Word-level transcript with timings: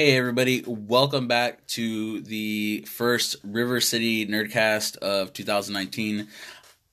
Hey, 0.00 0.16
everybody, 0.16 0.62
welcome 0.64 1.26
back 1.26 1.66
to 1.70 2.20
the 2.20 2.82
first 2.82 3.34
River 3.42 3.80
City 3.80 4.24
Nerdcast 4.28 4.96
of 4.98 5.32
2019. 5.32 6.28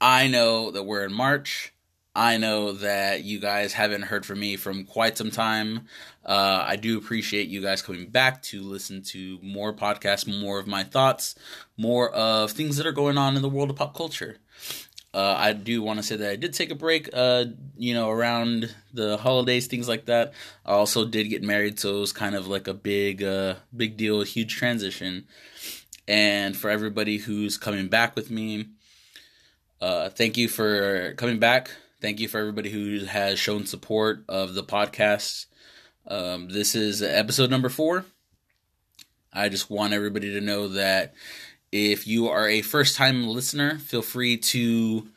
I 0.02 0.28
know 0.28 0.72
that 0.72 0.86
we're 0.86 1.06
in 1.06 1.14
March. 1.14 1.72
I 2.16 2.38
know 2.38 2.72
that 2.72 3.24
you 3.24 3.40
guys 3.40 3.74
haven't 3.74 4.02
heard 4.02 4.26
from 4.26 4.40
me 4.40 4.56
from 4.56 4.86
quite 4.86 5.20
some 5.20 5.30
time. 5.30 5.86
Uh, 6.26 6.64
I 6.66 6.78
do 6.78 6.98
appreciate 6.98 7.48
you 7.48 7.62
guys 7.62 7.84
coming 7.84 8.10
back 8.10 8.42
to 8.44 8.64
listen 8.64 9.04
to 9.04 9.38
more 9.44 9.72
podcasts, 9.72 10.26
more 10.26 10.58
of 10.58 10.66
my 10.66 10.84
thoughts, 10.84 11.36
more 11.78 12.10
of 12.10 12.54
things 12.54 12.76
that 12.78 12.88
are 12.88 12.92
going 12.92 13.20
on 13.20 13.36
in 13.36 13.44
the 13.44 13.50
world 13.50 13.70
of 13.70 13.76
pop 13.76 13.96
culture. 13.96 14.38
Uh, 15.16 15.34
I 15.38 15.54
do 15.54 15.82
want 15.82 15.98
to 15.98 16.04
say 16.04 16.18
that 16.18 16.30
I 16.30 16.36
did 16.36 16.54
take 16.54 16.72
a 16.72 16.76
break, 16.76 17.10
uh, 17.14 17.46
you 17.78 17.94
know, 17.94 18.10
around 18.10 18.76
the 18.94 19.16
holidays, 19.16 19.66
things 19.66 19.88
like 19.88 20.08
that. 20.08 20.34
I 20.66 20.74
also 20.74 21.06
did 21.06 21.30
get 21.30 21.42
married, 21.42 21.80
so 21.80 21.96
it 21.96 22.00
was 22.02 22.12
kind 22.12 22.36
of 22.36 22.48
like 22.48 22.68
a 22.68 22.74
big, 22.74 23.24
uh, 23.24 23.56
big 23.74 23.96
deal, 23.96 24.22
a 24.22 24.26
huge 24.26 24.58
transition. 24.58 25.26
And 26.06 26.58
for 26.58 26.70
everybody 26.70 27.16
who's 27.16 27.58
coming 27.58 27.88
back 27.88 28.18
with 28.18 28.30
me, 28.30 28.66
uh, 29.80 30.10
thank 30.10 30.36
you 30.36 30.50
for 30.50 31.14
coming 31.14 31.40
back. 31.40 31.72
Thank 32.02 32.20
you 32.20 32.28
for 32.28 32.40
everybody 32.42 32.70
who 32.70 33.06
has 33.06 33.40
shown 33.40 33.66
support 33.66 34.26
of 34.28 34.54
the 34.54 34.64
podcast. 34.64 35.46
Um, 36.06 36.50
this 36.50 36.76
is 36.76 37.02
episode 37.02 37.50
number 37.50 37.70
four. 37.70 38.04
I 39.32 39.48
just 39.48 39.70
want 39.70 39.94
everybody 39.94 40.34
to 40.34 40.42
know 40.42 40.68
that 40.68 41.14
if 41.76 42.08
you 42.08 42.30
are 42.30 42.48
a 42.48 42.62
first 42.62 42.96
time 42.96 43.28
listener, 43.28 43.78
feel 43.80 44.02
free 44.02 44.38
to 44.38 45.10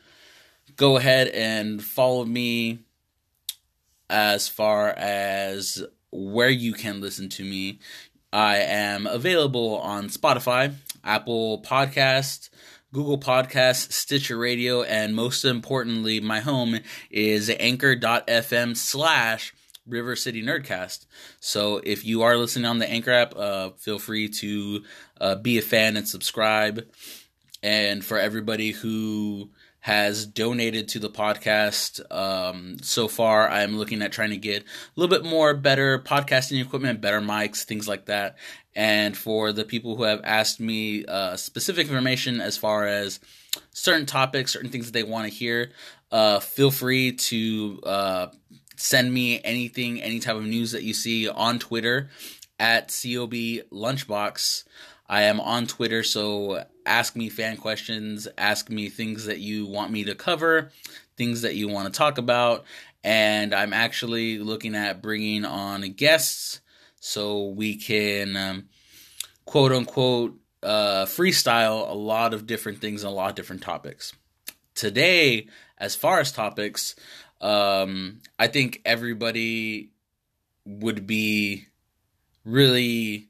go 0.75 0.97
ahead 0.97 1.29
and 1.29 1.81
follow 1.81 2.25
me 2.25 2.79
as 4.09 4.49
far 4.49 4.89
as 4.89 5.81
where 6.11 6.49
you 6.49 6.73
can 6.73 6.99
listen 6.99 7.29
to 7.29 7.45
me. 7.45 7.79
I 8.33 8.57
am 8.57 9.07
available 9.07 9.77
on 9.77 10.09
Spotify, 10.09 10.73
Apple 11.01 11.61
Podcast, 11.61 12.49
Google 12.91 13.19
Podcast, 13.19 13.93
Stitcher 13.93 14.37
Radio, 14.37 14.83
and 14.83 15.15
most 15.15 15.45
importantly, 15.45 16.19
my 16.19 16.41
home 16.41 16.81
is 17.09 17.49
anchor.fm 17.57 18.75
slash 18.75 19.53
River 19.89 20.15
City 20.15 20.43
Nerdcast. 20.43 21.05
So 21.39 21.81
if 21.83 22.05
you 22.05 22.21
are 22.21 22.37
listening 22.37 22.65
on 22.65 22.79
the 22.79 22.89
Anchor 22.89 23.11
app, 23.11 23.35
uh, 23.35 23.71
feel 23.71 23.99
free 23.99 24.29
to 24.29 24.83
uh, 25.19 25.35
be 25.35 25.57
a 25.57 25.61
fan 25.61 25.97
and 25.97 26.07
subscribe. 26.07 26.85
And 27.61 28.03
for 28.05 28.17
everybody 28.17 28.71
who 28.71 29.51
has 29.81 30.25
donated 30.25 30.89
to 30.89 30.99
the 30.99 31.09
podcast 31.09 31.99
um, 32.11 32.77
so 32.81 33.07
far, 33.07 33.49
I'm 33.49 33.77
looking 33.77 34.01
at 34.01 34.11
trying 34.11 34.31
to 34.31 34.37
get 34.37 34.63
a 34.63 34.65
little 34.95 35.15
bit 35.15 35.27
more 35.27 35.53
better 35.53 35.99
podcasting 35.99 36.61
equipment, 36.61 37.01
better 37.01 37.21
mics, 37.21 37.63
things 37.63 37.87
like 37.87 38.05
that. 38.05 38.37
And 38.75 39.17
for 39.17 39.51
the 39.51 39.65
people 39.65 39.95
who 39.95 40.03
have 40.03 40.21
asked 40.23 40.59
me 40.59 41.05
uh, 41.05 41.35
specific 41.37 41.87
information 41.87 42.39
as 42.39 42.57
far 42.57 42.87
as 42.87 43.19
certain 43.71 44.05
topics, 44.05 44.53
certain 44.53 44.69
things 44.69 44.85
that 44.85 44.93
they 44.93 45.03
want 45.03 45.25
to 45.29 45.33
hear, 45.33 45.71
uh, 46.11 46.39
feel 46.39 46.71
free 46.71 47.13
to 47.13 47.79
uh, 47.83 48.27
send 48.79 49.13
me 49.13 49.41
anything, 49.43 50.01
any 50.01 50.19
type 50.19 50.37
of 50.37 50.45
news 50.45 50.71
that 50.71 50.83
you 50.83 50.93
see 50.93 51.27
on 51.27 51.59
Twitter 51.59 52.09
at 52.57 52.87
COB 52.87 53.33
Lunchbox. 53.71 54.63
I 55.07 55.23
am 55.23 55.39
on 55.41 55.67
Twitter, 55.67 56.01
so 56.01 56.63
ask 56.85 57.15
me 57.15 57.29
fan 57.29 57.57
questions, 57.57 58.27
ask 58.37 58.69
me 58.69 58.89
things 58.89 59.25
that 59.25 59.39
you 59.39 59.65
want 59.65 59.91
me 59.91 60.05
to 60.05 60.15
cover, 60.15 60.71
things 61.17 61.41
that 61.41 61.55
you 61.55 61.67
want 61.67 61.91
to 61.91 61.97
talk 61.97 62.17
about, 62.17 62.63
and 63.03 63.53
I'm 63.53 63.73
actually 63.73 64.39
looking 64.39 64.75
at 64.75 65.01
bringing 65.01 65.43
on 65.45 65.81
guests 65.93 66.61
so 67.01 67.47
we 67.47 67.75
can 67.75 68.35
um, 68.37 68.69
quote 69.45 69.73
unquote 69.73 70.39
uh, 70.63 71.05
freestyle 71.05 71.89
a 71.89 71.93
lot 71.93 72.33
of 72.33 72.47
different 72.47 72.79
things 72.79 73.03
and 73.03 73.11
a 73.11 73.15
lot 73.15 73.29
of 73.29 73.35
different 73.35 73.61
topics. 73.61 74.13
Today, 74.75 75.47
as 75.77 75.95
far 75.95 76.19
as 76.19 76.31
topics, 76.31 76.95
um, 77.41 78.19
I 78.37 78.47
think 78.47 78.81
everybody 78.85 79.91
would 80.65 81.07
be 81.07 81.65
really 82.45 83.29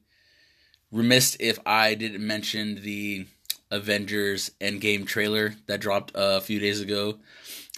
remiss 0.92 1.38
if 1.40 1.60
I 1.66 1.94
didn't 1.94 2.26
mention 2.26 2.82
the 2.82 3.28
Avengers 3.72 4.52
Endgame 4.60 5.06
trailer 5.06 5.56
that 5.68 5.80
dropped 5.80 6.12
a 6.16 6.42
few 6.42 6.60
days 6.60 6.82
ago. 6.82 7.20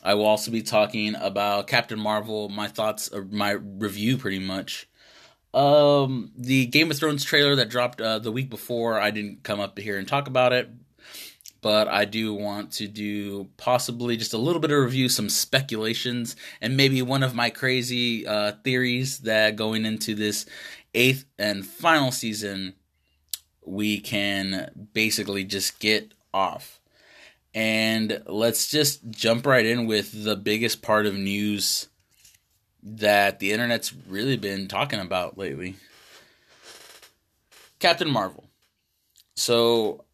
I 0.03 0.14
will 0.16 0.25
also 0.25 0.52
be 0.52 0.62
talking 0.62 1.16
about 1.16 1.68
Captain 1.68 2.00
Marvel, 2.00 2.50
my 2.50 2.68
thoughts, 2.68 3.09
my 3.30 3.52
review 3.52 4.18
pretty 4.18 4.40
much. 4.40 4.88
Um, 5.53 6.31
the 6.38 6.66
Game 6.68 6.90
of 6.90 6.97
Thrones 6.97 7.25
trailer 7.25 7.56
that 7.58 7.70
dropped 7.70 8.00
uh, 8.00 8.20
the 8.20 8.31
week 8.31 8.50
before, 8.50 9.00
I 9.00 9.12
didn't 9.12 9.44
come 9.44 9.59
up 9.59 9.78
here 9.78 9.97
and 9.97 10.08
talk 10.08 10.28
about 10.28 10.53
it, 10.53 10.70
but 11.62 11.88
I 11.88 12.06
do 12.06 12.34
want 12.34 12.72
to 12.74 12.88
do 12.88 13.48
possibly 13.58 14.18
just 14.18 14.34
a 14.34 14.38
little 14.38 14.60
bit 14.60 14.72
of 14.72 14.84
review, 14.84 15.10
some 15.10 15.30
speculations, 15.30 16.36
and 16.60 16.76
maybe 16.76 17.02
one 17.02 17.24
of 17.24 17.36
my 17.36 17.50
crazy 17.50 18.26
uh, 18.26 18.54
theories 18.64 19.20
that 19.20 19.56
going 19.56 19.86
into 19.86 20.16
this 20.16 20.46
eighth 20.94 21.26
and 21.38 21.66
final 21.66 22.12
season, 22.12 22.74
we 23.64 24.00
can 24.00 24.88
basically 24.94 25.44
just 25.44 25.80
get 25.80 26.14
off. 26.34 26.80
And 27.54 28.24
let's 28.26 28.72
just 28.72 29.10
jump 29.10 29.46
right 29.46 29.66
in 29.66 29.86
with 29.86 30.24
the 30.24 30.36
biggest 30.36 30.82
part 30.82 31.06
of 31.06 31.16
news 31.16 31.90
that 32.84 33.40
the 33.40 33.52
internet's 33.52 33.94
really 34.08 34.38
been 34.38 34.68
talking 34.68 35.00
about 35.00 35.38
lately 35.38 35.76
Captain 37.80 38.10
Marvel. 38.10 38.46
So 39.36 40.06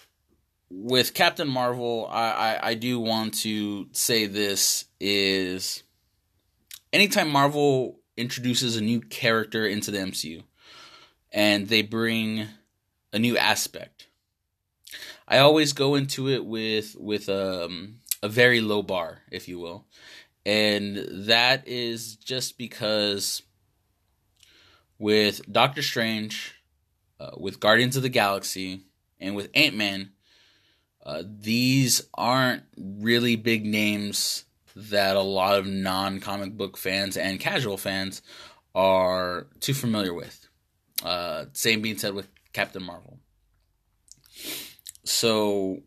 with 0.70 1.14
Captain 1.14 1.48
Marvel, 1.48 2.08
I, 2.12 2.32
I, 2.32 2.68
I 2.70 2.74
do 2.74 3.00
want 3.00 3.36
to 3.36 3.88
say 3.94 4.26
this 4.26 4.86
is 5.00 5.84
anytime 6.92 7.30
Marvel 7.30 8.00
introduces 8.18 8.76
a 8.76 8.82
new 8.82 9.00
character 9.00 9.66
into 9.66 9.92
the 9.92 10.00
MCU 10.00 10.44
and 11.32 11.68
they 11.68 11.82
bring 11.82 12.48
a 13.14 13.20
new 13.20 13.38
aspect, 13.38 14.08
I 15.28 15.40
always 15.40 15.74
go 15.74 15.96
into 15.96 16.30
it 16.30 16.46
with 16.46 16.96
with 16.98 17.30
um, 17.30 18.00
a 18.22 18.30
very 18.30 18.62
low 18.62 18.82
bar, 18.82 19.22
if 19.32 19.48
you 19.48 19.60
will, 19.60 19.86
and 20.46 21.06
that 21.28 21.68
is 21.68 22.16
just 22.16 22.58
because 22.58 23.42
with 25.00 25.42
Doctor 25.52 25.82
Strange, 25.82 26.56
uh, 27.20 27.32
with 27.38 27.60
Guardians 27.60 27.98
of 27.98 28.04
the 28.04 28.10
Galaxy, 28.10 28.84
and 29.20 29.36
with 29.36 29.50
Ant 29.54 29.76
Man 29.76 30.12
uh, 31.08 31.24
these 31.40 32.06
aren't 32.16 32.64
really 32.78 33.38
big 33.38 33.66
names 33.66 34.44
that 34.76 35.16
a 35.16 35.22
lot 35.22 35.58
of 35.58 35.66
non 35.66 36.20
comic 36.20 36.58
book 36.58 36.76
fans 36.76 37.16
and 37.16 37.40
casual 37.40 37.78
fans 37.78 38.22
are 38.76 39.48
too 39.62 39.74
familiar 39.74 40.14
with. 40.14 40.50
Uh, 41.02 41.46
same 41.54 41.82
being 41.82 41.98
said 41.98 42.14
with 42.14 42.28
Captain 42.52 42.84
Marvel. 42.84 43.20
So 45.06 45.80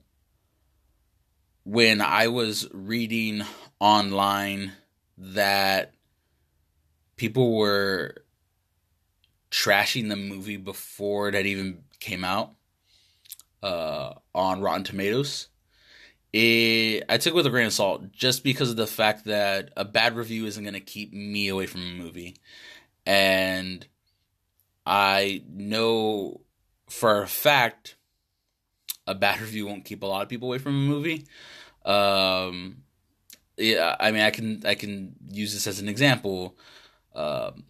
when 1.65 2.01
I 2.01 2.29
was 2.29 2.67
reading 2.73 3.43
online 3.79 4.73
that 5.19 5.93
people 7.17 7.55
were 7.59 8.25
trashing 9.51 10.09
the 10.09 10.17
movie 10.17 10.57
before 10.57 11.29
it 11.29 11.35
had 11.35 11.47
even 11.47 11.83
came 11.99 12.25
out, 12.25 12.55
uh, 13.63 14.15
on 14.35 14.61
Rotten 14.61 14.85
Tomatoes. 14.85 15.49
It, 16.33 17.05
I 17.09 17.19
took 17.19 17.33
it 17.33 17.37
with 17.37 17.47
a 17.47 17.51
grain 17.51 17.67
of 17.67 17.73
salt 17.73 18.13
just 18.13 18.45
because 18.45 18.71
of 18.71 18.77
the 18.77 18.87
fact 18.87 19.25
that 19.25 19.71
a 19.77 19.85
bad 19.85 20.15
review 20.15 20.47
isn't 20.47 20.63
going 20.63 20.75
to 20.75 20.81
keep 20.81 21.13
me 21.13 21.49
away 21.49 21.67
from 21.67 21.83
a 21.83 21.95
movie. 21.95 22.37
And 23.05 23.85
I 24.87 25.43
know 25.49 26.43
for 26.89 27.23
a 27.23 27.27
fact 27.27 27.97
a 29.07 29.15
bad 29.15 29.41
review 29.41 29.67
won't 29.67 29.85
keep 29.85 30.03
a 30.03 30.07
lot 30.07 30.23
of 30.23 30.29
people 30.29 30.49
away 30.49 30.59
from 30.59 30.75
a 30.75 30.89
movie. 30.89 31.27
Um, 31.85 32.83
yeah, 33.57 33.97
I 33.99 34.11
mean, 34.11 34.23
I 34.23 34.31
can 34.31 34.63
I 34.65 34.75
can 34.75 35.17
use 35.29 35.53
this 35.53 35.67
as 35.67 35.81
an 35.81 35.89
example. 35.89 36.57
Um, 37.15 37.65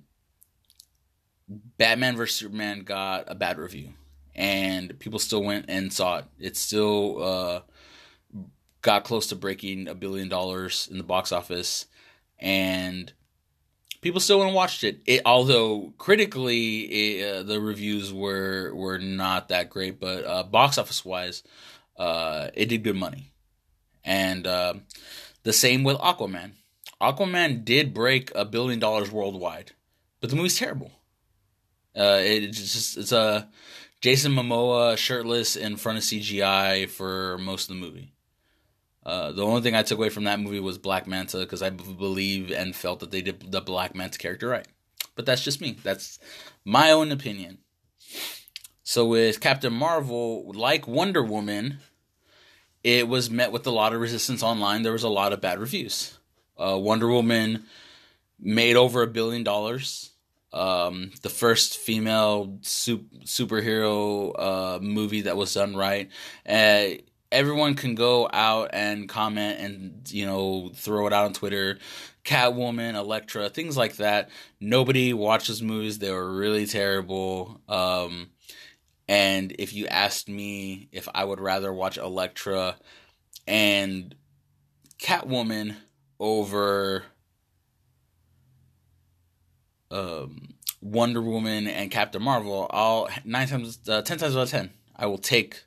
Batman 1.48 2.16
vs 2.16 2.36
Superman 2.36 2.82
got 2.82 3.24
a 3.26 3.34
bad 3.34 3.58
review 3.58 3.94
and 4.40 4.98
people 4.98 5.18
still 5.18 5.42
went 5.42 5.66
and 5.68 5.92
saw 5.92 6.16
it. 6.16 6.24
It 6.38 6.56
still 6.56 7.22
uh, 7.22 7.60
got 8.80 9.04
close 9.04 9.26
to 9.26 9.36
breaking 9.36 9.86
a 9.86 9.94
billion 9.94 10.30
dollars 10.30 10.88
in 10.90 10.96
the 10.96 11.04
box 11.04 11.30
office, 11.30 11.84
and 12.38 13.12
people 14.00 14.18
still 14.18 14.38
went 14.38 14.48
and 14.48 14.56
watched 14.56 14.82
it. 14.82 15.02
it 15.04 15.20
although 15.26 15.92
critically, 15.98 17.18
it, 17.18 17.28
uh, 17.30 17.42
the 17.42 17.60
reviews 17.60 18.14
were 18.14 18.74
were 18.74 18.98
not 18.98 19.50
that 19.50 19.68
great, 19.68 20.00
but 20.00 20.24
uh, 20.24 20.42
box 20.42 20.78
office 20.78 21.04
wise, 21.04 21.42
uh, 21.98 22.48
it 22.54 22.70
did 22.70 22.82
good 22.82 22.96
money. 22.96 23.34
And 24.02 24.46
uh, 24.46 24.74
the 25.42 25.52
same 25.52 25.84
with 25.84 25.98
Aquaman. 25.98 26.52
Aquaman 26.98 27.62
did 27.62 27.92
break 27.92 28.32
a 28.34 28.46
billion 28.46 28.78
dollars 28.78 29.12
worldwide, 29.12 29.72
but 30.18 30.30
the 30.30 30.36
movie's 30.36 30.58
terrible. 30.58 30.92
Uh, 31.94 32.20
it's 32.22 32.58
just 32.58 32.96
it's 32.96 33.12
a 33.12 33.50
Jason 34.00 34.32
Momoa 34.32 34.96
shirtless 34.96 35.56
in 35.56 35.76
front 35.76 35.98
of 35.98 36.04
CGI 36.04 36.88
for 36.88 37.38
most 37.38 37.68
of 37.68 37.76
the 37.76 37.80
movie. 37.80 38.14
Uh, 39.04 39.32
the 39.32 39.44
only 39.44 39.62
thing 39.62 39.74
I 39.74 39.82
took 39.82 39.98
away 39.98 40.08
from 40.08 40.24
that 40.24 40.40
movie 40.40 40.60
was 40.60 40.78
Black 40.78 41.06
Manta 41.06 41.38
because 41.38 41.62
I 41.62 41.70
b- 41.70 41.94
believe 41.94 42.50
and 42.50 42.74
felt 42.76 43.00
that 43.00 43.10
they 43.10 43.22
did 43.22 43.50
the 43.50 43.60
Black 43.60 43.94
Manta 43.94 44.18
character 44.18 44.48
right. 44.48 44.66
But 45.16 45.26
that's 45.26 45.42
just 45.42 45.60
me. 45.60 45.76
That's 45.82 46.18
my 46.64 46.90
own 46.90 47.10
opinion. 47.12 47.58
So 48.82 49.06
with 49.06 49.40
Captain 49.40 49.72
Marvel, 49.72 50.52
like 50.54 50.86
Wonder 50.86 51.22
Woman, 51.22 51.78
it 52.82 53.08
was 53.08 53.30
met 53.30 53.52
with 53.52 53.66
a 53.66 53.70
lot 53.70 53.92
of 53.94 54.00
resistance 54.00 54.42
online. 54.42 54.82
There 54.82 54.92
was 54.92 55.02
a 55.02 55.08
lot 55.08 55.32
of 55.32 55.40
bad 55.40 55.58
reviews. 55.58 56.18
Uh, 56.58 56.78
Wonder 56.78 57.08
Woman 57.08 57.64
made 58.38 58.76
over 58.76 59.02
a 59.02 59.06
billion 59.06 59.44
dollars. 59.44 60.10
Um, 60.52 61.12
the 61.22 61.28
first 61.28 61.78
female 61.78 62.58
super, 62.62 63.04
superhero 63.24 64.34
uh, 64.36 64.78
movie 64.80 65.22
that 65.22 65.36
was 65.36 65.54
done 65.54 65.76
right. 65.76 66.08
Uh, 66.48 67.02
everyone 67.32 67.74
can 67.74 67.94
go 67.94 68.28
out 68.32 68.70
and 68.72 69.08
comment 69.08 69.60
and 69.60 70.10
you 70.10 70.26
know 70.26 70.70
throw 70.74 71.06
it 71.06 71.12
out 71.12 71.26
on 71.26 71.32
Twitter. 71.32 71.78
Catwoman, 72.24 72.94
Elektra, 72.94 73.48
things 73.48 73.76
like 73.76 73.96
that. 73.96 74.28
Nobody 74.60 75.12
watches 75.12 75.62
movies; 75.62 75.98
they 75.98 76.10
were 76.10 76.32
really 76.32 76.66
terrible. 76.66 77.60
Um, 77.68 78.30
and 79.08 79.54
if 79.58 79.72
you 79.72 79.86
asked 79.86 80.28
me 80.28 80.88
if 80.92 81.08
I 81.14 81.24
would 81.24 81.40
rather 81.40 81.72
watch 81.72 81.98
Elektra 81.98 82.76
and 83.46 84.14
Catwoman 85.00 85.76
over 86.20 87.04
um, 89.90 90.54
Wonder 90.80 91.20
Woman 91.20 91.66
and 91.66 91.90
Captain 91.90 92.22
Marvel, 92.22 92.66
I'll 92.70 93.08
nine 93.24 93.48
times, 93.48 93.78
uh, 93.88 94.02
ten 94.02 94.18
times 94.18 94.36
out 94.36 94.42
of 94.42 94.50
ten, 94.50 94.70
I 94.96 95.06
will 95.06 95.18
take 95.18 95.64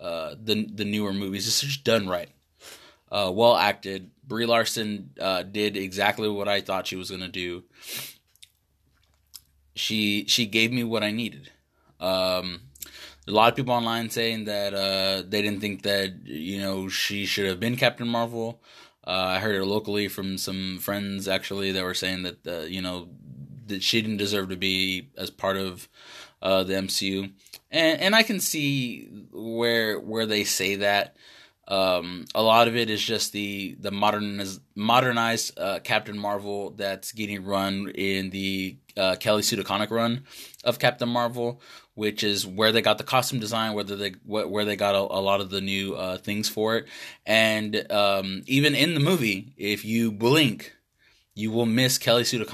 uh, 0.00 0.34
the 0.42 0.66
the 0.72 0.84
newer 0.84 1.12
movies. 1.12 1.46
It's 1.46 1.60
just 1.60 1.84
done 1.84 2.08
right, 2.08 2.30
uh, 3.10 3.30
well 3.34 3.56
acted. 3.56 4.10
Brie 4.26 4.46
Larson 4.46 5.10
uh, 5.20 5.42
did 5.42 5.76
exactly 5.76 6.28
what 6.28 6.48
I 6.48 6.60
thought 6.60 6.86
she 6.86 6.96
was 6.96 7.10
gonna 7.10 7.28
do. 7.28 7.64
She 9.74 10.24
she 10.26 10.46
gave 10.46 10.72
me 10.72 10.84
what 10.84 11.02
I 11.02 11.10
needed. 11.10 11.50
Um, 12.00 12.60
a 13.26 13.30
lot 13.30 13.50
of 13.50 13.56
people 13.56 13.74
online 13.74 14.08
saying 14.08 14.44
that 14.44 14.72
uh, 14.72 15.22
they 15.28 15.42
didn't 15.42 15.60
think 15.60 15.82
that 15.82 16.26
you 16.26 16.60
know 16.60 16.88
she 16.88 17.26
should 17.26 17.46
have 17.46 17.60
been 17.60 17.76
Captain 17.76 18.08
Marvel. 18.08 18.62
Uh, 19.06 19.36
I 19.36 19.38
heard 19.40 19.56
it 19.56 19.64
locally 19.64 20.08
from 20.08 20.38
some 20.38 20.78
friends 20.78 21.28
actually 21.28 21.72
that 21.72 21.84
were 21.84 21.94
saying 21.94 22.22
that 22.22 22.68
you 22.70 22.80
know 22.80 23.08
that 23.68 23.82
she 23.82 24.00
didn't 24.02 24.16
deserve 24.16 24.48
to 24.50 24.56
be 24.56 25.08
as 25.16 25.30
part 25.30 25.56
of 25.56 25.88
uh, 26.42 26.64
the 26.64 26.74
MCU, 26.74 27.32
and 27.70 28.00
and 28.00 28.14
I 28.14 28.22
can 28.22 28.40
see 28.40 29.08
where 29.32 29.98
where 29.98 30.26
they 30.26 30.44
say 30.44 30.76
that. 30.76 31.16
Um, 31.70 32.24
a 32.34 32.42
lot 32.42 32.66
of 32.66 32.76
it 32.76 32.88
is 32.88 33.02
just 33.02 33.32
the 33.32 33.76
the 33.78 33.90
modernized 33.90 34.62
modernized 34.74 35.58
uh, 35.58 35.80
Captain 35.80 36.18
Marvel 36.18 36.70
that's 36.70 37.12
getting 37.12 37.44
run 37.44 37.90
in 37.90 38.30
the 38.30 38.78
uh, 38.96 39.16
Kelly 39.16 39.42
Sue 39.42 39.62
run 39.90 40.24
of 40.64 40.78
Captain 40.78 41.08
Marvel, 41.08 41.60
which 41.94 42.24
is 42.24 42.46
where 42.46 42.72
they 42.72 42.80
got 42.80 42.98
the 42.98 43.04
costume 43.04 43.38
design, 43.38 43.74
whether 43.74 43.96
they 43.96 44.12
where 44.24 44.64
they 44.64 44.76
got 44.76 44.94
a, 44.94 44.98
a 44.98 45.20
lot 45.20 45.40
of 45.40 45.50
the 45.50 45.60
new 45.60 45.94
uh, 45.94 46.16
things 46.18 46.48
for 46.48 46.76
it, 46.76 46.86
and 47.26 47.90
um, 47.90 48.42
even 48.46 48.74
in 48.74 48.94
the 48.94 49.00
movie, 49.00 49.52
if 49.56 49.84
you 49.84 50.10
blink, 50.10 50.74
you 51.34 51.50
will 51.50 51.66
miss 51.66 51.98
Kelly 51.98 52.24
Sue. 52.24 52.44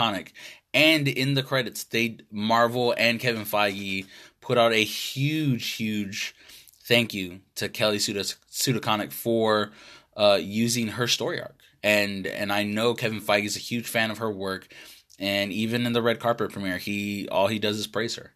And 0.74 1.06
in 1.06 1.34
the 1.34 1.42
credits, 1.42 1.84
they 1.84 2.18
Marvel 2.30 2.94
and 2.98 3.20
Kevin 3.20 3.44
Feige 3.44 4.06
put 4.40 4.58
out 4.58 4.72
a 4.72 4.84
huge, 4.84 5.66
huge 5.72 6.34
thank 6.82 7.14
you 7.14 7.40
to 7.54 7.68
Kelly 7.68 7.98
Sue 7.98 8.14
DeConnick 8.14 9.12
for 9.12 9.70
uh, 10.16 10.38
using 10.42 10.88
her 10.88 11.06
story 11.06 11.40
arc. 11.40 11.56
And 11.82 12.26
and 12.26 12.52
I 12.52 12.64
know 12.64 12.94
Kevin 12.94 13.20
Feige 13.20 13.44
is 13.44 13.56
a 13.56 13.60
huge 13.60 13.86
fan 13.86 14.10
of 14.10 14.18
her 14.18 14.30
work, 14.30 14.74
and 15.18 15.52
even 15.52 15.86
in 15.86 15.92
the 15.92 16.02
red 16.02 16.18
carpet 16.18 16.50
premiere, 16.50 16.78
he 16.78 17.28
all 17.28 17.46
he 17.46 17.58
does 17.58 17.78
is 17.78 17.86
praise 17.86 18.16
her. 18.16 18.32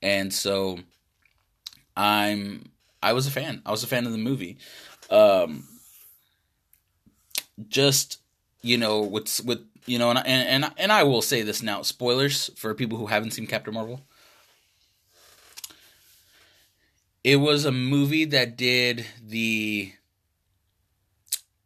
And 0.00 0.32
so, 0.32 0.78
I'm 1.96 2.70
I 3.02 3.12
was 3.12 3.26
a 3.26 3.30
fan. 3.30 3.62
I 3.66 3.72
was 3.72 3.82
a 3.82 3.88
fan 3.88 4.06
of 4.06 4.12
the 4.12 4.18
movie. 4.18 4.58
Um, 5.10 5.68
just 7.68 8.21
you 8.62 8.78
know, 8.78 9.00
with 9.00 9.40
with 9.44 9.66
you 9.86 9.98
know, 9.98 10.10
and 10.10 10.18
and 10.18 10.64
and, 10.64 10.72
and 10.76 10.92
I 10.92 11.02
will 11.02 11.22
say 11.22 11.42
this 11.42 11.62
now: 11.62 11.82
spoilers 11.82 12.50
for 12.56 12.74
people 12.74 12.98
who 12.98 13.06
haven't 13.06 13.32
seen 13.32 13.46
Captain 13.46 13.74
Marvel. 13.74 14.02
It 17.24 17.36
was 17.36 17.64
a 17.64 17.72
movie 17.72 18.24
that 18.24 18.56
did 18.56 19.06
the 19.24 19.92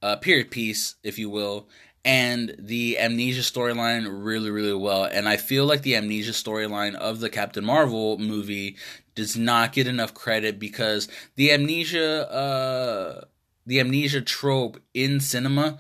uh, 0.02 0.16
period 0.16 0.50
piece, 0.50 0.96
if 1.02 1.18
you 1.18 1.30
will, 1.30 1.68
and 2.04 2.54
the 2.58 2.98
amnesia 2.98 3.40
storyline 3.40 4.06
really, 4.08 4.50
really 4.50 4.74
well. 4.74 5.04
And 5.04 5.28
I 5.28 5.36
feel 5.36 5.64
like 5.64 5.82
the 5.82 5.96
amnesia 5.96 6.32
storyline 6.32 6.94
of 6.94 7.20
the 7.20 7.30
Captain 7.30 7.64
Marvel 7.64 8.18
movie 8.18 8.76
does 9.14 9.36
not 9.36 9.72
get 9.72 9.86
enough 9.86 10.14
credit 10.14 10.58
because 10.58 11.08
the 11.36 11.50
amnesia, 11.50 12.30
uh, 12.30 13.24
the 13.66 13.80
amnesia 13.80 14.20
trope 14.20 14.78
in 14.94 15.20
cinema, 15.20 15.78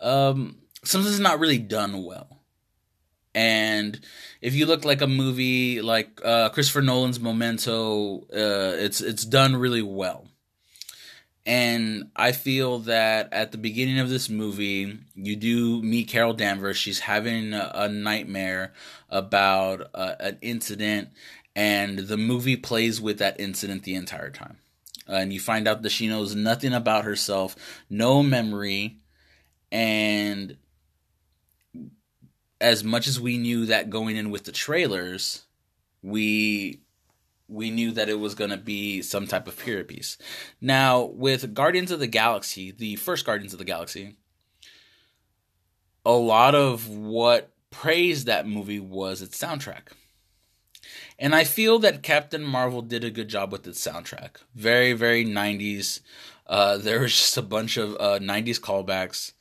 um, 0.00 0.56
sometimes 0.84 1.12
it's 1.12 1.20
not 1.20 1.38
really 1.38 1.58
done 1.58 2.04
well. 2.04 2.38
And 3.34 4.00
if 4.40 4.54
you 4.54 4.66
look 4.66 4.84
like 4.84 5.00
a 5.00 5.06
movie 5.06 5.80
like 5.80 6.20
uh, 6.24 6.48
Christopher 6.48 6.82
Nolan's 6.82 7.20
Memento, 7.20 8.22
uh, 8.32 8.76
it's 8.76 9.00
it's 9.00 9.24
done 9.24 9.56
really 9.56 9.82
well. 9.82 10.26
And 11.46 12.10
I 12.14 12.32
feel 12.32 12.80
that 12.80 13.32
at 13.32 13.52
the 13.52 13.58
beginning 13.58 14.00
of 14.00 14.10
this 14.10 14.28
movie, 14.28 14.98
you 15.14 15.34
do 15.34 15.82
meet 15.82 16.08
Carol 16.08 16.34
Danvers. 16.34 16.76
She's 16.76 17.00
having 17.00 17.54
a, 17.54 17.88
nightmare 17.88 18.74
about 19.08 19.88
uh, 19.94 20.16
an 20.20 20.36
incident, 20.42 21.08
and 21.56 22.00
the 22.00 22.18
movie 22.18 22.56
plays 22.56 23.00
with 23.00 23.18
that 23.20 23.40
incident 23.40 23.84
the 23.84 23.94
entire 23.94 24.30
time. 24.30 24.58
And 25.06 25.32
you 25.32 25.40
find 25.40 25.66
out 25.66 25.80
that 25.82 25.90
she 25.90 26.06
knows 26.06 26.34
nothing 26.34 26.74
about 26.74 27.04
herself, 27.04 27.56
no 27.88 28.22
memory, 28.22 28.98
and 29.70 30.56
as 32.60 32.82
much 32.82 33.06
as 33.06 33.20
we 33.20 33.38
knew 33.38 33.66
that 33.66 33.90
going 33.90 34.16
in 34.16 34.30
with 34.30 34.44
the 34.44 34.52
trailers, 34.52 35.44
we 36.02 36.80
we 37.48 37.70
knew 37.70 37.90
that 37.92 38.10
it 38.10 38.20
was 38.20 38.34
going 38.34 38.50
to 38.50 38.58
be 38.58 39.00
some 39.00 39.26
type 39.26 39.48
of 39.48 39.58
period 39.58 39.88
piece. 39.88 40.18
Now, 40.60 41.04
with 41.04 41.54
Guardians 41.54 41.90
of 41.90 41.98
the 41.98 42.06
Galaxy, 42.06 42.70
the 42.70 42.96
first 42.96 43.24
Guardians 43.24 43.54
of 43.54 43.58
the 43.58 43.64
Galaxy, 43.64 44.16
a 46.04 46.12
lot 46.12 46.54
of 46.54 46.88
what 46.88 47.50
praised 47.70 48.26
that 48.26 48.46
movie 48.46 48.80
was 48.80 49.22
its 49.22 49.40
soundtrack. 49.42 49.92
And 51.18 51.34
I 51.34 51.44
feel 51.44 51.78
that 51.80 52.02
Captain 52.02 52.44
Marvel 52.44 52.82
did 52.82 53.02
a 53.02 53.10
good 53.10 53.28
job 53.28 53.50
with 53.50 53.66
its 53.66 53.84
soundtrack. 53.84 54.36
Very, 54.54 54.92
very 54.92 55.24
90s. 55.24 56.00
Uh, 56.46 56.76
there 56.78 57.00
was 57.00 57.12
just 57.12 57.36
a 57.36 57.42
bunch 57.42 57.76
of 57.76 57.94
uh, 57.94 58.18
90s 58.18 58.60
callbacks. 58.60 59.32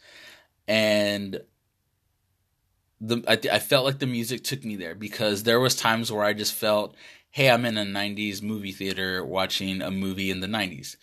And 0.67 1.41
the 2.99 3.23
I, 3.27 3.55
I 3.55 3.59
felt 3.59 3.85
like 3.85 3.99
the 3.99 4.07
music 4.07 4.43
took 4.43 4.63
me 4.63 4.75
there 4.75 4.95
because 4.95 5.43
there 5.43 5.59
was 5.59 5.75
times 5.75 6.11
where 6.11 6.23
I 6.23 6.33
just 6.33 6.53
felt, 6.53 6.95
hey, 7.31 7.49
I'm 7.49 7.65
in 7.65 7.77
a 7.77 7.85
'90s 7.85 8.41
movie 8.41 8.71
theater 8.71 9.23
watching 9.23 9.81
a 9.81 9.91
movie 9.91 10.31
in 10.31 10.39
the 10.39 10.47
'90s. 10.47 10.97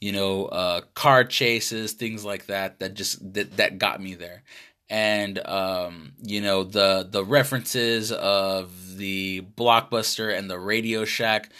You 0.00 0.12
know, 0.12 0.46
uh, 0.46 0.80
car 0.94 1.24
chases, 1.24 1.92
things 1.92 2.24
like 2.24 2.46
that. 2.46 2.78
That 2.78 2.94
just 2.94 3.34
that 3.34 3.56
that 3.56 3.78
got 3.78 4.00
me 4.00 4.14
there, 4.14 4.42
and 4.88 5.38
um, 5.46 6.12
you 6.22 6.40
know 6.40 6.64
the 6.64 7.06
the 7.10 7.24
references 7.24 8.12
of 8.12 8.96
the 8.96 9.42
blockbuster 9.56 10.36
and 10.36 10.50
the 10.50 10.58
Radio 10.58 11.04
Shack. 11.04 11.50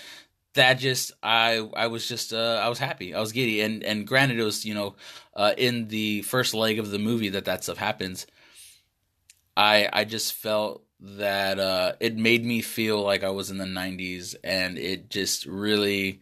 That 0.55 0.75
just 0.75 1.13
I 1.23 1.69
I 1.75 1.87
was 1.87 2.09
just 2.09 2.33
uh, 2.33 2.61
I 2.63 2.69
was 2.69 2.79
happy. 2.79 3.15
I 3.15 3.21
was 3.21 3.33
giddy. 3.33 3.61
And 3.61 3.85
and 3.85 4.07
granted 4.07 4.39
it 4.39 4.45
was 4.45 4.65
you 4.65 4.75
know 4.75 4.97
uh, 5.35 5.53
in 5.57 5.89
the 5.89 6.23
first 6.23 6.55
leg 6.55 6.79
of 6.79 6.91
the 6.91 6.99
movie 6.99 7.29
that 7.31 7.45
that 7.45 7.63
stuff 7.63 7.79
happens 7.79 8.27
I 9.57 9.89
I 9.93 10.05
just 10.05 10.33
felt 10.35 10.85
that 11.01 11.59
uh, 11.59 11.93
it 12.01 12.17
made 12.17 12.45
me 12.45 12.63
feel 12.63 13.03
like 13.03 13.25
I 13.25 13.31
was 13.31 13.51
in 13.51 13.59
the 13.59 13.65
'90s, 13.65 14.35
and 14.43 14.79
it 14.79 15.11
just 15.11 15.47
really 15.47 16.21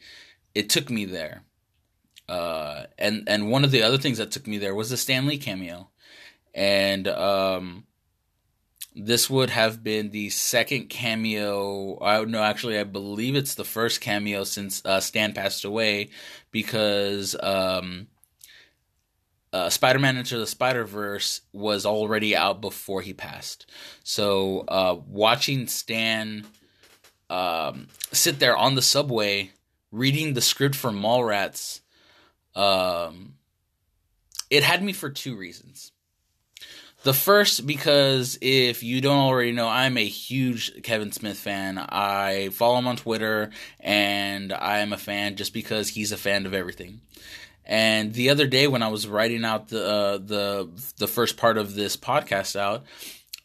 it 0.54 0.68
took 0.70 0.90
me 0.90 1.04
there. 1.04 1.44
Uh, 2.28 2.84
and 2.98 3.24
and 3.28 3.50
one 3.50 3.64
of 3.64 3.70
the 3.70 3.82
other 3.82 3.98
things 3.98 4.18
that 4.18 4.30
took 4.30 4.46
me 4.46 4.58
there 4.58 4.74
was 4.74 4.90
the 4.90 4.96
Stan 4.96 5.26
Lee 5.26 5.38
cameo, 5.38 5.90
and 6.54 7.08
um, 7.08 7.84
this 8.98 9.30
would 9.30 9.50
have 9.50 9.84
been 9.84 10.10
the 10.10 10.28
second 10.30 10.88
cameo. 10.88 11.98
I 12.02 12.24
no, 12.24 12.42
actually, 12.42 12.78
I 12.78 12.84
believe 12.84 13.36
it's 13.36 13.54
the 13.54 13.64
first 13.64 14.00
cameo 14.00 14.44
since 14.44 14.84
uh, 14.84 15.00
Stan 15.00 15.32
passed 15.32 15.64
away, 15.64 16.10
because 16.50 17.36
um, 17.40 18.08
uh, 19.52 19.70
Spider-Man 19.70 20.16
Into 20.16 20.38
the 20.38 20.46
Spider-Verse 20.46 21.42
was 21.52 21.86
already 21.86 22.34
out 22.34 22.60
before 22.60 23.00
he 23.00 23.14
passed. 23.14 23.66
So 24.02 24.64
uh, 24.66 24.96
watching 25.06 25.68
Stan 25.68 26.44
um, 27.30 27.86
sit 28.12 28.40
there 28.40 28.56
on 28.56 28.74
the 28.74 28.82
subway 28.82 29.52
reading 29.92 30.34
the 30.34 30.40
script 30.40 30.74
for 30.74 30.90
Mallrats, 30.90 31.80
um, 32.54 33.34
it 34.50 34.62
had 34.62 34.82
me 34.82 34.92
for 34.92 35.08
two 35.08 35.36
reasons. 35.36 35.92
The 37.04 37.14
first, 37.14 37.64
because 37.64 38.38
if 38.40 38.82
you 38.82 39.00
don't 39.00 39.18
already 39.18 39.52
know, 39.52 39.68
I'm 39.68 39.96
a 39.96 40.04
huge 40.04 40.82
Kevin 40.82 41.12
Smith 41.12 41.38
fan. 41.38 41.78
I 41.78 42.48
follow 42.52 42.78
him 42.78 42.88
on 42.88 42.96
Twitter, 42.96 43.50
and 43.78 44.52
I 44.52 44.78
am 44.78 44.92
a 44.92 44.96
fan 44.98 45.36
just 45.36 45.54
because 45.54 45.90
he's 45.90 46.10
a 46.10 46.16
fan 46.16 46.44
of 46.44 46.54
everything. 46.54 47.00
And 47.64 48.14
the 48.14 48.30
other 48.30 48.48
day, 48.48 48.66
when 48.66 48.82
I 48.82 48.88
was 48.88 49.06
writing 49.06 49.44
out 49.44 49.68
the 49.68 49.86
uh, 49.86 50.18
the 50.18 50.68
the 50.96 51.06
first 51.06 51.36
part 51.36 51.56
of 51.56 51.74
this 51.74 51.96
podcast 51.96 52.56
out, 52.56 52.84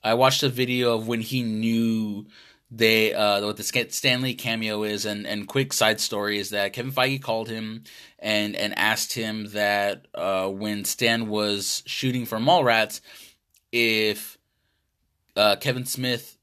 I 0.03 0.15
watched 0.15 0.41
a 0.41 0.49
video 0.49 0.95
of 0.95 1.07
when 1.07 1.21
he 1.21 1.43
knew 1.43 2.25
they 2.71 3.13
uh, 3.13 3.45
what 3.45 3.57
the 3.57 3.63
Stan 3.63 4.21
Lee 4.21 4.33
cameo 4.33 4.81
is, 4.81 5.05
and 5.05 5.27
and 5.27 5.47
quick 5.47 5.73
side 5.73 5.99
story 5.99 6.39
is 6.39 6.49
that 6.49 6.73
Kevin 6.73 6.91
Feige 6.91 7.21
called 7.21 7.49
him 7.49 7.83
and 8.17 8.55
and 8.55 8.75
asked 8.79 9.13
him 9.13 9.49
that 9.49 10.07
uh, 10.15 10.47
when 10.47 10.85
Stan 10.85 11.27
was 11.27 11.83
shooting 11.85 12.25
for 12.25 12.39
Mallrats 12.39 12.99
if 13.73 14.37
uh, 15.35 15.57
Kevin 15.57 15.85
Smith 15.85 16.37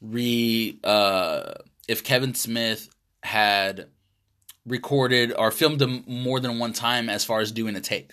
re 0.00 0.78
uh, 0.82 1.52
if 1.88 2.02
Kevin 2.02 2.34
Smith 2.34 2.88
had 3.22 3.88
recorded 4.64 5.32
or 5.36 5.50
filmed 5.50 5.82
him 5.82 6.04
more 6.06 6.40
than 6.40 6.58
one 6.58 6.72
time 6.72 7.08
as 7.08 7.24
far 7.24 7.40
as 7.40 7.52
doing 7.52 7.76
a 7.76 7.80
take. 7.80 8.12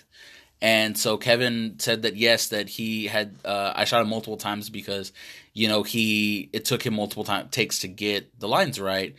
And 0.60 0.96
so 0.96 1.16
Kevin 1.16 1.76
said 1.78 2.02
that 2.02 2.16
yes, 2.16 2.48
that 2.48 2.68
he 2.68 3.06
had 3.06 3.36
uh, 3.44 3.72
I 3.74 3.84
shot 3.84 4.02
him 4.02 4.08
multiple 4.08 4.36
times 4.36 4.70
because 4.70 5.12
you 5.52 5.68
know 5.68 5.82
he 5.82 6.48
it 6.52 6.64
took 6.64 6.84
him 6.84 6.94
multiple 6.94 7.24
time 7.24 7.48
takes 7.48 7.80
to 7.80 7.88
get 7.88 8.38
the 8.40 8.48
lines 8.48 8.80
right. 8.80 9.14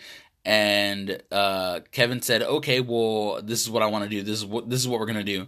And 0.45 1.21
uh, 1.31 1.79
Kevin 1.91 2.21
said, 2.21 2.43
"Okay, 2.43 2.79
well, 2.79 3.41
this 3.41 3.61
is 3.61 3.69
what 3.69 3.81
I 3.81 3.87
want 3.87 4.03
to 4.03 4.09
do. 4.09 4.21
This 4.21 4.37
is 4.37 4.45
what 4.45 4.69
this 4.69 4.79
is 4.79 4.87
what 4.87 4.99
we're 4.99 5.07
gonna 5.07 5.23
do." 5.23 5.47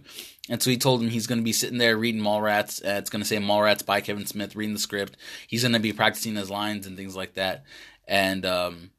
And 0.50 0.60
so 0.62 0.70
he 0.70 0.76
told 0.76 1.00
him 1.00 1.08
he's 1.08 1.28
to 1.38 1.44
be 1.44 1.52
sitting 1.52 1.78
there 1.78 1.96
reading 1.96 2.20
Mallrats. 2.20 2.84
Uh, 2.84 2.98
it's 2.98 3.10
to 3.22 3.28
say 3.28 3.36
Mallrats 3.36 3.86
by 3.86 4.00
Kevin 4.00 4.26
Smith, 4.26 4.56
reading 4.56 4.74
the 4.74 4.80
script. 4.80 5.16
He's 5.46 5.62
to 5.74 5.78
be 5.78 5.92
practicing 5.92 6.34
his 6.34 6.50
lines 6.50 6.86
and 6.86 6.96
things 6.96 7.14
like 7.14 7.34
that. 7.34 7.64
And 8.08 8.44
um, 8.44 8.90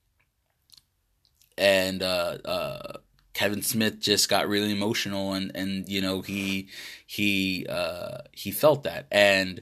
and 1.58 2.02
uh, 2.02 2.38
uh, 2.46 2.94
Kevin 3.34 3.62
Smith 3.62 4.00
just 4.00 4.30
got 4.30 4.48
really 4.48 4.72
emotional, 4.72 5.34
and 5.34 5.52
and 5.54 5.90
you 5.90 6.02
know 6.02 6.22
he 6.22 6.70
he 7.06 7.66
uh, 7.68 8.20
he 8.32 8.52
felt 8.52 8.84
that, 8.84 9.08
and 9.12 9.62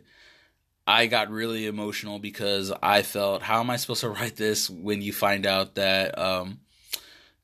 I 0.87 1.07
got 1.07 1.29
really 1.29 1.67
emotional 1.67 2.17
because 2.17 2.71
I 2.81 3.01
felt, 3.01 3.41
how 3.41 3.59
am 3.59 3.69
I 3.69 3.75
supposed 3.75 4.01
to 4.01 4.09
write 4.17 4.37
this 4.37 4.69
when 4.69 5.01
you 5.01 5.11
find 5.11 5.45
out 5.45 5.75
that 5.75 6.17
um, 6.17 6.61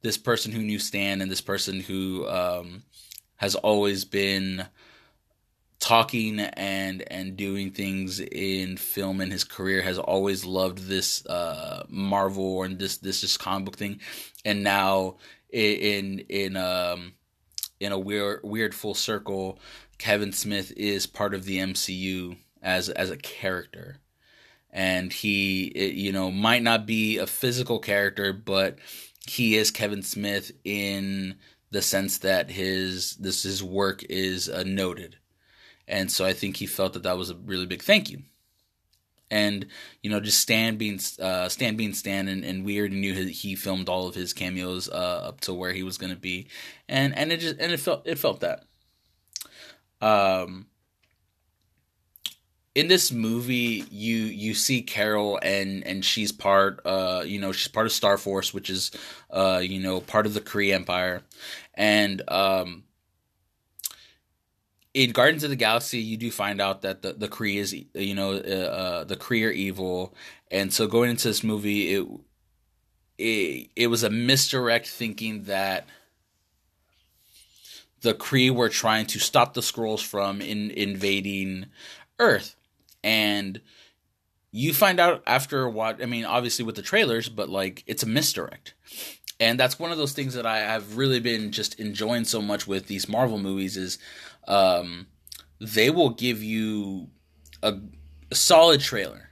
this 0.01 0.17
person 0.17 0.53
who 0.53 0.61
knew 0.61 0.79
Stan 0.79 1.21
and 1.21 1.29
this 1.29 1.41
person 1.41 1.81
who 1.81 2.25
um, 2.27 2.83
has 3.35 3.55
always 3.55 4.05
been 4.05 4.65
talking 5.79 6.39
and 6.39 7.03
and 7.11 7.35
doing 7.35 7.69
things 7.69 8.21
in 8.21 8.77
film 8.77 9.19
in 9.19 9.29
his 9.29 9.43
career 9.43 9.81
has 9.81 9.99
always 9.99 10.45
loved 10.45 10.77
this 10.77 11.25
uh 11.25 11.83
marvel 11.89 12.63
and 12.63 12.79
this 12.79 12.99
this 12.99 13.19
just 13.19 13.37
comic 13.37 13.65
book 13.65 13.75
thing. 13.75 13.99
And 14.45 14.63
now 14.63 15.17
in 15.51 16.19
in 16.29 16.55
um 16.55 17.15
in 17.81 17.91
a 17.91 17.99
weird 17.99 18.39
weird 18.43 18.73
full 18.73 18.93
circle 18.93 19.59
kevin 19.97 20.31
smith 20.31 20.71
is 20.77 21.05
part 21.05 21.33
of 21.33 21.43
the 21.43 21.57
mcu 21.57 22.37
as 22.63 22.89
as 22.89 23.11
a 23.11 23.17
character 23.17 23.99
and 24.71 25.13
he 25.13 25.65
it, 25.65 25.93
you 25.93 26.11
know 26.11 26.31
might 26.31 26.63
not 26.63 26.87
be 26.87 27.19
a 27.19 27.27
physical 27.27 27.77
character 27.77 28.33
but 28.33 28.79
he 29.27 29.55
is 29.55 29.69
kevin 29.69 30.01
smith 30.01 30.51
in 30.63 31.35
the 31.73 31.81
sense 31.81 32.19
that 32.19 32.51
his 32.51 33.15
this 33.15 33.43
his 33.43 33.63
work 33.63 34.03
is 34.03 34.47
uh, 34.47 34.63
noted, 34.65 35.17
and 35.87 36.11
so 36.11 36.23
I 36.23 36.31
think 36.31 36.57
he 36.57 36.67
felt 36.67 36.93
that 36.93 37.03
that 37.03 37.17
was 37.17 37.31
a 37.31 37.35
really 37.35 37.65
big 37.65 37.81
thank 37.81 38.11
you. 38.11 38.21
And 39.31 39.65
you 40.03 40.11
know, 40.11 40.19
just 40.19 40.39
Stan 40.39 40.77
being 40.77 40.99
uh, 41.19 41.49
Stan 41.49 41.75
being 41.75 41.95
Stan, 41.95 42.27
and, 42.27 42.45
and 42.45 42.63
we 42.63 42.79
already 42.79 42.97
knew 42.97 43.25
he 43.25 43.55
filmed 43.55 43.89
all 43.89 44.07
of 44.07 44.13
his 44.13 44.33
cameos 44.33 44.87
uh, 44.87 45.23
up 45.27 45.41
to 45.41 45.53
where 45.53 45.73
he 45.73 45.81
was 45.81 45.97
to 45.97 46.15
be, 46.15 46.47
and 46.87 47.17
and 47.17 47.31
it 47.31 47.39
just 47.39 47.55
and 47.59 47.71
it 47.71 47.79
felt 47.79 48.03
it 48.05 48.19
felt 48.19 48.41
that. 48.41 48.65
Um, 49.99 50.67
in 52.75 52.87
this 52.87 53.11
movie 53.11 53.85
you 53.91 54.17
you 54.17 54.53
see 54.53 54.81
Carol 54.81 55.39
and 55.41 55.85
and 55.85 56.03
she's 56.03 56.31
part 56.31 56.81
uh 56.85 57.23
you 57.25 57.39
know 57.39 57.51
she's 57.51 57.67
part 57.67 57.85
of 57.85 57.91
Star 57.91 58.17
Force 58.17 58.53
which 58.53 58.69
is 58.69 58.91
uh 59.29 59.61
you 59.63 59.79
know 59.79 60.01
part 60.01 60.25
of 60.25 60.33
the 60.33 60.41
Kree 60.41 60.73
Empire. 60.73 61.21
And 61.75 62.21
um 62.27 62.83
in 64.93 65.11
Guardians 65.11 65.43
of 65.43 65.49
the 65.49 65.55
Galaxy 65.55 65.99
you 65.99 66.17
do 66.17 66.31
find 66.31 66.59
out 66.59 66.81
that 66.81 67.01
the 67.03 67.13
the 67.13 67.27
Kree 67.27 67.57
is 67.57 67.73
you 67.93 68.15
know 68.15 68.33
uh, 68.33 68.35
uh 68.35 69.03
the 69.03 69.17
Kree 69.17 69.47
are 69.47 69.51
evil. 69.51 70.15
And 70.49 70.73
so 70.73 70.87
going 70.87 71.11
into 71.11 71.27
this 71.27 71.43
movie 71.43 71.93
it 71.93 72.07
it 73.19 73.69
it 73.75 73.87
was 73.87 74.01
a 74.03 74.09
misdirect 74.09 74.87
thinking 74.87 75.43
that 75.43 75.87
the 78.01 78.15
Kree 78.15 78.49
were 78.49 78.67
trying 78.67 79.05
to 79.05 79.19
stop 79.19 79.53
the 79.53 79.61
Skrulls 79.61 80.03
from 80.03 80.41
in, 80.41 80.71
invading 80.71 81.67
Earth 82.19 82.55
and 83.03 83.61
you 84.51 84.73
find 84.73 84.99
out 84.99 85.23
after 85.25 85.67
what 85.67 86.01
I 86.01 86.05
mean, 86.05 86.25
obviously 86.25 86.63
with 86.63 86.75
the 86.75 86.81
trailers, 86.81 87.27
but 87.27 87.49
like 87.49 87.83
it's 87.87 88.03
a 88.03 88.07
misdirect. 88.07 88.75
And 89.39 89.59
that's 89.59 89.79
one 89.79 89.91
of 89.91 89.97
those 89.97 90.13
things 90.13 90.35
that 90.35 90.45
I 90.45 90.59
have 90.59 90.95
really 90.95 91.19
been 91.19 91.51
just 91.51 91.79
enjoying 91.79 92.23
so 92.23 92.41
much 92.41 92.67
with 92.67 92.87
these 92.87 93.09
Marvel 93.09 93.39
movies 93.39 93.75
is 93.75 93.97
um, 94.47 95.07
they 95.59 95.89
will 95.89 96.11
give 96.11 96.43
you 96.43 97.09
a, 97.61 97.75
a 98.31 98.35
solid 98.35 98.79
trailer. 98.79 99.31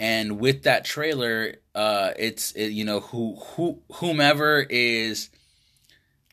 And 0.00 0.40
with 0.40 0.64
that 0.64 0.84
trailer, 0.84 1.56
uh, 1.74 2.12
it's 2.18 2.52
it, 2.52 2.68
you 2.68 2.84
know 2.84 3.00
who 3.00 3.36
who 3.36 3.80
whomever 3.92 4.66
is 4.68 5.30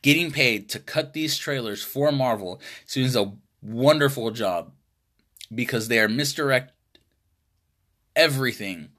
getting 0.02 0.32
paid 0.32 0.68
to 0.70 0.80
cut 0.80 1.12
these 1.12 1.38
trailers 1.38 1.82
for 1.82 2.10
Marvel 2.10 2.60
doing 2.92 3.14
a 3.14 3.32
wonderful 3.62 4.30
job 4.32 4.72
because 5.54 5.88
they 5.88 5.98
are 5.98 6.08
misdirect 6.08 6.72
everything 8.14 8.90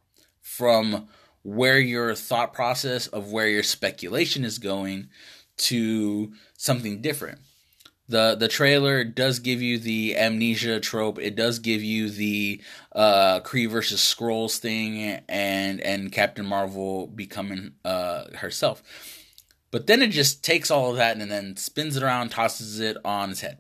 from 0.42 1.08
where 1.44 1.80
your 1.80 2.16
thought 2.16 2.54
process 2.54 3.08
of 3.08 3.32
where 3.32 3.48
your 3.48 3.64
speculation 3.64 4.46
is 4.46 4.60
going 4.60 5.10
to 5.58 6.34
something 6.58 7.02
different. 7.02 7.40
The 8.08 8.36
the 8.36 8.48
trailer 8.48 9.04
does 9.04 9.40
give 9.40 9.62
you 9.62 9.80
the 9.80 10.18
amnesia 10.18 10.80
trope. 10.80 11.20
It 11.20 11.36
does 11.36 11.60
give 11.60 11.82
you 11.82 12.10
the 12.10 12.62
uh 12.94 13.40
Kree 13.42 13.70
versus 13.70 14.02
Skrulls 14.02 14.58
thing 14.58 15.22
and 15.30 15.80
and 15.80 16.12
Captain 16.12 16.46
Marvel 16.46 17.08
becoming 17.08 17.74
uh 17.86 18.26
herself. 18.36 18.84
But 19.72 19.88
then 19.88 20.02
it 20.02 20.12
just 20.12 20.44
takes 20.44 20.70
all 20.70 20.92
of 20.92 20.98
that 20.98 21.18
and 21.18 21.32
then 21.32 21.58
spins 21.58 21.98
it 21.98 22.04
around, 22.04 22.30
tosses 22.30 22.80
it 22.80 22.98
on 23.04 23.32
its 23.32 23.42
head. 23.42 23.60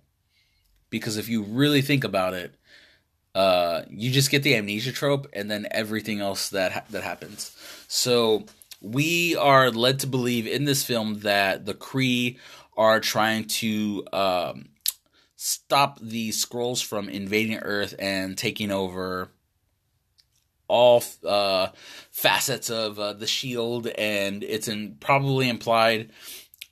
Because 0.90 1.18
if 1.18 1.28
you 1.28 1.42
really 1.42 1.82
think 1.82 2.04
about 2.04 2.36
it, 2.36 2.56
uh, 3.36 3.82
you 3.90 4.12
just 4.12 4.30
get 4.30 4.44
the 4.44 4.56
amnesia 4.56 4.92
trope 4.92 5.28
and 5.34 5.50
then 5.50 5.68
everything 5.72 6.20
else 6.20 6.50
that 6.50 6.72
ha- 6.72 6.84
that 6.92 7.04
happens. 7.04 7.56
So 7.88 8.46
we 8.82 9.36
are 9.36 9.72
led 9.72 10.00
to 10.00 10.08
believe 10.08 10.46
in 10.46 10.66
this 10.66 10.84
film 10.84 11.22
that 11.22 11.66
the 11.66 11.74
Kree 11.74 12.38
are 12.78 13.00
trying 13.00 13.46
to 13.46 14.06
um, 14.14 14.70
stop 15.36 16.00
the 16.00 16.30
Skrulls 16.30 16.84
from 16.84 17.10
invading 17.10 17.58
Earth 17.60 17.96
and 17.98 18.38
taking 18.38 18.72
over 18.72 19.30
all 20.68 21.04
uh, 21.26 21.68
facets 22.12 22.70
of 22.70 23.00
uh, 23.00 23.14
the 23.14 23.28
Shield, 23.28 23.88
and 23.88 24.44
it's 24.44 24.68
in, 24.68 24.96
probably 25.00 25.50
implied 25.50 26.12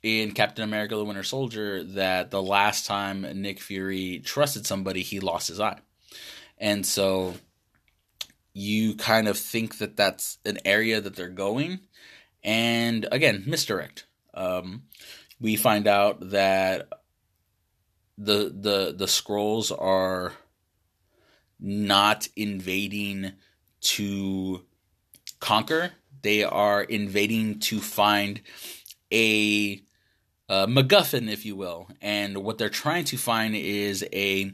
in 0.02 0.32
Captain 0.32 0.64
America: 0.64 0.96
The 0.96 1.04
Winter 1.04 1.22
Soldier 1.22 1.82
that 1.82 2.30
the 2.30 2.42
last 2.42 2.86
time 2.86 3.22
Nick 3.40 3.60
Fury 3.60 4.20
trusted 4.24 4.66
somebody, 4.66 5.02
he 5.02 5.20
lost 5.20 5.48
his 5.48 5.60
eye 5.60 5.78
and 6.62 6.86
so 6.86 7.34
you 8.54 8.94
kind 8.94 9.28
of 9.28 9.36
think 9.36 9.78
that 9.78 9.96
that's 9.96 10.38
an 10.46 10.58
area 10.64 11.00
that 11.00 11.16
they're 11.16 11.28
going. 11.28 11.80
And 12.42 13.06
again 13.12 13.44
misdirect. 13.46 14.06
Um, 14.32 14.84
we 15.40 15.56
find 15.56 15.86
out 15.86 16.30
that 16.30 16.88
the 18.16 18.54
the 18.54 18.94
the 18.96 19.06
Skrulls 19.06 19.70
are 19.76 20.32
not 21.58 22.28
invading 22.36 23.32
to 23.80 24.62
conquer. 25.40 25.92
They 26.22 26.44
are 26.44 26.82
invading 26.82 27.60
to 27.60 27.80
find 27.80 28.40
a, 29.12 29.82
a 30.48 30.66
MacGuffin, 30.66 31.30
if 31.30 31.44
you 31.44 31.56
will. 31.56 31.88
And 32.00 32.38
what 32.38 32.58
they're 32.58 32.68
trying 32.68 33.04
to 33.06 33.16
find 33.16 33.54
is 33.54 34.06
a 34.12 34.52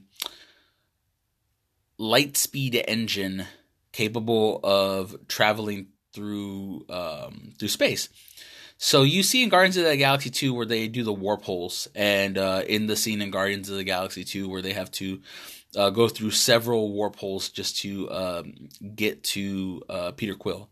light 1.99 2.37
speed 2.37 2.83
engine 2.87 3.45
capable 3.93 4.61
of 4.62 5.17
traveling 5.26 5.88
through 6.12 6.87
um, 6.88 7.52
through 7.59 7.69
space. 7.69 8.09
So 8.81 9.02
you 9.02 9.25
see 9.25 9.43
in 9.43 9.49
Guardians 9.49 9.76
of 9.76 9.85
the 9.85 9.97
Galaxy 9.97 10.31
2 10.31 10.55
where 10.55 10.64
they 10.64 10.87
do 10.87 11.02
the 11.02 11.12
warp 11.12 11.43
holes, 11.43 11.88
and 11.97 12.38
uh, 12.38 12.62
in 12.67 12.87
the 12.87 12.97
scene 12.97 13.21
in 13.21 13.33
Guardians 13.33 13.69
of 13.69 13.76
the 13.76 13.85
Galaxy 13.85 14.25
2 14.25 14.49
where 14.49 14.62
they 14.62 14.73
have 14.73 14.90
to 14.93 15.21
uh, 15.76 15.90
go 15.90 16.09
through 16.09 16.31
several 16.31 16.93
warp 16.93 17.17
holes 17.17 17.49
just 17.49 17.78
to 17.78 18.11
um, 18.11 18.69
get 18.95 19.25
to 19.25 19.83
uh, 19.88 20.12
Peter 20.12 20.35
Quill. 20.35 20.71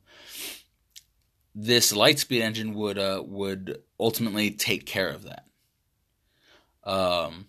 This 1.54 1.92
Lightspeed 1.92 2.42
engine 2.42 2.74
would 2.74 2.98
uh, 2.98 3.22
would 3.26 3.82
ultimately 3.98 4.52
take 4.52 4.86
care 4.86 5.08
of 5.08 5.24
that. 5.24 5.46
Um, 6.84 7.46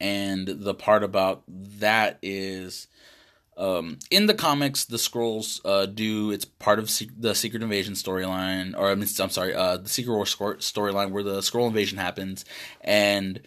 and 0.00 0.46
the 0.46 0.74
part 0.74 1.02
about 1.02 1.42
that 1.48 2.18
is 2.22 2.88
um, 3.58 3.98
in 4.10 4.26
the 4.26 4.34
comics, 4.34 4.84
the 4.84 4.98
Skrulls 4.98 5.60
uh, 5.64 5.86
do. 5.86 6.30
It's 6.30 6.44
part 6.44 6.78
of 6.78 6.90
the 7.18 7.34
Secret 7.34 7.62
Invasion 7.62 7.94
storyline, 7.94 8.74
or 8.78 8.90
I'm 8.90 9.04
sorry, 9.04 9.52
uh, 9.52 9.78
the 9.78 9.88
Secret 9.88 10.14
War 10.14 10.24
storyline 10.24 11.10
where 11.10 11.24
the 11.24 11.40
Skrull 11.40 11.66
invasion 11.66 11.98
happens, 11.98 12.44
and 12.80 13.40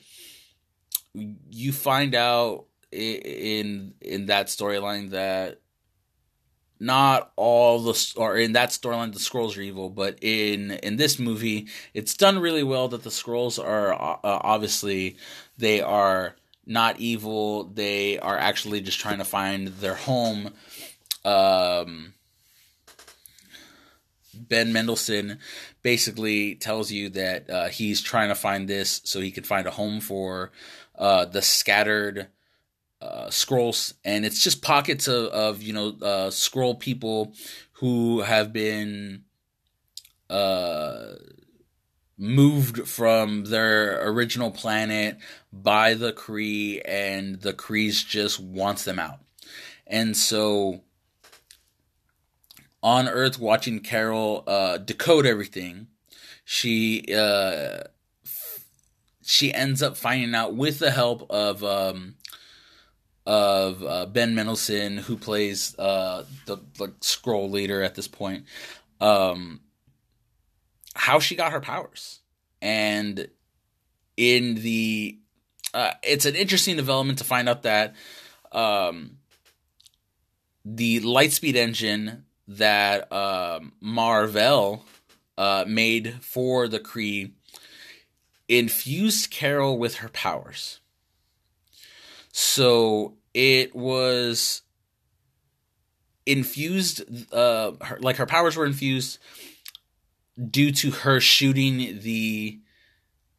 you 1.14 1.72
find 1.72 2.14
out 2.14 2.66
in 2.92 3.94
in 4.02 4.26
that 4.26 4.48
storyline 4.48 5.12
that 5.12 5.62
not 6.80 7.32
all 7.36 7.80
the 7.80 8.14
or 8.18 8.36
in 8.36 8.54
that 8.54 8.70
storyline 8.70 9.14
the 9.14 9.20
Skrulls 9.20 9.58
are 9.58 9.62
evil 9.62 9.90
but 9.90 10.18
in 10.22 10.72
in 10.84 10.98
this 10.98 11.20
movie 11.20 11.68
it's 11.94 12.16
done 12.16 12.40
really 12.40 12.64
well 12.64 12.88
that 12.88 13.04
the 13.04 13.10
Skrulls 13.10 13.64
are 13.64 13.94
uh, 13.94 14.18
obviously 14.24 15.16
they 15.58 15.80
are 15.80 16.36
not 16.72 17.00
evil. 17.00 17.66
They 17.66 18.18
are 18.20 18.38
actually 18.38 18.82
just 18.82 19.00
trying 19.00 19.18
to 19.18 19.26
find 19.26 19.68
their 19.68 19.96
home. 19.96 20.54
Um, 21.26 22.14
ben 24.34 24.72
Mendelsohn 24.72 25.38
basically 25.82 26.56
tells 26.56 26.92
you 26.92 27.10
that 27.10 27.50
uh, 27.50 27.68
he's 27.68 28.02
trying 28.02 28.30
to 28.30 28.36
find 28.36 28.68
this 28.68 29.02
so 29.04 29.20
he 29.20 29.32
can 29.32 29.44
find 29.44 29.68
a 29.68 29.72
home 29.72 30.00
for 30.00 30.52
uh, 30.98 31.26
the 31.26 31.42
scattered 31.42 32.28
uh, 33.02 33.28
Skrulls, 33.28 33.94
and 34.06 34.26
it's 34.26 34.44
just 34.44 34.62
pockets 34.62 35.08
of, 35.08 35.26
of 35.28 35.62
you 35.62 35.74
know 35.74 35.90
uh, 36.02 36.30
Skrull 36.30 36.80
people 36.80 37.34
who 37.74 38.22
have 38.22 38.54
been 38.54 39.24
uh, 40.30 41.16
moved 42.22 42.88
from 42.88 43.46
their 43.46 44.08
original 44.08 44.52
planet 44.52 45.18
by 45.52 45.96
the 45.96 46.14
Kree, 46.14 46.80
and 46.86 47.42
the 47.42 47.52
Krees 47.52 48.08
just 48.08 48.40
wants 48.40 48.84
them 48.84 49.00
out. 49.00 49.20
And 49.88 50.16
so 50.16 50.82
on 52.84 53.10
Earth, 53.10 53.40
watching 53.40 53.80
Carol 53.80 54.44
uh, 54.46 54.78
decode 54.78 55.26
everything, 55.26 55.88
she 56.46 57.04
uh, 57.14 57.86
she 59.24 59.54
ends 59.54 59.82
up 59.82 59.98
finding 59.98 60.36
out 60.36 60.54
with 60.54 60.78
the 60.78 60.92
help 60.92 61.26
of 61.32 61.64
um, 61.64 62.16
of 63.26 63.84
uh, 63.84 64.06
Ben 64.06 64.36
Mendelsohn, 64.36 64.98
who 64.98 65.18
plays 65.18 65.78
uh, 65.80 66.26
the 66.46 66.58
the 66.78 66.90
Skrull 67.02 67.50
leader 67.50 67.82
at 67.82 67.96
this 67.96 68.08
point. 68.08 68.46
Um, 69.00 69.62
how 70.94 71.20
she 71.20 71.36
got 71.36 71.52
her 71.52 71.62
powers. 71.62 72.20
And 72.62 73.28
in 74.18 74.56
the 74.56 75.18
uh, 75.74 75.92
it's 76.04 76.26
an 76.26 76.36
interesting 76.36 76.76
development 76.76 77.20
to 77.20 77.24
find 77.24 77.48
out 77.48 77.64
that 77.64 77.96
um, 78.52 79.18
the 80.66 81.00
Lightspeed 81.02 81.56
engine 81.56 82.26
that 82.48 83.12
um, 83.12 83.74
Mar-Vell 83.80 84.86
uh, 85.38 85.66
made 85.68 86.16
for 86.22 86.68
the 86.68 86.80
Kree 86.80 87.32
infused 88.48 89.32
Carol 89.32 89.78
with 89.78 89.96
her 89.98 90.10
powers. 90.10 90.82
So 92.34 93.16
it 93.34 93.74
was 93.74 94.64
infused, 96.26 97.34
uh, 97.34 97.72
her, 97.82 97.98
like 98.02 98.18
her 98.18 98.26
powers 98.26 98.58
were 98.58 98.66
infused 98.66 99.20
due 100.50 100.72
to 100.72 100.92
her 100.92 101.20
shooting 101.20 102.00
the 102.02 102.60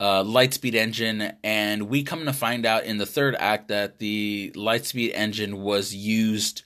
uh, 0.00 0.24
Lightspeed 0.24 0.74
engine, 0.74 1.32
and 1.44 1.88
we 1.88 2.02
come 2.02 2.24
to 2.24 2.32
find 2.32 2.66
out 2.66 2.84
in 2.84 2.98
the 2.98 3.06
third 3.06 3.36
act 3.38 3.68
that 3.68 3.98
the 3.98 4.52
Lightspeed 4.56 5.12
engine 5.14 5.62
was 5.62 5.94
used 5.94 6.62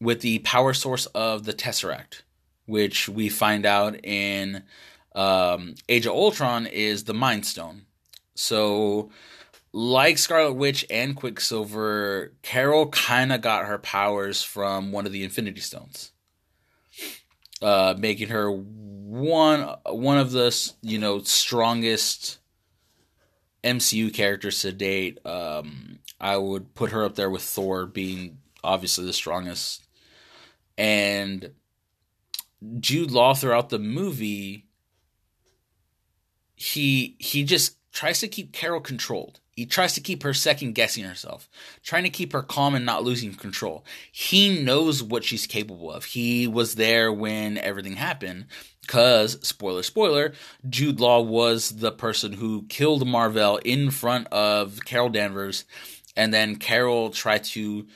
with 0.00 0.20
the 0.20 0.40
power 0.40 0.74
source 0.74 1.06
of 1.06 1.44
the 1.44 1.54
Tesseract, 1.54 2.22
which 2.66 3.08
we 3.08 3.28
find 3.28 3.64
out 3.64 4.04
in 4.04 4.62
um, 5.14 5.74
Age 5.88 6.06
of 6.06 6.12
Ultron 6.12 6.66
is 6.66 7.04
the 7.04 7.14
Mind 7.14 7.46
Stone. 7.46 7.86
So, 8.34 9.10
like 9.72 10.18
Scarlet 10.18 10.54
Witch 10.54 10.84
and 10.90 11.16
Quicksilver, 11.16 12.34
Carol 12.42 12.88
kind 12.88 13.32
of 13.32 13.40
got 13.40 13.66
her 13.66 13.78
powers 13.78 14.42
from 14.42 14.92
one 14.92 15.06
of 15.06 15.12
the 15.12 15.24
Infinity 15.24 15.60
Stones 15.60 16.12
uh, 17.62 17.94
making 17.98 18.28
her 18.28 18.50
one 18.50 19.76
one 19.86 20.18
of 20.18 20.32
the 20.32 20.72
you 20.82 20.98
know 20.98 21.20
strongest 21.20 22.38
MCU 23.62 24.12
characters 24.12 24.60
to 24.62 24.72
date. 24.72 25.24
Um, 25.26 25.98
I 26.20 26.36
would 26.36 26.74
put 26.74 26.90
her 26.90 27.04
up 27.04 27.14
there 27.14 27.30
with 27.30 27.42
Thor 27.42 27.86
being 27.86 28.38
obviously 28.62 29.04
the 29.04 29.12
strongest, 29.12 29.86
and 30.76 31.52
Jude 32.80 33.10
Law 33.10 33.34
throughout 33.34 33.70
the 33.70 33.78
movie. 33.78 34.66
He 36.56 37.16
he 37.18 37.44
just 37.44 37.76
tries 37.92 38.20
to 38.20 38.28
keep 38.28 38.52
Carol 38.52 38.80
controlled. 38.80 39.40
He 39.54 39.66
tries 39.66 39.94
to 39.94 40.00
keep 40.00 40.24
her 40.24 40.34
second 40.34 40.74
guessing 40.74 41.04
herself, 41.04 41.48
trying 41.84 42.02
to 42.02 42.10
keep 42.10 42.32
her 42.32 42.42
calm 42.42 42.74
and 42.74 42.84
not 42.84 43.04
losing 43.04 43.34
control. 43.34 43.84
He 44.10 44.62
knows 44.62 45.02
what 45.02 45.22
she's 45.22 45.46
capable 45.46 45.92
of. 45.92 46.06
He 46.06 46.48
was 46.48 46.74
there 46.74 47.12
when 47.12 47.56
everything 47.58 47.94
happened. 47.94 48.46
Because, 48.80 49.38
spoiler, 49.46 49.82
spoiler, 49.82 50.32
Jude 50.68 51.00
Law 51.00 51.20
was 51.20 51.76
the 51.76 51.92
person 51.92 52.34
who 52.34 52.66
killed 52.68 53.06
Mar-Vell 53.06 53.56
in 53.58 53.90
front 53.90 54.26
of 54.28 54.84
Carol 54.84 55.08
Danvers, 55.08 55.64
and 56.16 56.34
then 56.34 56.56
Carol 56.56 57.10
tried 57.10 57.44
to 57.44 57.86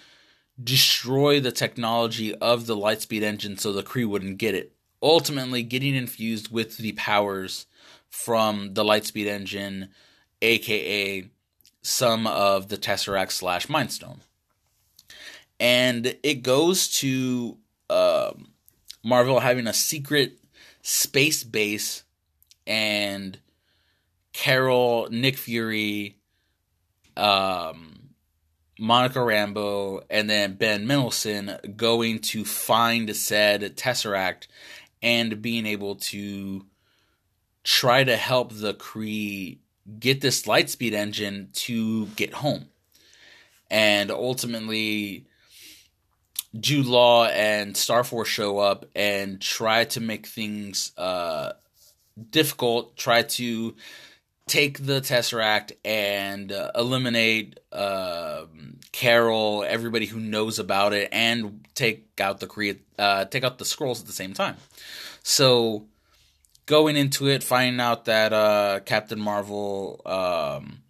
destroy 0.62 1.40
the 1.40 1.52
technology 1.52 2.34
of 2.36 2.66
the 2.66 2.76
Lightspeed 2.76 3.22
engine 3.22 3.58
so 3.58 3.72
the 3.72 3.82
Kree 3.82 4.08
wouldn't 4.08 4.38
get 4.38 4.54
it. 4.54 4.72
Ultimately, 5.02 5.62
getting 5.62 5.94
infused 5.94 6.50
with 6.50 6.78
the 6.78 6.92
powers 6.92 7.66
from 8.08 8.74
the 8.74 8.82
Lightspeed 8.82 9.26
engine, 9.26 9.90
aka 10.40 11.28
some 11.82 12.26
of 12.26 12.68
the 12.68 12.76
Tesseract 12.76 13.32
slash 13.32 13.68
Mind 13.68 13.92
Stone. 13.92 14.20
And 15.60 16.16
it 16.22 16.42
goes 16.42 16.88
to 17.00 17.58
uh, 17.90 18.32
Mar-Vell 19.02 19.40
having 19.40 19.66
a 19.66 19.72
secret 19.72 20.38
space 20.82 21.42
base 21.44 22.04
and 22.66 23.38
Carol, 24.32 25.08
Nick 25.10 25.36
Fury, 25.36 26.18
um, 27.16 28.10
Monica 28.78 29.18
Rambeau, 29.18 30.02
and 30.08 30.30
then 30.30 30.54
Ben 30.54 30.86
Mendelsohn 30.86 31.58
going 31.76 32.20
to 32.20 32.44
find 32.44 33.14
said 33.16 33.76
Tesseract 33.76 34.46
and 35.02 35.42
being 35.42 35.66
able 35.66 35.96
to 35.96 36.66
try 37.64 38.04
to 38.04 38.16
help 38.16 38.52
the 38.52 38.74
Kree 38.74 39.58
get 39.98 40.20
this 40.20 40.42
Lightspeed 40.42 40.92
engine 40.92 41.50
to 41.52 42.06
get 42.06 42.34
home. 42.34 42.66
And 43.70 44.10
ultimately, 44.10 45.26
Jude 46.58 46.86
Law 46.86 47.26
and 47.26 47.74
Starforce 47.74 48.26
show 48.26 48.58
up 48.58 48.86
and 48.94 49.40
try 49.40 49.84
to 49.84 50.00
make 50.00 50.26
things 50.26 50.92
uh, 50.96 51.52
difficult, 52.30 52.96
try 52.96 53.22
to 53.22 53.74
take 54.46 54.84
the 54.86 55.00
Tesseract 55.00 55.72
and 55.84 56.50
uh, 56.50 56.70
eliminate 56.74 57.60
uh, 57.70 58.44
Carol, 58.92 59.64
everybody 59.68 60.06
who 60.06 60.18
knows 60.18 60.58
about 60.58 60.94
it, 60.94 61.10
and 61.12 61.66
take 61.74 62.08
out 62.18 62.40
the 62.40 62.46
Kree, 62.46 62.78
uh, 62.98 63.26
take 63.26 63.44
out 63.44 63.58
the 63.58 63.64
Skrulls 63.64 64.00
at 64.00 64.06
the 64.06 64.12
same 64.12 64.32
time. 64.32 64.56
So 65.22 65.84
going 66.68 66.96
into 66.96 67.26
it, 67.28 67.42
finding 67.42 67.80
out 67.80 68.04
that 68.04 68.32
uh, 68.32 68.78
Captain 68.84 69.18
Marvel 69.18 70.02
um, 70.04 70.82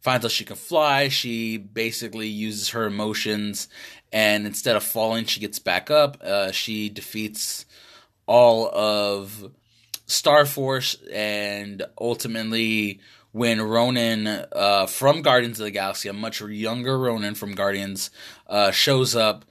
finds 0.00 0.24
out 0.24 0.30
she 0.30 0.44
can 0.44 0.56
fly. 0.56 1.08
She 1.08 1.58
basically 1.58 2.28
uses 2.28 2.70
her 2.70 2.86
emotions, 2.86 3.68
and 4.12 4.46
instead 4.46 4.76
of 4.76 4.84
falling, 4.84 5.24
she 5.24 5.40
gets 5.40 5.58
back 5.58 5.90
up. 5.90 6.16
Uh, 6.22 6.52
she 6.52 6.88
defeats 6.88 7.66
all 8.26 8.70
of 8.72 9.50
Star 10.06 10.46
Force, 10.46 10.96
and 11.12 11.82
ultimately, 12.00 13.00
when 13.32 13.60
Ronan 13.60 14.46
uh, 14.52 14.86
from 14.86 15.20
Guardians 15.20 15.58
of 15.58 15.64
the 15.64 15.72
Galaxy, 15.72 16.08
a 16.08 16.12
much 16.12 16.40
younger 16.40 16.96
Ronan 16.96 17.34
from 17.34 17.56
Guardians, 17.56 18.10
uh, 18.46 18.70
shows 18.70 19.16
up 19.16 19.44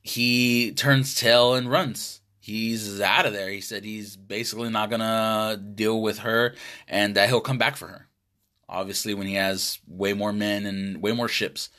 he 0.00 0.70
turns 0.72 1.14
tail 1.14 1.54
and 1.54 1.70
runs. 1.70 2.20
He's 2.44 3.00
out 3.00 3.24
of 3.24 3.32
there. 3.32 3.48
He 3.48 3.62
said 3.62 3.84
he's 3.84 4.16
basically 4.16 4.68
not 4.68 4.90
gonna 4.90 5.56
deal 5.56 6.02
with 6.02 6.18
her, 6.18 6.54
and 6.86 7.14
that 7.14 7.30
he'll 7.30 7.40
come 7.40 7.56
back 7.56 7.74
for 7.74 7.88
her. 7.88 8.06
Obviously, 8.68 9.14
when 9.14 9.26
he 9.26 9.36
has 9.36 9.78
way 9.88 10.12
more 10.12 10.30
men 10.30 10.66
and 10.66 11.00
way 11.00 11.12
more 11.12 11.26
ships. 11.26 11.70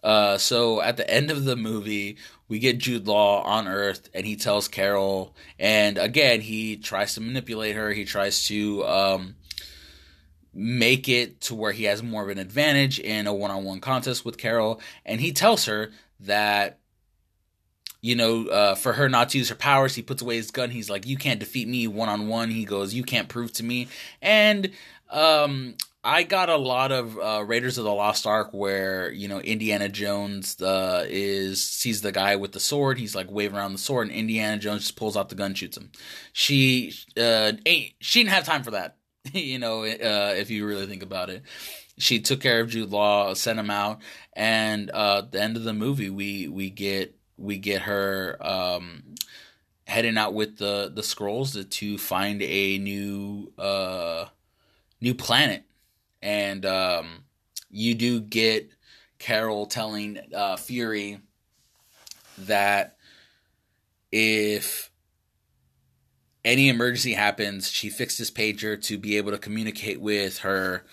Uh, 0.00 0.38
so 0.38 0.80
at 0.80 0.96
the 0.96 1.10
end 1.10 1.32
of 1.32 1.44
the 1.44 1.56
movie, 1.56 2.18
we 2.46 2.60
get 2.60 2.78
Jude 2.78 3.08
Law 3.08 3.42
on 3.42 3.66
Earth, 3.66 4.08
and 4.14 4.24
he 4.24 4.36
tells 4.36 4.68
Carol, 4.68 5.34
and 5.58 5.98
again 5.98 6.40
he 6.40 6.76
tries 6.76 7.14
to 7.14 7.20
manipulate 7.20 7.74
her. 7.74 7.92
He 7.92 8.04
tries 8.04 8.46
to 8.46 8.86
um, 8.86 9.34
make 10.54 11.08
it 11.08 11.40
to 11.40 11.54
where 11.56 11.72
he 11.72 11.84
has 11.84 12.00
more 12.00 12.22
of 12.22 12.28
an 12.28 12.38
advantage 12.38 13.00
in 13.00 13.26
a 13.26 13.34
one-on-one 13.34 13.80
contest 13.80 14.24
with 14.24 14.38
Carol, 14.38 14.80
and 15.04 15.20
he 15.20 15.32
tells 15.32 15.64
her 15.64 15.90
that 16.20 16.78
you 18.00 18.16
know, 18.16 18.46
uh, 18.46 18.74
for 18.74 18.94
her 18.94 19.08
not 19.08 19.30
to 19.30 19.38
use 19.38 19.48
her 19.48 19.54
powers, 19.54 19.94
he 19.94 20.02
puts 20.02 20.22
away 20.22 20.36
his 20.36 20.50
gun. 20.50 20.70
He's 20.70 20.90
like, 20.90 21.06
"You 21.06 21.16
can't 21.16 21.40
defeat 21.40 21.68
me 21.68 21.86
one 21.86 22.08
on 22.08 22.28
one." 22.28 22.50
He 22.50 22.64
goes, 22.64 22.94
"You 22.94 23.02
can't 23.02 23.28
prove 23.28 23.52
to 23.54 23.62
me." 23.62 23.88
And 24.22 24.70
um, 25.10 25.76
I 26.02 26.22
got 26.22 26.48
a 26.48 26.56
lot 26.56 26.92
of 26.92 27.18
uh, 27.18 27.44
Raiders 27.44 27.76
of 27.76 27.84
the 27.84 27.92
Lost 27.92 28.26
Ark 28.26 28.50
where 28.52 29.10
you 29.12 29.28
know 29.28 29.40
Indiana 29.40 29.88
Jones 29.88 30.60
uh, 30.62 31.04
is 31.08 31.62
sees 31.62 32.00
the 32.00 32.12
guy 32.12 32.36
with 32.36 32.52
the 32.52 32.60
sword. 32.60 32.98
He's 32.98 33.14
like 33.14 33.30
waving 33.30 33.56
around 33.56 33.72
the 33.72 33.78
sword, 33.78 34.08
and 34.08 34.16
Indiana 34.16 34.56
Jones 34.56 34.82
just 34.82 34.96
pulls 34.96 35.16
out 35.16 35.28
the 35.28 35.34
gun, 35.34 35.54
shoots 35.54 35.76
him. 35.76 35.90
She 36.32 36.94
uh, 37.18 37.52
ain't 37.66 37.92
she 38.00 38.20
didn't 38.20 38.32
have 38.32 38.46
time 38.46 38.62
for 38.62 38.70
that. 38.70 38.96
you 39.32 39.58
know, 39.58 39.84
uh, 39.84 40.34
if 40.36 40.48
you 40.50 40.66
really 40.66 40.86
think 40.86 41.02
about 41.02 41.28
it, 41.28 41.42
she 41.98 42.20
took 42.20 42.40
care 42.40 42.60
of 42.60 42.70
Jude 42.70 42.90
Law, 42.90 43.34
sent 43.34 43.58
him 43.58 43.70
out, 43.70 44.00
and 44.32 44.90
uh, 44.90 45.18
at 45.18 45.32
the 45.32 45.42
end 45.42 45.58
of 45.58 45.64
the 45.64 45.74
movie, 45.74 46.08
we 46.08 46.48
we 46.48 46.70
get 46.70 47.19
we 47.40 47.58
get 47.58 47.82
her 47.82 48.36
um, 48.40 49.02
heading 49.86 50.18
out 50.18 50.34
with 50.34 50.58
the 50.58 50.90
the 50.94 51.02
Skrulls 51.02 51.52
to, 51.54 51.64
to 51.64 51.98
find 51.98 52.42
a 52.42 52.78
new 52.78 53.52
uh, 53.58 54.26
new 55.00 55.14
planet 55.14 55.64
and 56.22 56.66
um, 56.66 57.24
you 57.70 57.94
do 57.94 58.20
get 58.20 58.70
Carol 59.18 59.66
telling 59.66 60.18
uh, 60.34 60.56
Fury 60.56 61.20
that 62.38 62.96
if 64.12 64.90
any 66.44 66.68
emergency 66.68 67.12
happens, 67.12 67.70
she 67.70 67.90
fixed 67.90 68.18
his 68.18 68.30
pager 68.30 68.82
to 68.84 68.98
be 68.98 69.16
able 69.16 69.30
to 69.30 69.38
communicate 69.38 70.00
with 70.00 70.38
her 70.38 70.84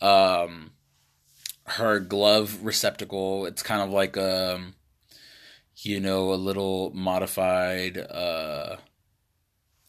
um, 0.00 0.72
her 1.66 2.00
glove 2.00 2.58
receptacle. 2.62 3.46
It's 3.46 3.62
kind 3.62 3.82
of 3.82 3.90
like 3.90 4.16
a 4.16 4.56
um, 4.56 4.74
you 5.84 6.00
know 6.00 6.32
a 6.32 6.36
little 6.36 6.90
modified 6.94 7.98
uh, 7.98 8.76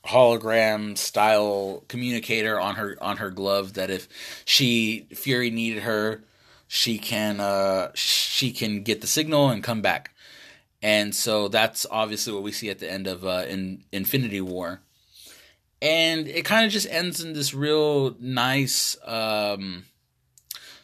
hologram 0.06 0.98
style 0.98 1.84
communicator 1.88 2.60
on 2.60 2.76
her 2.76 2.96
on 3.02 3.18
her 3.18 3.30
glove 3.30 3.74
that 3.74 3.90
if 3.90 4.08
she 4.46 5.08
Fury 5.14 5.50
needed 5.50 5.84
her, 5.84 6.24
she 6.68 6.98
can 6.98 7.40
uh 7.40 7.92
she 7.96 8.52
can 8.52 8.84
get 8.84 9.02
the 9.02 9.08
signal 9.08 9.50
and 9.50 9.64
come 9.64 9.82
back. 9.82 10.12
And 10.82 11.16
so 11.16 11.48
that's 11.48 11.86
obviously 11.90 12.34
what 12.34 12.44
we 12.44 12.52
see 12.52 12.70
at 12.70 12.80
the 12.80 12.92
end 12.92 13.08
of 13.08 13.26
uh, 13.26 13.46
in 13.48 13.84
Infinity 13.92 14.42
War. 14.42 14.82
And 15.82 16.28
it 16.28 16.46
kind 16.46 16.66
of 16.66 16.72
just 16.72 16.88
ends 16.90 17.24
in 17.24 17.34
this 17.34 17.54
real 17.54 18.16
nice 18.20 18.96
um, 19.04 19.86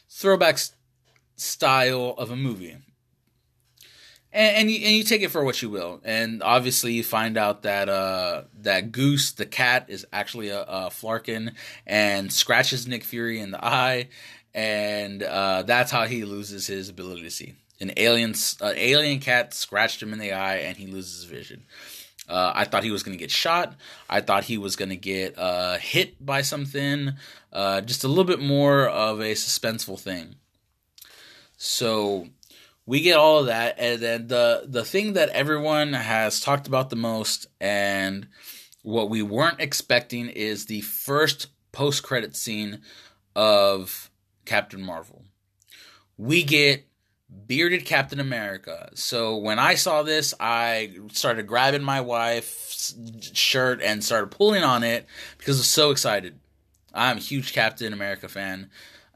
throwback 0.10 0.58
style 1.36 2.16
of 2.18 2.32
a 2.32 2.36
movie 2.36 2.78
and, 4.34 4.58
and 4.58 4.72
you 4.72 4.86
and 4.86 4.96
you 4.96 5.04
take 5.04 5.22
it 5.22 5.30
for 5.30 5.44
what 5.44 5.62
you 5.62 5.70
will. 5.70 6.02
And 6.04 6.42
obviously, 6.44 6.94
you 6.94 7.04
find 7.04 7.38
out 7.38 7.64
that 7.64 7.90
uh, 7.90 8.44
that 8.62 8.92
Goose, 8.92 9.32
the 9.32 9.46
cat, 9.46 9.86
is 9.90 10.06
actually 10.12 10.50
a, 10.50 10.62
a 10.62 10.90
Flerken 10.90 11.54
and 11.86 12.32
scratches 12.32 12.88
Nick 12.88 13.04
Fury 13.04 13.40
in 13.40 13.52
the 13.52 13.64
eye, 13.64 14.10
and 14.54 15.24
uh, 15.24 15.64
that's 15.64 15.92
how 15.92 16.06
he 16.06 16.24
loses 16.24 16.68
his 16.68 16.90
ability 16.90 17.24
to 17.24 17.32
see. 17.32 17.56
An 17.80 17.92
alien, 17.98 18.36
uh, 18.62 18.74
alien 18.76 19.20
cat 19.20 19.54
scratched 19.54 20.04
him 20.04 20.14
in 20.14 20.20
the 20.20 20.34
eye, 20.34 20.58
and 20.58 20.78
he 20.78 20.88
loses 20.88 21.24
vision. 21.24 21.64
Uh, 22.30 22.52
I 22.56 22.66
thought 22.66 22.84
he 22.84 22.92
was 22.92 23.04
going 23.04 23.18
to 23.18 23.22
get 23.22 23.32
shot. 23.32 23.76
I 24.10 24.22
thought 24.22 24.46
he 24.46 24.58
was 24.58 24.76
going 24.76 24.90
to 24.90 24.96
get 24.96 25.38
uh, 25.38 25.78
hit 25.80 26.24
by 26.24 26.44
something. 26.44 27.14
Uh, 27.52 27.82
just 27.82 28.04
a 28.04 28.08
little 28.08 28.24
bit 28.24 28.40
more 28.40 28.88
of 28.88 29.20
a 29.20 29.34
suspenseful 29.34 30.00
thing. 30.00 30.36
So 31.58 32.28
we 32.86 33.02
get 33.02 33.18
all 33.18 33.40
of 33.40 33.46
that 33.46 33.76
and 33.78 34.02
then 34.02 34.28
the 34.28 34.66
the 34.68 34.84
thing 34.84 35.14
that 35.14 35.30
everyone 35.30 35.94
has 35.94 36.40
talked 36.40 36.68
about 36.68 36.90
the 36.90 36.96
most 36.96 37.48
and 37.60 38.28
what 38.84 39.10
we 39.10 39.22
weren't 39.22 39.62
expecting 39.62 40.28
is 40.30 40.66
the 40.66 40.82
first 40.82 41.48
post 41.72 42.04
credit 42.04 42.36
scene 42.36 42.82
of 43.36 44.10
Captain 44.46 44.82
Marvel. 44.82 45.24
We 46.18 46.44
get 46.44 46.88
bearded 47.48 47.86
Captain 47.86 48.20
America. 48.20 48.90
So 48.96 49.38
when 49.38 49.60
I 49.60 49.76
saw 49.76 50.04
this, 50.04 50.34
I 50.40 50.98
started 51.12 51.48
grabbing 51.48 51.84
my 51.84 52.02
wife's 52.02 52.94
shirt 53.34 53.82
and 53.82 54.04
started 54.04 54.32
pulling 54.32 54.64
on 54.64 54.84
it 54.84 55.06
because 55.38 55.58
I 55.58 55.60
was 55.60 55.68
so 55.68 55.92
excited. 55.92 56.40
I'm 56.94 57.18
a 57.18 57.22
huge 57.22 57.54
Captain 57.54 57.94
America 57.94 58.28
fan 58.28 58.70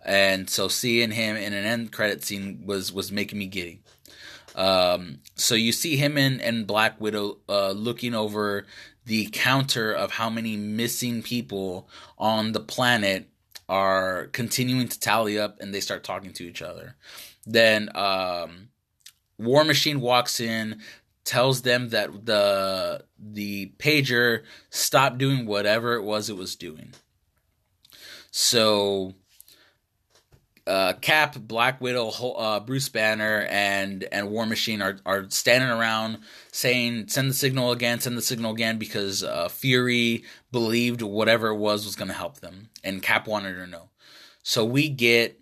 and 0.06 0.50
so 0.50 0.68
seeing 0.68 1.12
him 1.12 1.36
in 1.36 1.54
an 1.54 1.66
end 1.66 1.92
credit 1.92 2.24
scene 2.24 2.64
was 2.66 2.94
was 2.94 3.12
making 3.12 3.40
me 3.40 3.48
giddy. 3.48 3.82
Um, 4.56 5.20
so 5.36 5.56
you 5.56 5.72
see 5.72 5.98
him 5.98 6.18
in, 6.18 6.40
and 6.40 6.66
Black 6.66 7.02
Widow 7.02 7.40
uh, 7.50 7.72
looking 7.72 8.14
over 8.14 8.66
the 9.06 9.28
counter 9.34 9.92
of 9.92 10.12
how 10.12 10.30
many 10.30 10.56
missing 10.56 11.22
people 11.22 11.90
on 12.18 12.54
the 12.54 12.60
planet 12.60 13.30
are 13.68 14.28
continuing 14.28 14.88
to 14.88 15.00
tally 15.00 15.38
up, 15.38 15.60
and 15.60 15.74
they 15.74 15.82
start 15.82 16.04
talking 16.04 16.32
to 16.34 16.46
each 16.46 16.62
other. 16.62 16.96
Then 17.46 17.90
um, 17.96 18.70
War 19.38 19.64
Machine 19.64 20.00
walks 20.00 20.40
in, 20.40 20.82
tells 21.24 21.64
them 21.64 21.90
that 21.90 22.26
the 22.26 23.04
the 23.20 23.74
pager 23.78 24.44
stopped 24.70 25.18
doing 25.18 25.46
whatever 25.46 25.96
it 25.96 26.04
was 26.04 26.30
it 26.30 26.38
was 26.38 26.56
doing. 26.56 26.94
So 28.32 29.16
uh, 30.68 30.94
Cap, 30.94 31.36
Black 31.40 31.80
Widow, 31.80 32.10
uh, 32.10 32.60
Bruce 32.60 32.90
Banner, 32.90 33.46
and 33.50 34.04
and 34.12 34.30
War 34.32 34.46
Machine 34.46 34.82
are 34.82 34.98
are 35.06 35.30
standing 35.30 35.70
around 35.70 36.20
saying, 36.52 37.08
"Send 37.10 37.30
the 37.30 37.36
signal 37.36 37.72
again, 37.72 38.00
send 38.00 38.18
the 38.18 38.22
signal 38.22 38.54
again," 38.54 38.80
because 38.80 39.24
uh, 39.24 39.48
Fury 39.48 40.24
believed 40.52 41.02
whatever 41.02 41.50
it 41.50 41.58
was 41.58 41.86
was 41.86 41.96
going 41.96 42.08
to 42.08 42.16
help 42.16 42.40
them, 42.40 42.70
and 42.84 43.04
Cap 43.04 43.28
wanted 43.28 43.56
to 43.56 43.68
know. 43.68 43.90
So 44.42 44.66
we 44.66 44.90
get 44.90 45.40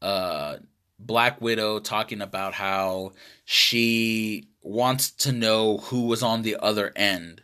uh, 0.00 0.56
Black 0.98 1.40
Widow 1.42 1.80
talking 1.80 2.22
about 2.22 2.54
how 2.54 3.12
she 3.44 4.48
wants 4.62 5.10
to 5.10 5.32
know 5.32 5.78
who 5.78 6.06
was 6.06 6.22
on 6.22 6.42
the 6.42 6.56
other 6.56 6.92
end 6.96 7.42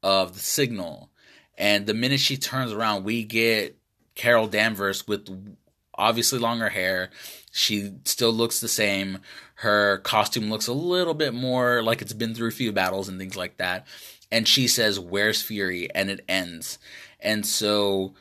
of 0.00 0.34
the 0.34 0.40
signal, 0.40 1.10
and 1.58 1.86
the 1.86 1.94
minute 1.94 2.20
she 2.20 2.36
turns 2.36 2.70
around, 2.70 3.02
we 3.02 3.24
get 3.24 3.79
Carol 4.20 4.48
Danvers 4.48 5.08
with 5.08 5.56
obviously 5.94 6.38
longer 6.38 6.68
hair. 6.68 7.08
She 7.52 7.92
still 8.04 8.32
looks 8.32 8.60
the 8.60 8.68
same. 8.68 9.20
Her 9.54 9.96
costume 9.98 10.50
looks 10.50 10.66
a 10.66 10.74
little 10.74 11.14
bit 11.14 11.32
more 11.32 11.82
like 11.82 12.02
it's 12.02 12.12
been 12.12 12.34
through 12.34 12.48
a 12.48 12.52
few 12.52 12.70
battles 12.70 13.08
and 13.08 13.18
things 13.18 13.34
like 13.34 13.56
that. 13.56 13.86
And 14.30 14.46
she 14.46 14.68
says, 14.68 15.00
"Where's 15.00 15.40
Fury?" 15.40 15.88
and 15.94 16.10
it 16.10 16.22
ends. 16.28 16.78
And 17.18 17.46
so 17.46 18.14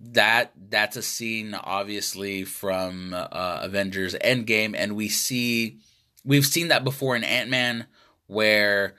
that 0.00 0.52
that's 0.70 0.96
a 0.96 1.02
scene 1.02 1.52
obviously 1.52 2.44
from 2.44 3.12
uh, 3.12 3.60
Avengers 3.62 4.14
Endgame 4.14 4.74
and 4.74 4.96
we 4.96 5.08
see 5.08 5.78
we've 6.24 6.46
seen 6.46 6.68
that 6.68 6.84
before 6.84 7.16
in 7.16 7.24
Ant-Man 7.24 7.86
where 8.26 8.94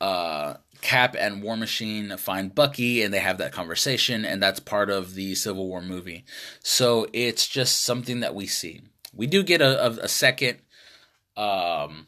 uh 0.00 0.54
Cap 0.80 1.16
and 1.18 1.42
War 1.42 1.56
Machine 1.56 2.16
find 2.16 2.54
Bucky 2.54 3.02
and 3.02 3.12
they 3.12 3.18
have 3.18 3.38
that 3.38 3.52
conversation, 3.52 4.24
and 4.24 4.42
that's 4.42 4.60
part 4.60 4.90
of 4.90 5.14
the 5.14 5.34
Civil 5.34 5.66
War 5.68 5.82
movie. 5.82 6.24
So 6.62 7.06
it's 7.12 7.46
just 7.46 7.84
something 7.84 8.20
that 8.20 8.34
we 8.34 8.46
see. 8.46 8.82
We 9.14 9.26
do 9.26 9.42
get 9.42 9.60
a, 9.60 9.86
a, 9.86 9.90
a 10.04 10.08
second, 10.08 10.58
um, 11.36 12.06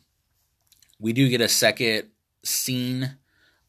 we 0.98 1.12
do 1.12 1.28
get 1.28 1.40
a 1.40 1.48
second 1.48 2.08
scene, 2.44 3.16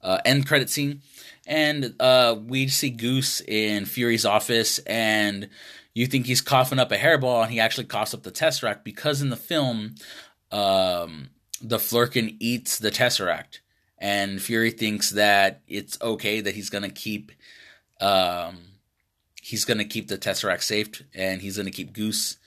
uh, 0.01 0.19
end 0.25 0.47
credit 0.47 0.69
scene, 0.69 1.01
and 1.47 1.95
uh, 1.99 2.35
we 2.39 2.67
see 2.67 2.89
Goose 2.89 3.41
in 3.41 3.85
Fury's 3.85 4.25
office, 4.25 4.79
and 4.79 5.49
you 5.93 6.05
think 6.05 6.25
he's 6.25 6.41
coughing 6.41 6.79
up 6.79 6.91
a 6.91 6.97
hairball, 6.97 7.43
and 7.43 7.51
he 7.51 7.59
actually 7.59 7.85
coughs 7.85 8.13
up 8.13 8.23
the 8.23 8.31
Tesseract 8.31 8.83
because 8.83 9.21
in 9.21 9.29
the 9.29 9.37
film, 9.37 9.95
um, 10.51 11.29
the 11.61 11.77
Flerken 11.77 12.35
eats 12.39 12.77
the 12.77 12.91
Tesseract 12.91 13.59
and 14.01 14.41
Fury 14.41 14.71
thinks 14.71 15.11
that 15.11 15.61
it's 15.67 16.01
okay 16.01 16.41
that 16.41 16.55
he's 16.55 16.71
gonna 16.71 16.89
keep, 16.89 17.31
um, 18.01 18.57
he's 19.39 19.63
gonna 19.63 19.85
keep 19.85 20.07
the 20.07 20.17
Tesseract 20.17 20.63
safe, 20.63 21.03
and 21.13 21.39
he's 21.41 21.55
gonna 21.55 21.71
keep 21.71 21.93
Goose. 21.93 22.37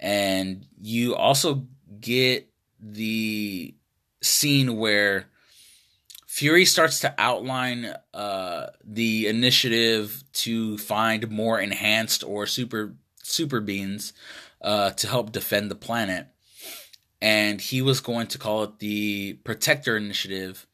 And 0.00 0.66
you 0.80 1.14
also 1.14 1.66
get 2.00 2.48
the 2.80 3.74
scene 4.22 4.78
where 4.78 5.26
Fury 6.26 6.64
starts 6.64 7.00
to 7.00 7.14
outline 7.18 7.94
uh, 8.14 8.68
the 8.82 9.26
initiative 9.26 10.24
to 10.32 10.78
find 10.78 11.30
more 11.30 11.60
enhanced 11.60 12.24
or 12.24 12.46
super 12.46 12.94
super 13.22 13.60
beings 13.60 14.14
uh, 14.62 14.90
to 14.90 15.06
help 15.06 15.32
defend 15.32 15.70
the 15.70 15.74
planet, 15.74 16.28
and 17.20 17.60
he 17.60 17.82
was 17.82 18.00
going 18.00 18.28
to 18.28 18.38
call 18.38 18.62
it 18.62 18.78
the 18.78 19.34
Protector 19.44 19.96
Initiative. 19.96 20.66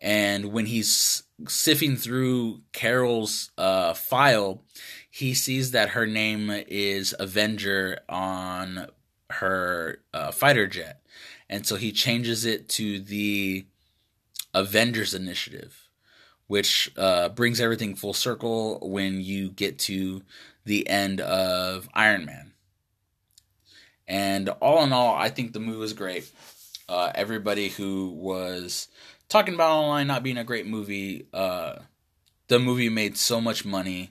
And 0.00 0.52
when 0.52 0.66
he's 0.66 1.24
sifting 1.48 1.96
through 1.96 2.62
Carol's 2.72 3.50
uh, 3.58 3.94
file, 3.94 4.62
he 5.10 5.34
sees 5.34 5.72
that 5.72 5.90
her 5.90 6.06
name 6.06 6.50
is 6.68 7.14
Avenger 7.18 7.98
on 8.08 8.88
her 9.30 10.00
uh, 10.14 10.30
fighter 10.30 10.66
jet, 10.66 11.02
and 11.50 11.66
so 11.66 11.76
he 11.76 11.92
changes 11.92 12.44
it 12.44 12.68
to 12.70 13.00
the 13.00 13.66
Avengers 14.54 15.14
Initiative, 15.14 15.88
which 16.46 16.90
uh, 16.96 17.28
brings 17.30 17.60
everything 17.60 17.94
full 17.94 18.14
circle 18.14 18.78
when 18.80 19.20
you 19.20 19.50
get 19.50 19.78
to 19.80 20.22
the 20.64 20.88
end 20.88 21.20
of 21.20 21.88
Iron 21.94 22.24
Man. 22.24 22.52
And 24.06 24.48
all 24.60 24.82
in 24.84 24.92
all, 24.92 25.14
I 25.14 25.28
think 25.28 25.52
the 25.52 25.60
movie 25.60 25.78
was 25.78 25.92
great. 25.92 26.30
Uh, 26.88 27.12
everybody 27.14 27.68
who 27.68 28.08
was 28.08 28.88
talking 29.28 29.54
about 29.54 29.70
online 29.70 30.06
not 30.06 30.22
being 30.22 30.38
a 30.38 30.44
great 30.44 30.66
movie, 30.66 31.26
uh, 31.32 31.76
the 32.48 32.58
movie 32.58 32.88
made 32.88 33.16
so 33.16 33.40
much 33.40 33.64
money. 33.64 34.10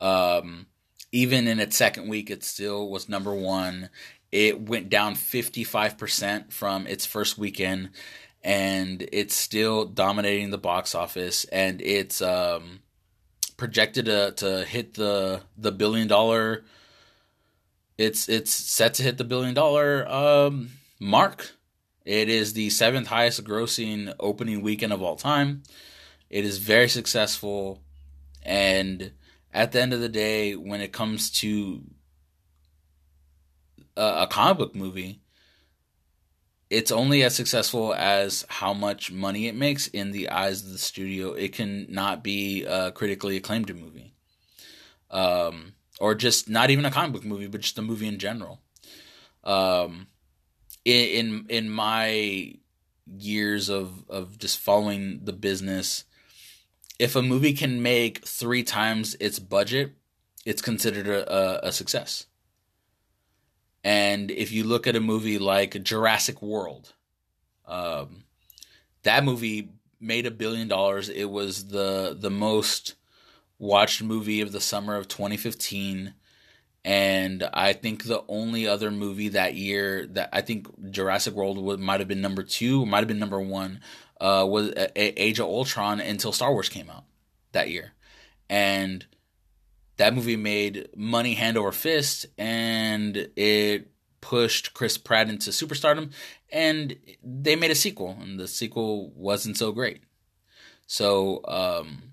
Um, 0.00 0.66
even 1.12 1.48
in 1.48 1.58
its 1.58 1.76
second 1.76 2.08
week, 2.08 2.30
it 2.30 2.44
still 2.44 2.88
was 2.88 3.08
number 3.08 3.34
one. 3.34 3.90
It 4.30 4.60
went 4.60 4.90
down 4.90 5.14
55% 5.14 6.52
from 6.52 6.86
its 6.86 7.04
first 7.04 7.36
weekend, 7.36 7.90
and 8.44 9.06
it's 9.12 9.34
still 9.34 9.84
dominating 9.86 10.50
the 10.50 10.58
box 10.58 10.94
office. 10.94 11.44
And 11.46 11.82
it's 11.82 12.22
um, 12.22 12.80
projected 13.56 14.06
to, 14.06 14.32
to 14.36 14.64
hit 14.64 14.94
the 14.94 15.42
the 15.58 15.72
billion 15.72 16.06
dollar. 16.06 16.64
It's 17.98 18.28
it's 18.28 18.52
set 18.52 18.94
to 18.94 19.02
hit 19.02 19.18
the 19.18 19.24
billion 19.24 19.54
dollar 19.54 20.08
um, 20.08 20.70
mark. 21.00 21.50
It 22.04 22.28
is 22.28 22.52
the 22.52 22.70
seventh 22.70 23.08
highest 23.08 23.44
grossing 23.44 24.14
opening 24.18 24.62
weekend 24.62 24.92
of 24.92 25.02
all 25.02 25.16
time. 25.16 25.62
It 26.30 26.44
is 26.44 26.58
very 26.58 26.88
successful, 26.88 27.82
and 28.42 29.12
at 29.52 29.72
the 29.72 29.82
end 29.82 29.92
of 29.92 30.00
the 30.00 30.08
day, 30.08 30.54
when 30.54 30.80
it 30.80 30.92
comes 30.92 31.30
to 31.40 31.82
a, 33.96 34.22
a 34.22 34.26
comic 34.28 34.58
book 34.58 34.74
movie, 34.74 35.20
it's 36.70 36.92
only 36.92 37.24
as 37.24 37.34
successful 37.34 37.92
as 37.92 38.46
how 38.48 38.72
much 38.72 39.10
money 39.10 39.48
it 39.48 39.56
makes 39.56 39.88
in 39.88 40.12
the 40.12 40.30
eyes 40.30 40.62
of 40.62 40.70
the 40.70 40.78
studio. 40.78 41.32
It 41.32 41.52
can 41.52 41.86
not 41.88 42.22
be 42.22 42.64
a 42.64 42.92
critically 42.92 43.36
acclaimed 43.36 43.74
movie, 43.74 44.14
um, 45.10 45.74
or 46.00 46.14
just 46.14 46.48
not 46.48 46.70
even 46.70 46.84
a 46.84 46.90
comic 46.90 47.12
book 47.12 47.24
movie, 47.24 47.48
but 47.48 47.60
just 47.60 47.78
a 47.78 47.82
movie 47.82 48.06
in 48.06 48.18
general. 48.18 48.60
Um, 49.42 50.06
in 50.84 51.46
in, 51.48 51.70
my 51.70 52.54
years 53.06 53.68
of 53.68 54.04
of 54.08 54.38
just 54.38 54.58
following 54.58 55.20
the 55.24 55.32
business, 55.32 56.04
if 56.98 57.16
a 57.16 57.22
movie 57.22 57.52
can 57.52 57.82
make 57.82 58.26
three 58.26 58.62
times 58.62 59.16
its 59.20 59.38
budget, 59.38 59.92
it's 60.44 60.62
considered 60.62 61.08
a, 61.08 61.32
a, 61.32 61.68
a 61.68 61.72
success. 61.72 62.26
And 63.82 64.30
if 64.30 64.52
you 64.52 64.64
look 64.64 64.86
at 64.86 64.96
a 64.96 65.00
movie 65.00 65.38
like 65.38 65.82
Jurassic 65.82 66.42
World, 66.42 66.92
um, 67.66 68.24
that 69.02 69.24
movie 69.24 69.70
made 70.00 70.26
a 70.26 70.30
billion 70.30 70.68
dollars. 70.68 71.08
It 71.08 71.30
was 71.30 71.68
the 71.68 72.16
the 72.18 72.30
most 72.30 72.94
watched 73.58 74.02
movie 74.02 74.40
of 74.40 74.52
the 74.52 74.60
summer 74.60 74.96
of 74.96 75.06
2015 75.06 76.14
and 76.84 77.48
I 77.52 77.72
think 77.72 78.04
the 78.04 78.24
only 78.28 78.66
other 78.66 78.90
movie 78.90 79.28
that 79.28 79.54
year 79.54 80.06
that 80.08 80.30
I 80.32 80.40
think 80.40 80.90
Jurassic 80.90 81.34
World 81.34 81.78
might 81.80 82.00
have 82.00 82.08
been 82.08 82.20
number 82.20 82.42
two, 82.42 82.86
might 82.86 82.98
have 82.98 83.08
been 83.08 83.18
number 83.18 83.40
one, 83.40 83.80
uh, 84.20 84.46
was 84.48 84.72
Age 84.96 85.40
of 85.40 85.46
Ultron 85.46 86.00
until 86.00 86.32
Star 86.32 86.52
Wars 86.52 86.68
came 86.68 86.90
out 86.90 87.04
that 87.52 87.70
year, 87.70 87.92
and 88.48 89.06
that 89.96 90.14
movie 90.14 90.36
made 90.36 90.88
money 90.96 91.34
hand 91.34 91.58
over 91.58 91.72
fist, 91.72 92.26
and 92.38 93.28
it 93.36 93.90
pushed 94.20 94.74
Chris 94.74 94.96
Pratt 94.96 95.28
into 95.28 95.50
superstardom, 95.50 96.12
and 96.50 96.96
they 97.22 97.56
made 97.56 97.70
a 97.70 97.74
sequel, 97.74 98.16
and 98.20 98.38
the 98.38 98.48
sequel 98.48 99.10
wasn't 99.14 99.56
so 99.56 99.72
great. 99.72 100.02
So, 100.86 101.40
um, 101.46 102.09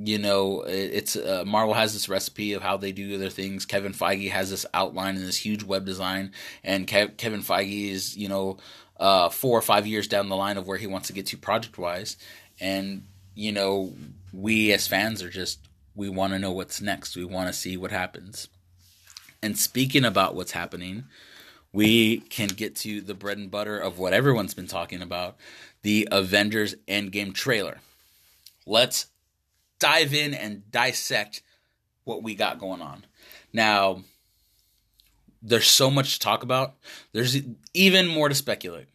you 0.00 0.18
know, 0.18 0.62
it's 0.62 1.16
uh, 1.16 1.42
Marvel 1.46 1.74
has 1.74 1.92
this 1.92 2.08
recipe 2.08 2.52
of 2.52 2.62
how 2.62 2.76
they 2.76 2.92
do 2.92 3.18
their 3.18 3.30
things. 3.30 3.66
Kevin 3.66 3.92
Feige 3.92 4.30
has 4.30 4.50
this 4.50 4.64
outline 4.72 5.16
in 5.16 5.24
this 5.24 5.36
huge 5.36 5.64
web 5.64 5.84
design, 5.84 6.32
and 6.62 6.86
Kev- 6.86 7.16
Kevin 7.16 7.42
Feige 7.42 7.90
is, 7.90 8.16
you 8.16 8.28
know, 8.28 8.58
uh, 9.00 9.28
four 9.28 9.58
or 9.58 9.62
five 9.62 9.86
years 9.86 10.06
down 10.06 10.28
the 10.28 10.36
line 10.36 10.56
of 10.56 10.66
where 10.66 10.78
he 10.78 10.86
wants 10.86 11.08
to 11.08 11.12
get 11.12 11.26
to 11.26 11.36
project 11.36 11.78
wise, 11.78 12.16
and 12.60 13.04
you 13.34 13.50
know, 13.52 13.92
we 14.32 14.72
as 14.72 14.86
fans 14.86 15.22
are 15.22 15.30
just 15.30 15.58
we 15.96 16.08
want 16.08 16.32
to 16.32 16.38
know 16.38 16.52
what's 16.52 16.80
next. 16.80 17.16
We 17.16 17.24
want 17.24 17.48
to 17.48 17.52
see 17.52 17.76
what 17.76 17.90
happens. 17.90 18.48
And 19.42 19.58
speaking 19.58 20.04
about 20.04 20.34
what's 20.34 20.52
happening, 20.52 21.04
we 21.72 22.18
can 22.18 22.48
get 22.48 22.76
to 22.76 23.00
the 23.00 23.14
bread 23.14 23.38
and 23.38 23.50
butter 23.50 23.78
of 23.78 23.98
what 23.98 24.12
everyone's 24.12 24.54
been 24.54 24.66
talking 24.66 25.02
about 25.02 25.36
the 25.82 26.08
Avengers 26.10 26.74
Endgame 26.86 27.34
trailer. 27.34 27.78
Let's 28.66 29.06
dive 29.78 30.14
in 30.14 30.34
and 30.34 30.70
dissect 30.70 31.42
what 32.04 32.22
we 32.22 32.34
got 32.34 32.58
going 32.58 32.82
on. 32.82 33.04
Now, 33.52 34.02
there's 35.42 35.66
so 35.66 35.90
much 35.90 36.14
to 36.14 36.20
talk 36.20 36.42
about, 36.42 36.76
there's 37.12 37.36
even 37.74 38.06
more 38.06 38.28
to 38.28 38.34
speculate 38.34 38.88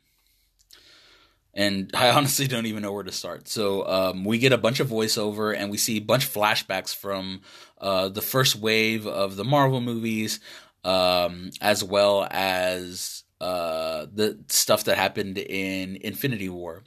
and 1.53 1.91
I 1.95 2.09
honestly 2.09 2.47
don't 2.47 2.65
even 2.65 2.81
know 2.81 2.91
where 2.91 3.03
to 3.03 3.11
start. 3.11 3.47
So 3.47 3.87
um, 3.87 4.23
we 4.23 4.37
get 4.37 4.53
a 4.53 4.57
bunch 4.57 4.79
of 4.79 4.89
voiceover, 4.89 5.55
and 5.55 5.69
we 5.69 5.77
see 5.77 5.97
a 5.97 6.01
bunch 6.01 6.25
of 6.25 6.33
flashbacks 6.33 6.95
from 6.95 7.41
uh, 7.79 8.09
the 8.09 8.21
first 8.21 8.55
wave 8.55 9.07
of 9.07 9.35
the 9.35 9.43
Marvel 9.43 9.81
movies, 9.81 10.39
um, 10.83 11.51
as 11.61 11.83
well 11.83 12.27
as 12.29 13.23
uh, 13.39 14.07
the 14.11 14.39
stuff 14.47 14.85
that 14.85 14.97
happened 14.97 15.37
in 15.37 15.97
Infinity 15.97 16.49
War, 16.49 16.83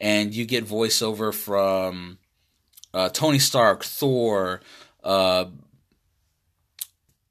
and 0.00 0.34
you 0.34 0.44
get 0.44 0.66
voiceover 0.66 1.32
from 1.32 2.18
uh, 2.94 3.08
Tony 3.08 3.38
Stark, 3.38 3.84
Thor, 3.84 4.60
uh, 5.02 5.46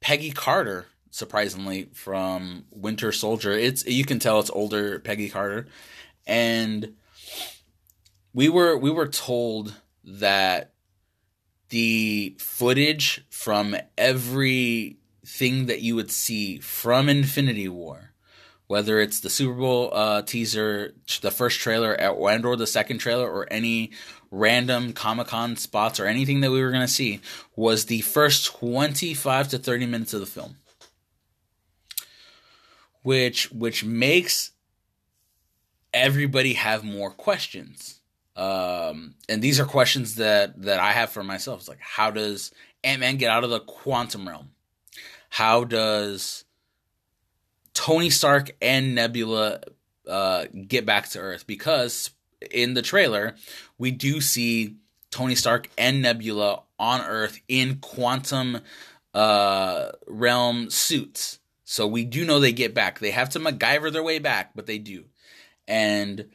Peggy 0.00 0.30
Carter. 0.30 0.86
Surprisingly, 1.10 1.90
from 1.92 2.64
Winter 2.70 3.12
Soldier, 3.12 3.52
it's 3.52 3.84
you 3.84 4.06
can 4.06 4.18
tell 4.18 4.40
it's 4.40 4.48
older 4.48 4.98
Peggy 4.98 5.28
Carter 5.28 5.66
and 6.26 6.94
we 8.32 8.48
were 8.48 8.76
we 8.76 8.90
were 8.90 9.08
told 9.08 9.74
that 10.04 10.72
the 11.68 12.36
footage 12.38 13.24
from 13.30 13.76
everything 13.96 15.66
that 15.66 15.80
you 15.80 15.94
would 15.94 16.10
see 16.10 16.58
from 16.58 17.08
Infinity 17.08 17.68
War, 17.68 18.12
whether 18.66 19.00
it's 19.00 19.20
the 19.20 19.30
Super 19.30 19.54
Bowl 19.54 19.90
uh, 19.92 20.22
teaser, 20.22 20.94
the 21.20 21.30
first 21.30 21.60
trailer, 21.60 21.92
and 21.92 22.44
or 22.44 22.56
the 22.56 22.66
second 22.66 22.98
trailer, 22.98 23.30
or 23.30 23.50
any 23.50 23.90
random 24.32 24.94
Comic 24.94 25.28
Con 25.28 25.56
spots 25.56 26.00
or 26.00 26.06
anything 26.06 26.40
that 26.40 26.50
we 26.50 26.62
were 26.62 26.70
going 26.70 26.80
to 26.80 26.88
see, 26.88 27.20
was 27.54 27.86
the 27.86 28.00
first 28.00 28.46
twenty 28.46 29.14
five 29.14 29.48
to 29.48 29.58
thirty 29.58 29.86
minutes 29.86 30.14
of 30.14 30.20
the 30.20 30.26
film, 30.26 30.56
which 33.02 33.52
which 33.52 33.84
makes 33.84 34.50
everybody 35.92 36.54
have 36.54 36.82
more 36.82 37.10
questions. 37.10 38.00
Um, 38.34 39.16
and 39.28 39.42
these 39.42 39.60
are 39.60 39.66
questions 39.66 40.14
that 40.14 40.62
that 40.62 40.80
I 40.80 40.92
have 40.92 41.10
for 41.10 41.22
myself. 41.22 41.60
It's 41.60 41.68
like, 41.68 41.80
how 41.80 42.10
does 42.10 42.50
Ant 42.82 43.00
Man 43.00 43.18
get 43.18 43.30
out 43.30 43.44
of 43.44 43.50
the 43.50 43.60
quantum 43.60 44.26
realm? 44.26 44.52
How 45.28 45.64
does 45.64 46.44
Tony 47.74 48.08
Stark 48.08 48.56
and 48.62 48.94
Nebula 48.94 49.60
uh, 50.08 50.46
get 50.66 50.86
back 50.86 51.10
to 51.10 51.18
Earth? 51.18 51.46
Because 51.46 52.10
in 52.50 52.74
the 52.74 52.82
trailer, 52.82 53.34
we 53.78 53.90
do 53.90 54.20
see 54.20 54.76
Tony 55.10 55.34
Stark 55.34 55.68
and 55.76 56.02
Nebula 56.02 56.62
on 56.78 57.00
Earth 57.02 57.40
in 57.48 57.76
quantum 57.76 58.60
uh, 59.14 59.92
realm 60.06 60.70
suits. 60.70 61.38
So 61.64 61.86
we 61.86 62.04
do 62.04 62.24
know 62.24 62.40
they 62.40 62.52
get 62.52 62.74
back. 62.74 62.98
They 62.98 63.12
have 63.12 63.30
to 63.30 63.40
MacGyver 63.40 63.92
their 63.92 64.02
way 64.02 64.18
back, 64.18 64.52
but 64.54 64.66
they 64.66 64.78
do 64.78 65.04
and 65.68 66.26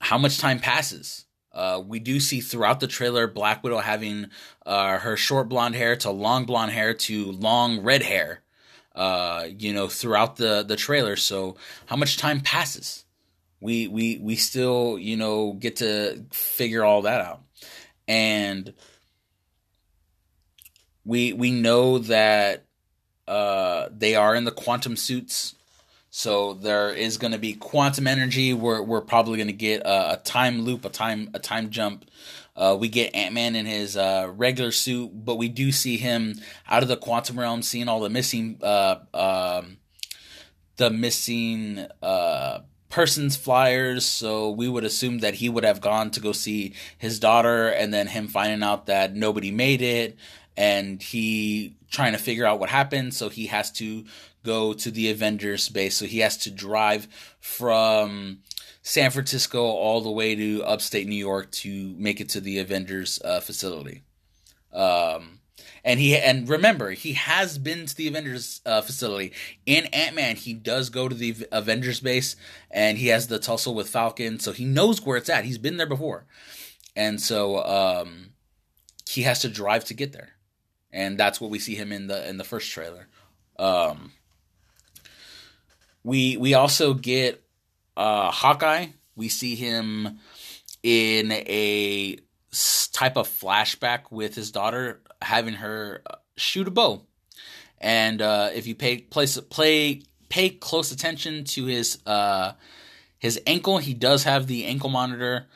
how 0.00 0.16
much 0.18 0.38
time 0.38 0.58
passes. 0.58 1.26
Uh, 1.52 1.82
we 1.84 1.98
do 1.98 2.20
see 2.20 2.40
throughout 2.40 2.80
the 2.80 2.86
trailer 2.86 3.26
Black 3.26 3.62
Widow 3.64 3.78
having 3.78 4.26
uh, 4.64 4.98
her 4.98 5.16
short 5.16 5.48
blonde 5.48 5.74
hair 5.74 5.96
to 5.96 6.10
long 6.10 6.44
blonde 6.46 6.72
hair 6.72 6.94
to 6.94 7.32
long 7.32 7.82
red 7.82 8.02
hair. 8.02 8.42
uh, 8.94 9.46
you 9.58 9.72
know, 9.72 9.88
throughout 9.88 10.36
the 10.36 10.62
the 10.62 10.76
trailer. 10.76 11.16
So 11.16 11.56
how 11.86 11.96
much 11.96 12.16
time 12.16 12.40
passes? 12.40 13.04
We 13.60 13.88
we 13.88 14.18
we 14.18 14.36
still 14.36 14.98
you 14.98 15.16
know 15.16 15.52
get 15.52 15.76
to 15.76 16.24
figure 16.32 16.84
all 16.84 17.02
that 17.02 17.20
out, 17.20 17.42
and 18.08 18.72
we 21.04 21.32
we 21.32 21.50
know 21.50 21.98
that 21.98 22.64
uh, 23.28 23.88
they 23.96 24.14
are 24.14 24.34
in 24.34 24.44
the 24.44 24.50
quantum 24.50 24.96
suits. 24.96 25.54
So 26.12 26.54
there 26.54 26.92
is 26.92 27.18
going 27.18 27.32
to 27.32 27.38
be 27.38 27.52
quantum 27.52 28.06
energy. 28.08 28.52
We're 28.52 28.82
we're 28.82 29.00
probably 29.00 29.36
going 29.36 29.46
to 29.46 29.52
get 29.52 29.82
a, 29.82 30.14
a, 30.14 30.16
time 30.16 30.62
loop, 30.62 30.84
a 30.84 30.88
time 30.88 31.30
a 31.34 31.38
time 31.38 31.70
jump. 31.70 32.04
Uh, 32.56 32.76
we 32.78 32.88
get 32.88 33.14
Ant 33.14 33.32
Man 33.32 33.54
in 33.54 33.64
his 33.64 33.96
uh, 33.96 34.30
regular 34.34 34.72
suit, 34.72 35.12
but 35.14 35.36
we 35.36 35.48
do 35.48 35.70
see 35.70 35.96
him 35.96 36.34
out 36.68 36.82
of 36.82 36.88
the 36.88 36.96
quantum 36.96 37.38
realm, 37.38 37.62
seeing 37.62 37.88
all 37.88 38.00
the 38.00 38.10
missing, 38.10 38.58
uh, 38.60 38.96
um, 39.14 39.78
the 40.76 40.90
missing 40.90 41.86
uh, 42.02 42.58
persons 42.90 43.36
flyers. 43.36 44.04
So 44.04 44.50
we 44.50 44.68
would 44.68 44.84
assume 44.84 45.20
that 45.20 45.34
he 45.34 45.48
would 45.48 45.64
have 45.64 45.80
gone 45.80 46.10
to 46.10 46.20
go 46.20 46.32
see 46.32 46.74
his 46.98 47.18
daughter, 47.18 47.68
and 47.68 47.94
then 47.94 48.08
him 48.08 48.28
finding 48.28 48.62
out 48.62 48.86
that 48.86 49.14
nobody 49.14 49.50
made 49.50 49.80
it 49.80 50.18
and 50.60 51.02
he 51.02 51.74
trying 51.90 52.12
to 52.12 52.18
figure 52.18 52.44
out 52.44 52.60
what 52.60 52.68
happened 52.68 53.14
so 53.14 53.28
he 53.28 53.46
has 53.46 53.70
to 53.72 54.04
go 54.44 54.72
to 54.72 54.90
the 54.90 55.10
avengers 55.10 55.68
base 55.68 55.96
so 55.96 56.04
he 56.04 56.18
has 56.18 56.36
to 56.36 56.50
drive 56.50 57.08
from 57.40 58.38
san 58.82 59.10
francisco 59.10 59.62
all 59.62 60.00
the 60.00 60.10
way 60.10 60.34
to 60.34 60.62
upstate 60.64 61.06
new 61.06 61.16
york 61.16 61.50
to 61.50 61.94
make 61.96 62.20
it 62.20 62.28
to 62.28 62.40
the 62.40 62.58
avengers 62.58 63.20
uh, 63.24 63.40
facility 63.40 64.02
um, 64.72 65.39
and 65.84 66.00
he 66.00 66.16
and 66.16 66.48
remember 66.48 66.90
he 66.90 67.14
has 67.14 67.58
been 67.58 67.86
to 67.86 67.96
the 67.96 68.08
avengers 68.08 68.60
uh, 68.66 68.80
facility 68.80 69.32
in 69.66 69.86
ant-man 69.86 70.36
he 70.36 70.52
does 70.52 70.90
go 70.90 71.08
to 71.08 71.14
the 71.14 71.34
avengers 71.52 72.00
base 72.00 72.36
and 72.70 72.98
he 72.98 73.08
has 73.08 73.28
the 73.28 73.38
tussle 73.38 73.74
with 73.74 73.88
falcon 73.88 74.38
so 74.38 74.52
he 74.52 74.64
knows 74.64 75.04
where 75.04 75.16
it's 75.16 75.30
at 75.30 75.44
he's 75.44 75.58
been 75.58 75.76
there 75.76 75.86
before 75.86 76.24
and 76.96 77.20
so 77.20 77.64
um, 77.64 78.30
he 79.08 79.22
has 79.22 79.40
to 79.40 79.48
drive 79.48 79.84
to 79.84 79.94
get 79.94 80.12
there 80.12 80.34
and 80.92 81.18
that's 81.18 81.40
what 81.40 81.50
we 81.50 81.58
see 81.58 81.74
him 81.74 81.92
in 81.92 82.06
the 82.06 82.28
in 82.28 82.36
the 82.36 82.44
first 82.44 82.70
trailer. 82.70 83.08
Um, 83.58 84.12
we 86.02 86.36
we 86.36 86.54
also 86.54 86.94
get 86.94 87.42
uh, 87.96 88.30
Hawkeye. 88.30 88.88
We 89.14 89.28
see 89.28 89.54
him 89.54 90.18
in 90.82 91.32
a 91.32 92.18
type 92.92 93.16
of 93.16 93.28
flashback 93.28 94.10
with 94.10 94.34
his 94.34 94.50
daughter, 94.50 95.00
having 95.22 95.54
her 95.54 96.02
uh, 96.06 96.16
shoot 96.36 96.68
a 96.68 96.70
bow. 96.70 97.02
And 97.78 98.20
uh, 98.20 98.50
if 98.54 98.66
you 98.66 98.74
pay 98.74 98.98
place 98.98 99.38
play 99.38 100.02
pay 100.28 100.50
close 100.50 100.92
attention 100.92 101.44
to 101.44 101.66
his 101.66 101.98
uh, 102.06 102.52
his 103.18 103.40
ankle, 103.46 103.78
he 103.78 103.94
does 103.94 104.24
have 104.24 104.46
the 104.46 104.64
ankle 104.64 104.90
monitor 104.90 105.46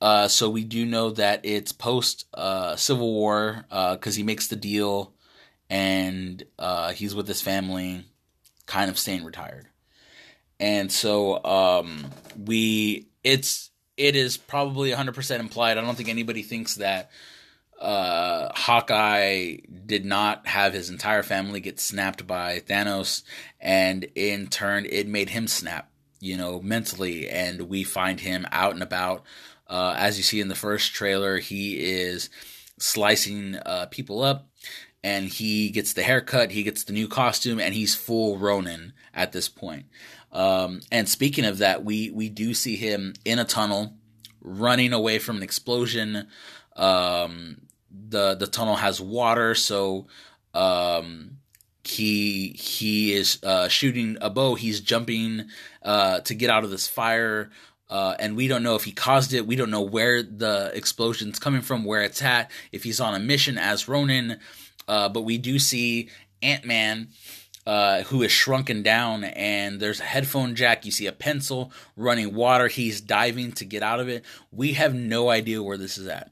uh, 0.00 0.28
so 0.28 0.48
we 0.48 0.64
do 0.64 0.86
know 0.86 1.10
that 1.10 1.40
it's 1.44 1.72
post 1.72 2.26
uh, 2.34 2.76
Civil 2.76 3.12
War 3.12 3.64
because 3.68 4.14
uh, 4.14 4.16
he 4.16 4.22
makes 4.22 4.46
the 4.46 4.56
deal 4.56 5.12
and 5.68 6.42
he's 6.94 7.14
with 7.14 7.26
his 7.26 7.42
family, 7.42 8.04
kind 8.66 8.90
of 8.90 8.98
staying 8.98 9.24
retired. 9.24 9.68
And 10.60 10.90
so 10.90 11.44
um, 11.44 12.06
we 12.36 13.08
it's 13.22 13.70
it 13.98 14.16
is 14.16 14.36
probably 14.36 14.90
100% 14.90 15.40
implied. 15.40 15.76
I 15.76 15.82
don't 15.82 15.96
think 15.96 16.08
anybody 16.08 16.42
thinks 16.42 16.76
that 16.76 17.10
uh, 17.80 18.48
Hawkeye 18.54 19.56
did 19.86 20.04
not 20.04 20.46
have 20.46 20.72
his 20.72 20.90
entire 20.90 21.22
family 21.22 21.60
get 21.60 21.78
snapped 21.78 22.26
by 22.26 22.60
Thanos, 22.60 23.22
and 23.60 24.04
in 24.14 24.48
turn, 24.48 24.86
it 24.88 25.06
made 25.06 25.30
him 25.30 25.46
snap, 25.46 25.90
you 26.20 26.36
know, 26.36 26.60
mentally. 26.60 27.28
And 27.28 27.62
we 27.62 27.84
find 27.84 28.20
him 28.20 28.46
out 28.50 28.72
and 28.72 28.82
about 28.82 29.24
uh, 29.68 29.94
as 29.98 30.16
you 30.16 30.24
see 30.24 30.40
in 30.40 30.48
the 30.48 30.54
first 30.54 30.94
trailer, 30.94 31.38
he 31.38 31.78
is 31.78 32.30
slicing 32.78 33.56
uh, 33.56 33.86
people 33.90 34.22
up 34.22 34.48
and 35.02 35.28
he 35.28 35.70
gets 35.70 35.92
the 35.92 36.02
haircut, 36.02 36.50
he 36.50 36.62
gets 36.62 36.84
the 36.84 36.92
new 36.92 37.06
costume, 37.06 37.60
and 37.60 37.74
he's 37.74 37.94
full 37.94 38.36
Ronin 38.36 38.92
at 39.14 39.32
this 39.32 39.48
point. 39.48 39.86
Um, 40.32 40.80
and 40.92 41.08
speaking 41.08 41.44
of 41.44 41.58
that, 41.58 41.84
we, 41.84 42.10
we 42.10 42.28
do 42.28 42.54
see 42.54 42.76
him 42.76 43.14
in 43.24 43.38
a 43.38 43.44
tunnel 43.44 43.94
running 44.40 44.92
away 44.92 45.18
from 45.18 45.38
an 45.38 45.42
explosion. 45.42 46.28
Um, 46.76 47.62
the 47.90 48.34
the 48.34 48.46
tunnel 48.46 48.76
has 48.76 49.00
water, 49.00 49.54
so 49.54 50.06
um, 50.54 51.38
he 51.84 52.50
he 52.50 53.14
is 53.14 53.42
uh, 53.42 53.68
shooting 53.68 54.16
a 54.20 54.30
bow. 54.30 54.54
He's 54.54 54.80
jumping 54.80 55.46
uh, 55.82 56.20
to 56.20 56.34
get 56.34 56.50
out 56.50 56.64
of 56.64 56.70
this 56.70 56.86
fire. 56.86 57.50
Uh, 57.90 58.14
and 58.18 58.36
we 58.36 58.48
don't 58.48 58.62
know 58.62 58.74
if 58.74 58.84
he 58.84 58.92
caused 58.92 59.32
it. 59.32 59.46
We 59.46 59.56
don't 59.56 59.70
know 59.70 59.80
where 59.80 60.22
the 60.22 60.70
explosion's 60.74 61.38
coming 61.38 61.62
from, 61.62 61.84
where 61.84 62.02
it's 62.02 62.20
at, 62.20 62.50
if 62.70 62.84
he's 62.84 63.00
on 63.00 63.14
a 63.14 63.18
mission 63.18 63.56
as 63.56 63.88
Ronin. 63.88 64.38
Uh, 64.86 65.08
but 65.08 65.22
we 65.22 65.38
do 65.38 65.58
see 65.58 66.10
Ant 66.42 66.66
Man, 66.66 67.08
uh, 67.68 68.02
who 68.04 68.22
is 68.22 68.32
shrunken 68.32 68.82
down, 68.82 69.24
and 69.24 69.78
there's 69.78 70.00
a 70.00 70.04
headphone 70.04 70.54
jack. 70.54 70.86
You 70.86 70.90
see 70.90 71.04
a 71.06 71.12
pencil 71.12 71.70
running 71.96 72.34
water. 72.34 72.66
He's 72.66 73.02
diving 73.02 73.52
to 73.52 73.66
get 73.66 73.82
out 73.82 74.00
of 74.00 74.08
it. 74.08 74.24
We 74.50 74.72
have 74.72 74.94
no 74.94 75.28
idea 75.28 75.62
where 75.62 75.76
this 75.76 75.98
is 75.98 76.06
at. 76.06 76.30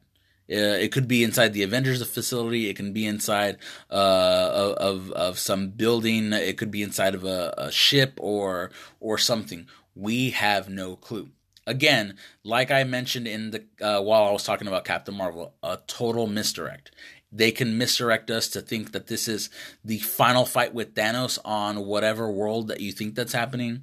Uh, 0.51 0.81
it 0.81 0.93
could 0.93 1.07
be 1.07 1.23
inside 1.23 1.53
the 1.53 1.63
Avengers 1.63 2.03
facility. 2.09 2.71
It 2.71 2.77
can 2.77 2.95
be 2.95 3.05
inside 3.05 3.59
uh, 3.91 4.75
of 4.79 5.11
of 5.11 5.39
some 5.39 5.69
building. 5.69 6.33
It 6.33 6.57
could 6.57 6.71
be 6.71 6.83
inside 6.83 7.15
of 7.15 7.25
a, 7.25 7.53
a 7.59 7.71
ship 7.71 8.15
or 8.17 8.71
or 8.99 9.19
something. 9.19 9.67
We 9.95 10.31
have 10.31 10.71
no 10.71 10.97
clue 10.97 11.33
again, 11.67 12.17
like 12.45 12.71
I 12.71 12.85
mentioned 12.85 13.27
in 13.27 13.51
the 13.51 13.65
uh, 13.81 14.01
while 14.01 14.25
I 14.25 14.31
was 14.31 14.45
talking 14.45 14.69
about 14.69 14.85
Captain 14.85 15.15
Marvel, 15.15 15.55
a 15.63 15.79
total 15.87 16.27
misdirect. 16.27 16.93
They 17.37 17.51
can 17.51 17.77
misdirect 17.77 18.31
us 18.31 18.49
to 18.51 18.61
think 18.61 18.93
that 18.93 19.07
this 19.07 19.29
is 19.29 19.51
the 19.85 19.99
final 19.99 20.45
fight 20.45 20.73
with 20.73 20.95
Thanos 20.95 21.39
on 21.45 21.85
whatever 21.85 22.31
world 22.31 22.69
that 22.69 22.81
you 22.81 22.93
think 22.93 23.15
that's 23.15 23.33
happening, 23.33 23.83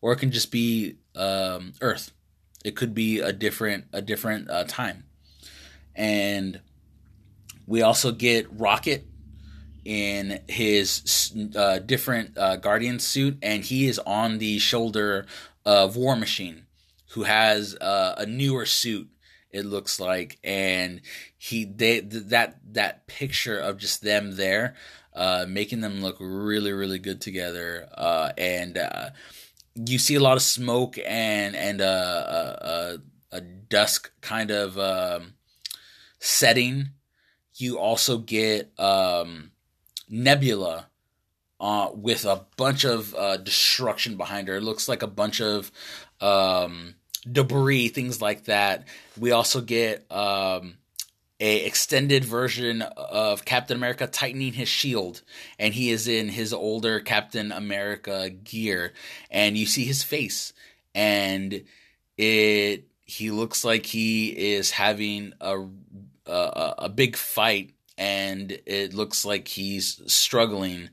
or 0.00 0.12
it 0.12 0.16
can 0.16 0.30
just 0.30 0.50
be 0.50 0.96
um, 1.14 1.74
Earth. 1.80 2.12
It 2.64 2.74
could 2.74 2.94
be 2.94 3.20
a 3.20 3.32
different 3.32 3.84
a 3.92 4.02
different 4.02 4.50
uh, 4.50 4.64
time, 4.64 5.04
and 5.94 6.60
we 7.66 7.82
also 7.82 8.10
get 8.10 8.46
Rocket 8.52 9.06
in 9.84 10.40
his 10.48 11.32
uh, 11.54 11.78
different 11.78 12.36
uh, 12.36 12.56
Guardian 12.56 12.98
suit, 12.98 13.38
and 13.42 13.64
he 13.64 13.86
is 13.86 13.98
on 14.00 14.38
the 14.38 14.58
shoulder 14.58 15.26
of 15.64 15.96
War 15.96 16.16
Machine 16.16 16.64
who 17.10 17.22
has 17.22 17.74
uh, 17.76 18.14
a 18.18 18.26
newer 18.26 18.66
suit 18.66 19.08
it 19.50 19.64
looks 19.64 19.98
like 19.98 20.38
and 20.44 21.00
he 21.36 21.64
they 21.64 22.00
that 22.00 22.58
that 22.72 23.06
picture 23.06 23.58
of 23.58 23.78
just 23.78 24.02
them 24.02 24.36
there 24.36 24.74
uh, 25.14 25.44
making 25.48 25.80
them 25.80 26.00
look 26.00 26.16
really 26.20 26.72
really 26.72 26.98
good 26.98 27.20
together 27.20 27.88
uh, 27.96 28.30
and 28.36 28.76
uh, 28.76 29.10
you 29.74 29.98
see 29.98 30.14
a 30.14 30.20
lot 30.20 30.36
of 30.36 30.42
smoke 30.42 30.98
and 31.06 31.56
and 31.56 31.80
uh, 31.80 32.56
a, 32.60 32.98
a, 33.32 33.40
dusk 33.40 34.10
kind 34.22 34.50
of 34.50 34.78
um, 34.78 35.34
setting 36.18 36.90
you 37.54 37.78
also 37.78 38.18
get 38.18 38.72
um, 38.78 39.50
nebula 40.08 40.86
uh, 41.60 41.90
with 41.92 42.24
a 42.24 42.46
bunch 42.56 42.84
of 42.84 43.14
uh, 43.14 43.36
destruction 43.36 44.16
behind 44.16 44.48
her. 44.48 44.56
It 44.56 44.62
looks 44.62 44.88
like 44.88 45.02
a 45.02 45.08
bunch 45.08 45.40
of 45.40 45.72
um, 46.20 46.94
debris, 47.32 47.88
things 47.88 48.20
like 48.20 48.44
that. 48.44 48.86
We 49.18 49.32
also 49.32 49.60
get 49.60 50.10
um, 50.10 50.76
a 51.40 51.64
extended 51.64 52.24
version 52.24 52.82
of 52.82 53.44
Captain 53.44 53.76
America 53.76 54.06
tightening 54.06 54.52
his 54.52 54.68
shield, 54.68 55.22
and 55.58 55.74
he 55.74 55.90
is 55.90 56.08
in 56.08 56.28
his 56.28 56.52
older 56.52 57.00
Captain 57.00 57.52
America 57.52 58.30
gear, 58.30 58.92
and 59.30 59.56
you 59.56 59.66
see 59.66 59.84
his 59.84 60.02
face, 60.02 60.52
and 60.94 61.64
it 62.16 62.84
he 63.04 63.30
looks 63.30 63.64
like 63.64 63.86
he 63.86 64.28
is 64.28 64.72
having 64.72 65.32
a 65.40 65.64
a, 66.26 66.74
a 66.78 66.88
big 66.88 67.16
fight, 67.16 67.72
and 67.96 68.58
it 68.66 68.92
looks 68.94 69.24
like 69.24 69.48
he's 69.48 70.00
struggling 70.12 70.90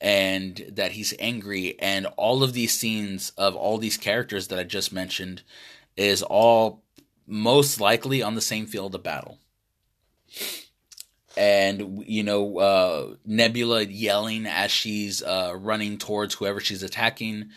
and 0.00 0.64
that 0.70 0.92
he's 0.92 1.12
angry 1.18 1.78
and 1.80 2.06
all 2.16 2.42
of 2.42 2.52
these 2.52 2.78
scenes 2.78 3.30
of 3.36 3.56
all 3.56 3.78
these 3.78 3.96
characters 3.96 4.48
that 4.48 4.58
I 4.58 4.62
just 4.62 4.92
mentioned 4.92 5.42
is 5.98 6.22
all 6.22 6.84
most 7.26 7.80
likely 7.80 8.22
on 8.22 8.34
the 8.34 8.40
same 8.40 8.66
field 8.66 8.94
of 8.94 9.02
battle. 9.02 9.38
And 11.36 12.04
you 12.06 12.22
know, 12.22 12.58
uh, 12.58 13.14
Nebula 13.26 13.82
yelling 13.82 14.46
as 14.46 14.70
she's 14.70 15.22
uh, 15.22 15.54
running 15.58 15.98
towards 15.98 16.34
whoever 16.34 16.60
she's 16.60 16.82
attacking 16.82 17.50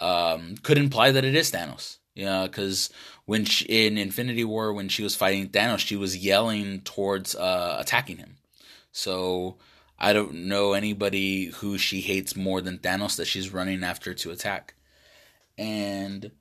um, 0.00 0.54
could 0.62 0.78
imply 0.78 1.10
that 1.10 1.24
it 1.24 1.34
is 1.34 1.50
Thanos. 1.50 1.98
Yeah, 2.14 2.46
because 2.46 2.90
when 3.24 3.44
she, 3.44 3.64
in 3.66 3.98
Infinity 3.98 4.44
War, 4.44 4.72
when 4.72 4.88
she 4.88 5.02
was 5.02 5.14
fighting 5.14 5.48
Thanos, 5.48 5.78
she 5.78 5.96
was 5.96 6.16
yelling 6.16 6.80
towards 6.80 7.34
uh, 7.34 7.76
attacking 7.78 8.16
him. 8.16 8.36
So 8.92 9.58
I 9.98 10.12
don't 10.12 10.46
know 10.46 10.72
anybody 10.72 11.46
who 11.46 11.78
she 11.78 12.00
hates 12.00 12.34
more 12.36 12.60
than 12.60 12.78
Thanos 12.78 13.16
that 13.16 13.26
she's 13.26 13.52
running 13.52 13.84
after 13.84 14.14
to 14.14 14.30
attack. 14.30 14.74
And 15.56 16.32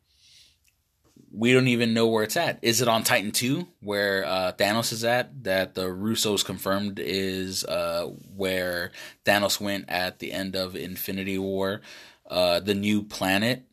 we 1.32 1.54
don't 1.54 1.68
even 1.68 1.94
know 1.94 2.08
where 2.08 2.24
it's 2.24 2.38
at. 2.38 2.60
Is 2.62 2.82
it 2.82 2.88
on 2.88 3.04
Titan 3.04 3.32
2 3.32 3.68
where 3.82 4.26
uh, 4.26 4.52
Thanos 4.58 4.92
is 4.92 5.04
at? 5.04 5.44
That 5.44 5.76
the 5.76 5.86
Russos 5.86 6.44
confirmed 6.44 7.00
is 7.00 7.64
uh, 7.64 8.06
where 8.36 8.92
Thanos 9.26 9.60
went 9.62 9.86
at 9.90 10.20
the 10.20 10.32
end 10.32 10.56
of 10.56 10.76
Infinity 10.76 11.38
War, 11.38 11.82
uh, 12.30 12.60
the 12.60 12.74
new 12.74 13.04
planet. 13.04 13.64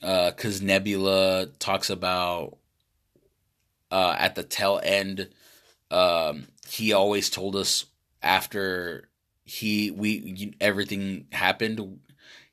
Because 0.00 0.60
uh, 0.60 0.64
Nebula 0.64 1.46
talks 1.58 1.90
about 1.90 2.58
uh, 3.90 4.14
at 4.18 4.34
the 4.34 4.42
tail 4.42 4.80
end, 4.82 5.28
um, 5.90 6.48
he 6.68 6.92
always 6.92 7.30
told 7.30 7.56
us 7.56 7.86
after 8.22 9.08
he 9.44 9.90
we 9.90 10.54
everything 10.60 11.26
happened 11.30 12.00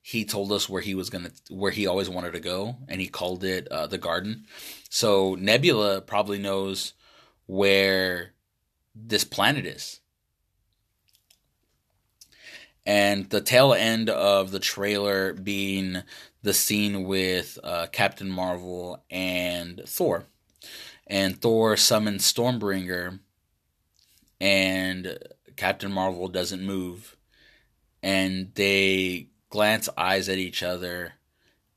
he 0.06 0.26
told 0.26 0.52
us 0.52 0.68
where 0.68 0.82
he 0.82 0.94
was 0.94 1.10
gonna 1.10 1.32
where 1.50 1.72
he 1.72 1.88
always 1.88 2.10
wanted 2.10 2.34
to 2.34 2.40
go 2.42 2.76
and 2.90 3.00
he 3.00 3.08
called 3.08 3.42
it 3.44 3.70
uh, 3.70 3.88
the 3.88 3.98
garden. 3.98 4.46
So 4.90 5.36
nebula 5.36 6.02
probably 6.02 6.38
knows 6.38 6.94
where 7.46 8.34
this 8.94 9.24
planet 9.24 9.66
is. 9.66 10.02
And 12.86 13.30
the 13.30 13.40
tail 13.40 13.74
end 13.74 14.10
of 14.10 14.52
the 14.52 14.60
trailer 14.60 15.32
being 15.32 16.04
the 16.42 16.54
scene 16.54 17.06
with 17.06 17.58
uh, 17.64 17.88
captain 17.94 18.30
marvel 18.30 19.06
and 19.10 19.82
thor. 19.88 20.26
And 21.08 21.42
thor 21.42 21.78
summons 21.78 22.32
stormbringer 22.32 23.20
and 24.42 25.18
captain 25.56 25.94
marvel 25.94 26.28
doesn't 26.28 26.62
move. 26.62 27.16
And 28.02 28.54
they 28.56 29.30
glance 29.54 29.88
eyes 29.96 30.28
at 30.30 30.40
each 30.40 30.64
other 30.64 31.14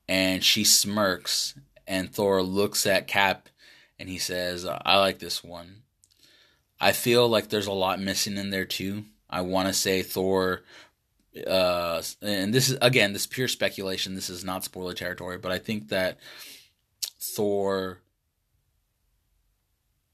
and 0.09 0.43
she 0.43 0.63
smirks 0.63 1.53
and 1.85 2.11
Thor 2.11 2.41
looks 2.41 2.87
at 2.87 3.05
Cap 3.05 3.49
and 3.99 4.09
he 4.09 4.17
says, 4.17 4.65
"I 4.65 4.97
like 4.97 5.19
this 5.19 5.43
one." 5.43 5.83
I 6.79 6.91
feel 6.91 7.29
like 7.29 7.49
there's 7.49 7.67
a 7.67 7.71
lot 7.71 8.01
missing 8.01 8.35
in 8.35 8.49
there 8.49 8.65
too. 8.65 9.05
I 9.29 9.41
want 9.41 9.67
to 9.67 9.75
say 9.75 10.01
Thor 10.01 10.63
uh 11.45 12.01
and 12.23 12.51
this 12.51 12.67
is 12.67 12.79
again 12.81 13.13
this 13.13 13.23
is 13.23 13.27
pure 13.27 13.47
speculation. 13.47 14.15
This 14.15 14.31
is 14.31 14.43
not 14.43 14.63
spoiler 14.63 14.95
territory, 14.95 15.37
but 15.37 15.51
I 15.51 15.59
think 15.59 15.89
that 15.89 16.17
Thor 17.19 17.99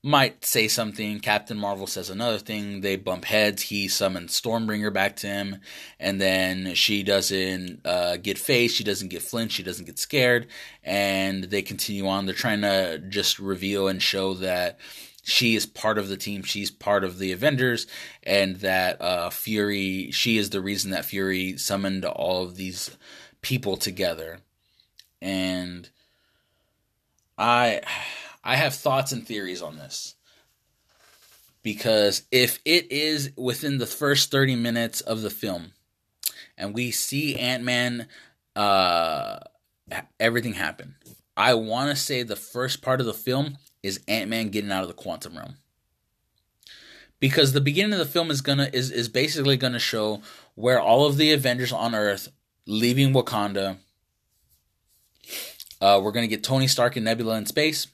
might 0.05 0.43
say 0.43 0.67
something. 0.67 1.21
Captain 1.21 1.57
Marvel 1.57 1.87
says 1.87 2.09
another 2.09 2.37
thing. 2.37 2.81
They 2.81 2.97
bump 2.97 3.23
heads. 3.23 3.63
He 3.63 3.87
summons 3.87 4.39
Stormbringer 4.39 4.91
back 4.91 5.15
to 5.17 5.27
him, 5.27 5.61
and 5.97 6.19
then 6.19 6.75
she 6.75 7.03
doesn't 7.03 7.85
uh, 7.85 8.17
get 8.17 8.37
phased. 8.37 8.75
She 8.75 8.83
doesn't 8.83 9.07
get 9.07 9.21
flinched. 9.21 9.55
She 9.55 9.63
doesn't 9.63 9.85
get 9.85 9.97
scared, 9.97 10.47
and 10.83 11.45
they 11.45 11.61
continue 11.61 12.05
on. 12.05 12.25
They're 12.25 12.35
trying 12.35 12.61
to 12.61 12.99
just 12.99 13.39
reveal 13.39 13.87
and 13.87 14.01
show 14.01 14.33
that 14.35 14.77
she 15.23 15.55
is 15.55 15.65
part 15.65 15.97
of 15.97 16.09
the 16.09 16.17
team. 16.17 16.43
She's 16.43 16.69
part 16.69 17.05
of 17.05 17.17
the 17.17 17.31
Avengers, 17.31 17.87
and 18.23 18.57
that 18.57 19.01
uh, 19.01 19.29
Fury. 19.29 20.11
She 20.11 20.37
is 20.37 20.49
the 20.49 20.61
reason 20.61 20.91
that 20.91 21.05
Fury 21.05 21.57
summoned 21.57 22.03
all 22.03 22.43
of 22.43 22.57
these 22.57 22.91
people 23.41 23.77
together, 23.77 24.39
and 25.21 25.89
I. 27.37 27.79
I 28.43 28.55
have 28.55 28.73
thoughts 28.73 29.11
and 29.11 29.25
theories 29.25 29.61
on 29.61 29.77
this. 29.77 30.15
Because 31.61 32.23
if 32.29 32.59
it 32.65 32.91
is 32.91 33.31
within 33.37 33.77
the 33.77 33.85
first 33.85 34.31
30 34.31 34.57
minutes 34.57 34.99
of 34.99 35.21
the 35.21 35.29
film 35.29 35.71
and 36.57 36.73
we 36.73 36.91
see 36.91 37.37
Ant 37.37 37.63
Man, 37.63 38.07
uh, 38.55 39.39
everything 40.19 40.53
happen, 40.53 40.95
I 41.37 41.53
want 41.53 41.89
to 41.89 41.95
say 41.95 42.21
the 42.21 42.35
first 42.35 42.81
part 42.81 42.99
of 42.99 43.05
the 43.05 43.13
film 43.13 43.57
is 43.81 44.01
Ant 44.09 44.29
Man 44.29 44.49
getting 44.49 44.71
out 44.71 44.83
of 44.83 44.89
the 44.89 44.93
quantum 44.93 45.37
realm. 45.37 45.55
Because 47.21 47.53
the 47.53 47.61
beginning 47.61 47.93
of 47.93 47.99
the 47.99 48.05
film 48.05 48.29
is 48.29 48.41
gonna 48.41 48.69
is, 48.73 48.91
is 48.91 49.07
basically 49.07 49.55
gonna 49.55 49.79
show 49.79 50.21
where 50.55 50.81
all 50.81 51.05
of 51.05 51.15
the 51.15 51.31
Avengers 51.31 51.71
on 51.71 51.95
Earth 51.95 52.27
leaving 52.67 53.13
Wakanda. 53.13 53.77
Uh, 55.79 56.01
we're 56.03 56.11
gonna 56.11 56.27
get 56.27 56.43
Tony 56.43 56.67
Stark 56.67 56.97
and 56.97 57.05
Nebula 57.05 57.37
in 57.37 57.45
space. 57.45 57.87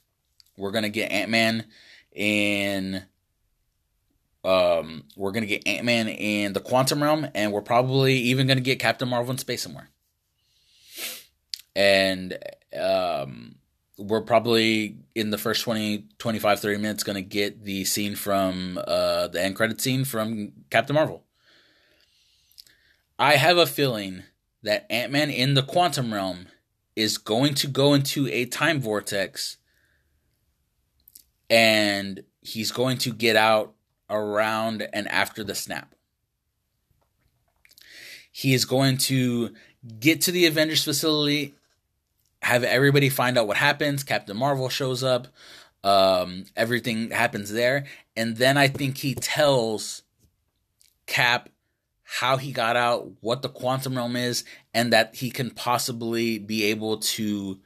We're 0.60 0.72
gonna 0.72 0.90
get 0.90 1.12
Ant 1.12 1.32
Man 1.32 1.66
in. 2.12 3.04
Um, 4.44 5.06
we're 5.16 5.32
gonna 5.32 5.46
get 5.46 5.68
Ant 5.68 5.86
Man 5.86 6.08
in 6.08 6.54
the 6.54 6.60
quantum 6.60 7.02
realm, 7.02 7.28
and 7.34 7.52
we're 7.52 7.62
probably 7.62 8.16
even 8.16 8.46
gonna 8.46 8.62
get 8.62 8.80
Captain 8.80 9.08
Marvel 9.08 9.32
in 9.32 9.38
space 9.38 9.64
somewhere. 9.64 9.90
And 11.76 12.38
um, 12.80 13.56
we're 13.98 14.22
probably 14.22 14.98
in 15.16 15.30
the 15.30 15.38
first 15.38 15.64
20, 15.64 16.08
25, 16.18 16.60
30 16.60 16.78
minutes 16.78 17.04
gonna 17.04 17.22
get 17.22 17.64
the 17.64 17.86
scene 17.86 18.16
from 18.16 18.78
uh, 18.86 19.28
the 19.30 19.42
end 19.42 19.56
credit 19.56 19.80
scene 19.80 20.04
from 20.04 20.52
Captain 20.70 20.94
Marvel. 20.94 21.24
I 23.18 23.36
have 23.36 23.58
a 23.58 23.66
feeling 23.66 24.24
that 24.64 24.86
Ant 24.90 25.12
Man 25.12 25.30
in 25.30 25.54
the 25.54 25.64
quantum 25.64 26.14
realm 26.14 26.48
is 26.96 27.18
going 27.18 27.54
to 27.54 27.68
go 27.68 27.94
into 27.94 28.28
a 28.28 28.46
time 28.46 28.82
vortex 28.82 29.58
and 31.50 32.24
he's 32.42 32.72
going 32.72 32.98
to 33.00 33.14
get 33.14 33.36
out 33.36 33.74
around 34.10 34.88
and 34.94 35.08
after 35.08 35.44
the 35.44 35.56
snap. 35.56 35.96
He 38.32 38.54
is 38.54 38.66
going 38.66 38.98
to 38.98 39.54
get 40.00 40.22
to 40.22 40.32
the 40.32 40.46
Avengers 40.46 40.84
facility, 40.84 41.56
have 42.42 42.64
everybody 42.64 43.10
find 43.10 43.38
out 43.38 43.48
what 43.48 43.58
happens. 43.58 44.04
Captain 44.04 44.38
Marvel 44.38 44.70
shows 44.70 45.04
up. 45.04 45.28
Um, 45.84 46.46
everything 46.56 47.12
happens 47.12 47.52
there. 47.52 47.86
And 48.16 48.38
then 48.38 48.58
I 48.58 48.68
think 48.68 48.98
he 48.98 49.16
tells 49.16 50.04
Cap 51.06 51.50
how 52.04 52.38
he 52.38 52.52
got 52.52 52.76
out, 52.76 53.12
what 53.22 53.42
the 53.42 53.50
quantum 53.50 53.96
realm 53.96 54.16
is, 54.16 54.44
and 54.74 54.92
that 54.94 55.16
he 55.16 55.30
can 55.30 55.52
possibly 55.52 56.40
be 56.40 56.64
able 56.66 56.98
to 56.98 57.60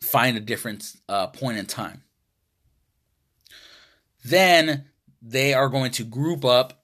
find 0.00 0.36
a 0.36 0.40
different 0.40 0.94
uh, 1.08 1.26
point 1.26 1.58
in 1.58 1.66
time. 1.66 2.03
Then 4.24 4.86
they 5.20 5.54
are 5.54 5.68
going 5.68 5.92
to 5.92 6.04
group 6.04 6.44
up 6.44 6.82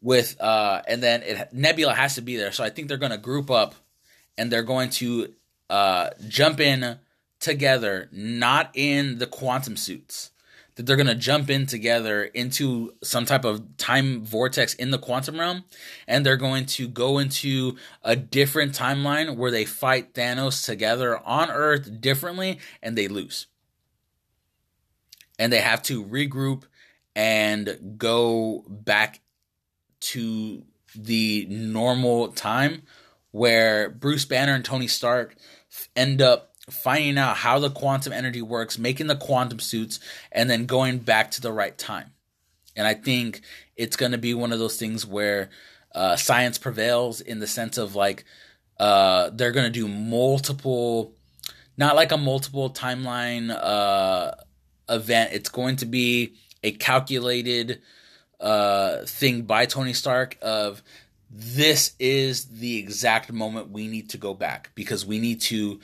with 0.00 0.40
uh 0.40 0.82
and 0.88 1.02
then 1.02 1.22
it 1.22 1.52
Nebula 1.52 1.94
has 1.94 2.16
to 2.16 2.22
be 2.22 2.36
there. 2.36 2.52
So 2.52 2.64
I 2.64 2.70
think 2.70 2.88
they're 2.88 2.96
going 2.96 3.12
to 3.12 3.18
group 3.18 3.50
up 3.50 3.74
and 4.36 4.50
they're 4.50 4.62
going 4.62 4.90
to 4.90 5.32
uh 5.70 6.10
jump 6.28 6.60
in 6.60 6.98
together, 7.40 8.08
not 8.12 8.70
in 8.74 9.18
the 9.18 9.26
quantum 9.26 9.76
suits. 9.76 10.30
That 10.76 10.86
they're 10.86 10.96
going 10.96 11.06
to 11.06 11.14
jump 11.14 11.50
in 11.50 11.66
together 11.66 12.24
into 12.24 12.94
some 13.02 13.26
type 13.26 13.44
of 13.44 13.76
time 13.76 14.24
vortex 14.24 14.72
in 14.72 14.90
the 14.90 14.98
quantum 14.98 15.38
realm 15.38 15.64
and 16.08 16.24
they're 16.24 16.38
going 16.38 16.64
to 16.64 16.88
go 16.88 17.18
into 17.18 17.76
a 18.02 18.16
different 18.16 18.72
timeline 18.72 19.36
where 19.36 19.50
they 19.50 19.66
fight 19.66 20.14
Thanos 20.14 20.64
together 20.64 21.18
on 21.18 21.50
Earth 21.50 22.00
differently 22.00 22.58
and 22.82 22.96
they 22.96 23.06
lose 23.06 23.48
and 25.42 25.52
they 25.52 25.60
have 25.60 25.82
to 25.82 26.04
regroup 26.04 26.62
and 27.16 27.96
go 27.98 28.64
back 28.68 29.20
to 29.98 30.62
the 30.94 31.46
normal 31.50 32.28
time 32.28 32.82
where 33.32 33.90
Bruce 33.90 34.24
Banner 34.24 34.54
and 34.54 34.64
Tony 34.64 34.86
Stark 34.86 35.34
end 35.96 36.22
up 36.22 36.52
finding 36.70 37.18
out 37.18 37.38
how 37.38 37.58
the 37.58 37.70
quantum 37.70 38.12
energy 38.12 38.40
works, 38.40 38.78
making 38.78 39.08
the 39.08 39.16
quantum 39.16 39.58
suits, 39.58 39.98
and 40.30 40.48
then 40.48 40.64
going 40.64 40.98
back 40.98 41.32
to 41.32 41.40
the 41.40 41.50
right 41.50 41.76
time. 41.76 42.12
And 42.76 42.86
I 42.86 42.94
think 42.94 43.40
it's 43.76 43.96
going 43.96 44.12
to 44.12 44.18
be 44.18 44.34
one 44.34 44.52
of 44.52 44.60
those 44.60 44.76
things 44.76 45.04
where 45.04 45.50
uh, 45.92 46.14
science 46.14 46.56
prevails 46.56 47.20
in 47.20 47.40
the 47.40 47.48
sense 47.48 47.78
of 47.78 47.96
like 47.96 48.24
uh, 48.78 49.30
they're 49.32 49.50
going 49.50 49.66
to 49.66 49.70
do 49.70 49.88
multiple, 49.88 51.16
not 51.76 51.96
like 51.96 52.12
a 52.12 52.16
multiple 52.16 52.70
timeline 52.70 53.50
uh, 53.50 54.30
event. 54.88 55.32
It's 55.32 55.48
going 55.48 55.76
to 55.76 55.86
be 55.86 56.34
a 56.62 56.72
calculated 56.72 57.80
uh, 58.40 59.04
thing 59.04 59.42
by 59.42 59.66
Tony 59.66 59.92
Stark 59.92 60.36
of 60.42 60.82
this 61.30 61.94
is 61.98 62.44
the 62.46 62.76
exact 62.76 63.32
moment 63.32 63.70
we 63.70 63.88
need 63.88 64.10
to 64.10 64.18
go 64.18 64.34
back 64.34 64.70
because 64.74 65.06
we 65.06 65.18
need 65.18 65.40
to 65.42 65.80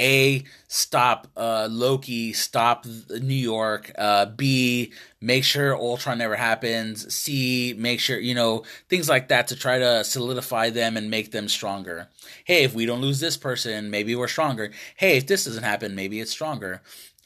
a 0.00 0.42
stop 0.66 1.26
uh, 1.36 1.68
Loki, 1.70 2.32
stop 2.32 2.86
New 2.86 3.34
York. 3.34 3.92
Uh, 3.96 4.26
B 4.26 4.92
make 5.20 5.44
sure 5.44 5.76
Ultron 5.76 6.18
never 6.18 6.36
happens. 6.36 7.12
C 7.14 7.74
make 7.76 8.00
sure 8.00 8.18
you 8.18 8.34
know 8.34 8.64
things 8.88 9.08
like 9.08 9.28
that 9.28 9.48
to 9.48 9.56
try 9.56 9.78
to 9.78 10.02
solidify 10.02 10.70
them 10.70 10.96
and 10.96 11.10
make 11.10 11.32
them 11.32 11.48
stronger. 11.48 12.08
Hey, 12.44 12.64
if 12.64 12.74
we 12.74 12.86
don't 12.86 13.02
lose 13.02 13.20
this 13.20 13.36
person, 13.36 13.90
maybe 13.90 14.16
we're 14.16 14.28
stronger. 14.28 14.70
Hey, 14.96 15.18
if 15.18 15.26
this 15.26 15.44
doesn't 15.44 15.64
happen, 15.64 15.94
maybe 15.94 16.20
it's 16.20 16.30
stronger. 16.30 16.80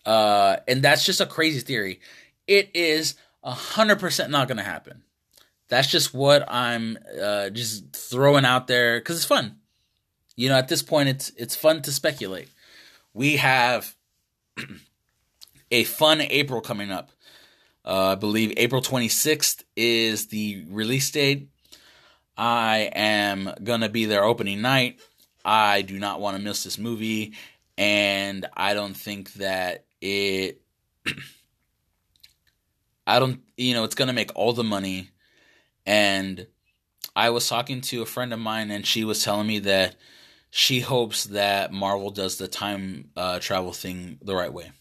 Uh, 0.04 0.56
and 0.68 0.82
that's 0.82 1.04
just 1.04 1.20
a 1.20 1.26
crazy 1.26 1.60
theory. 1.60 2.00
It 2.46 2.70
is 2.74 3.14
a 3.42 3.52
100% 3.52 4.30
not 4.30 4.48
going 4.48 4.58
to 4.58 4.64
happen. 4.64 5.02
That's 5.68 5.88
just 5.88 6.12
what 6.12 6.44
I'm 6.48 6.98
uh, 7.20 7.50
just 7.50 7.92
throwing 7.94 8.44
out 8.44 8.66
there 8.66 8.98
because 8.98 9.16
it's 9.16 9.24
fun. 9.24 9.56
You 10.36 10.48
know, 10.48 10.56
at 10.56 10.68
this 10.68 10.82
point, 10.82 11.08
it's 11.08 11.30
it's 11.36 11.56
fun 11.56 11.82
to 11.82 11.92
speculate. 11.92 12.48
We 13.12 13.36
have 13.36 13.94
a 15.70 15.84
fun 15.84 16.20
April 16.20 16.60
coming 16.60 16.90
up. 16.90 17.10
Uh, 17.84 18.12
I 18.12 18.14
believe 18.14 18.52
April 18.56 18.82
26th 18.82 19.62
is 19.76 20.28
the 20.28 20.64
release 20.68 21.10
date. 21.10 21.48
I 22.36 22.90
am 22.94 23.52
gonna 23.62 23.88
be 23.88 24.06
there 24.06 24.24
opening 24.24 24.60
night. 24.60 24.98
I 25.44 25.82
do 25.82 25.98
not 25.98 26.20
want 26.20 26.36
to 26.36 26.42
miss 26.42 26.64
this 26.64 26.78
movie, 26.78 27.34
and 27.78 28.46
I 28.56 28.74
don't 28.74 28.96
think 28.96 29.34
that 29.34 29.84
it. 30.04 30.60
I 33.06 33.18
don't, 33.18 33.40
you 33.56 33.74
know, 33.74 33.84
it's 33.84 33.94
gonna 33.94 34.12
make 34.12 34.30
all 34.34 34.52
the 34.52 34.64
money, 34.64 35.10
and 35.84 36.46
I 37.16 37.30
was 37.30 37.48
talking 37.48 37.80
to 37.82 38.02
a 38.02 38.06
friend 38.06 38.32
of 38.32 38.38
mine, 38.38 38.70
and 38.70 38.86
she 38.86 39.04
was 39.04 39.22
telling 39.22 39.46
me 39.46 39.58
that 39.60 39.96
she 40.50 40.80
hopes 40.80 41.24
that 41.24 41.72
Marvel 41.72 42.10
does 42.10 42.38
the 42.38 42.48
time 42.48 43.10
uh, 43.16 43.40
travel 43.40 43.72
thing 43.72 44.18
the 44.22 44.34
right 44.34 44.52
way. 44.52 44.72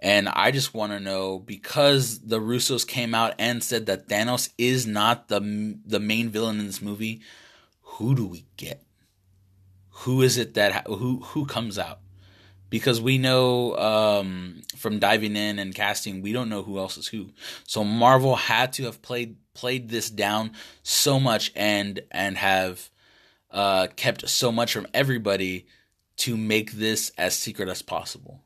And 0.00 0.28
I 0.28 0.50
just 0.50 0.74
want 0.74 0.92
to 0.92 1.00
know 1.00 1.38
because 1.40 2.20
the 2.20 2.38
Russos 2.38 2.86
came 2.86 3.14
out 3.14 3.34
and 3.38 3.64
said 3.64 3.86
that 3.86 4.08
Thanos 4.08 4.50
is 4.56 4.86
not 4.86 5.28
the 5.28 5.78
the 5.84 5.98
main 5.98 6.28
villain 6.28 6.60
in 6.60 6.66
this 6.66 6.80
movie, 6.80 7.20
who 7.80 8.14
do 8.14 8.26
we 8.26 8.46
get? 8.56 8.82
Who 9.90 10.22
is 10.22 10.38
it 10.38 10.54
that 10.54 10.86
who 10.86 11.20
who 11.20 11.46
comes 11.46 11.78
out? 11.78 12.00
Because 12.70 13.00
we 13.00 13.16
know 13.16 13.76
um, 13.76 14.62
from 14.76 14.98
diving 14.98 15.36
in 15.36 15.58
and 15.58 15.74
casting, 15.74 16.20
we 16.20 16.32
don't 16.32 16.50
know 16.50 16.62
who 16.62 16.78
else 16.78 16.98
is 16.98 17.06
who. 17.06 17.30
So 17.64 17.82
Marvel 17.82 18.36
had 18.36 18.72
to 18.74 18.84
have 18.84 19.00
played 19.00 19.36
played 19.54 19.88
this 19.88 20.08
down 20.10 20.52
so 20.82 21.18
much 21.18 21.50
and 21.56 22.00
and 22.10 22.36
have 22.36 22.90
uh, 23.50 23.88
kept 23.96 24.28
so 24.28 24.52
much 24.52 24.72
from 24.72 24.86
everybody 24.92 25.66
to 26.18 26.36
make 26.36 26.72
this 26.72 27.10
as 27.16 27.34
secret 27.34 27.68
as 27.68 27.80
possible. 27.80 28.42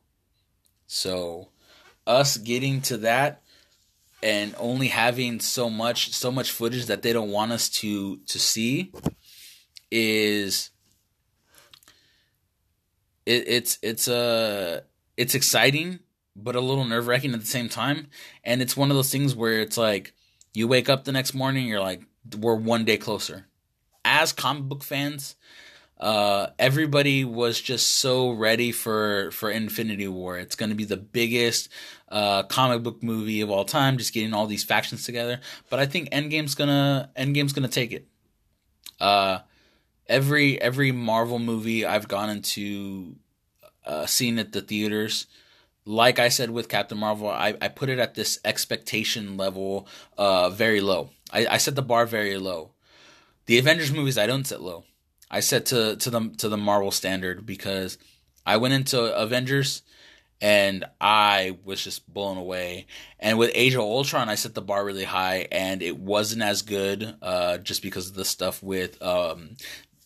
So, 0.87 1.49
us 2.05 2.37
getting 2.37 2.81
to 2.83 2.97
that 2.97 3.41
and 4.21 4.55
only 4.57 4.87
having 4.87 5.39
so 5.39 5.69
much 5.69 6.13
so 6.13 6.31
much 6.31 6.51
footage 6.51 6.85
that 6.85 7.01
they 7.01 7.11
don't 7.11 7.31
want 7.31 7.51
us 7.51 7.67
to 7.67 8.17
to 8.17 8.39
see 8.39 8.91
is 9.91 10.69
it, 13.25 13.47
it's 13.47 13.79
it's 13.81 14.07
uh, 14.07 14.81
it's 15.17 15.35
exciting 15.35 15.99
but 16.35 16.55
a 16.55 16.61
little 16.61 16.85
nerve 16.85 17.07
wracking 17.07 17.33
at 17.33 17.39
the 17.39 17.45
same 17.45 17.69
time. 17.69 18.07
And 18.43 18.61
it's 18.61 18.77
one 18.77 18.89
of 18.89 18.95
those 18.95 19.11
things 19.11 19.35
where 19.35 19.61
it's 19.61 19.77
like 19.77 20.13
you 20.53 20.67
wake 20.67 20.89
up 20.89 21.03
the 21.03 21.11
next 21.11 21.33
morning, 21.33 21.67
you're 21.67 21.79
like, 21.79 22.01
we're 22.37 22.55
one 22.55 22.85
day 22.85 22.97
closer. 22.97 23.47
As 24.05 24.33
comic 24.33 24.63
book 24.63 24.83
fans, 24.83 25.35
uh, 25.99 26.47
everybody 26.59 27.23
was 27.23 27.61
just 27.61 27.95
so 27.95 28.31
ready 28.31 28.71
for 28.71 29.31
for 29.31 29.49
Infinity 29.49 30.07
War. 30.07 30.37
It's 30.37 30.55
going 30.55 30.69
to 30.69 30.75
be 30.75 30.83
the 30.85 30.97
biggest 30.97 31.69
uh, 32.09 32.43
comic 32.43 32.83
book 32.83 33.01
movie 33.01 33.41
of 33.41 33.49
all 33.49 33.63
time. 33.63 33.97
Just 33.97 34.13
getting 34.13 34.33
all 34.33 34.45
these 34.45 34.63
factions 34.63 35.05
together. 35.05 35.39
But 35.69 35.79
I 35.79 35.85
think 35.85 36.09
Endgame's 36.09 36.55
gonna 36.55 37.09
Endgame's 37.15 37.53
gonna 37.53 37.69
take 37.69 37.93
it. 37.93 38.07
Uh, 38.99 39.39
every 40.07 40.61
every 40.61 40.91
Marvel 40.91 41.39
movie 41.39 41.85
I've 41.85 42.07
gone 42.07 42.29
into 42.29 43.15
uh, 43.85 44.05
seen 44.05 44.39
at 44.39 44.51
the 44.51 44.61
theaters. 44.61 45.27
Like 45.85 46.17
I 46.17 46.29
said 46.29 46.49
with 46.49 46.69
Captain 46.69 46.97
Marvel, 46.97 47.27
I, 47.29 47.55
I 47.61 47.67
put 47.67 47.89
it 47.89 47.99
at 47.99 48.15
this 48.15 48.39
expectation 48.45 49.35
level 49.35 49.87
uh, 50.17 50.49
very 50.49 50.79
low. 50.79 51.09
I, 51.31 51.45
I 51.45 51.57
set 51.57 51.75
the 51.75 51.81
bar 51.81 52.05
very 52.05 52.37
low. 52.37 52.71
The 53.47 53.57
Avengers 53.57 53.91
movies 53.91 54.17
I 54.17 54.25
don't 54.25 54.47
set 54.47 54.61
low. 54.61 54.85
I 55.29 55.41
set 55.41 55.65
to 55.67 55.95
to 55.97 56.09
the 56.09 56.29
to 56.37 56.49
the 56.49 56.57
Marvel 56.57 56.91
standard 56.91 57.45
because 57.45 57.97
I 58.45 58.57
went 58.57 58.73
into 58.73 59.01
Avengers 59.15 59.81
and 60.43 60.83
I 60.99 61.57
was 61.63 61.81
just 61.81 62.11
blown 62.13 62.37
away. 62.37 62.87
And 63.17 63.37
with 63.37 63.51
Age 63.53 63.75
of 63.75 63.79
Ultron, 63.79 64.27
I 64.27 64.35
set 64.35 64.53
the 64.53 64.61
bar 64.61 64.83
really 64.83 65.05
high, 65.05 65.47
and 65.51 65.81
it 65.81 65.97
wasn't 65.97 66.43
as 66.43 66.61
good 66.61 67.15
uh, 67.21 67.59
just 67.59 67.81
because 67.81 68.09
of 68.09 68.15
the 68.15 68.25
stuff 68.25 68.61
with 68.61 69.01
um, 69.01 69.55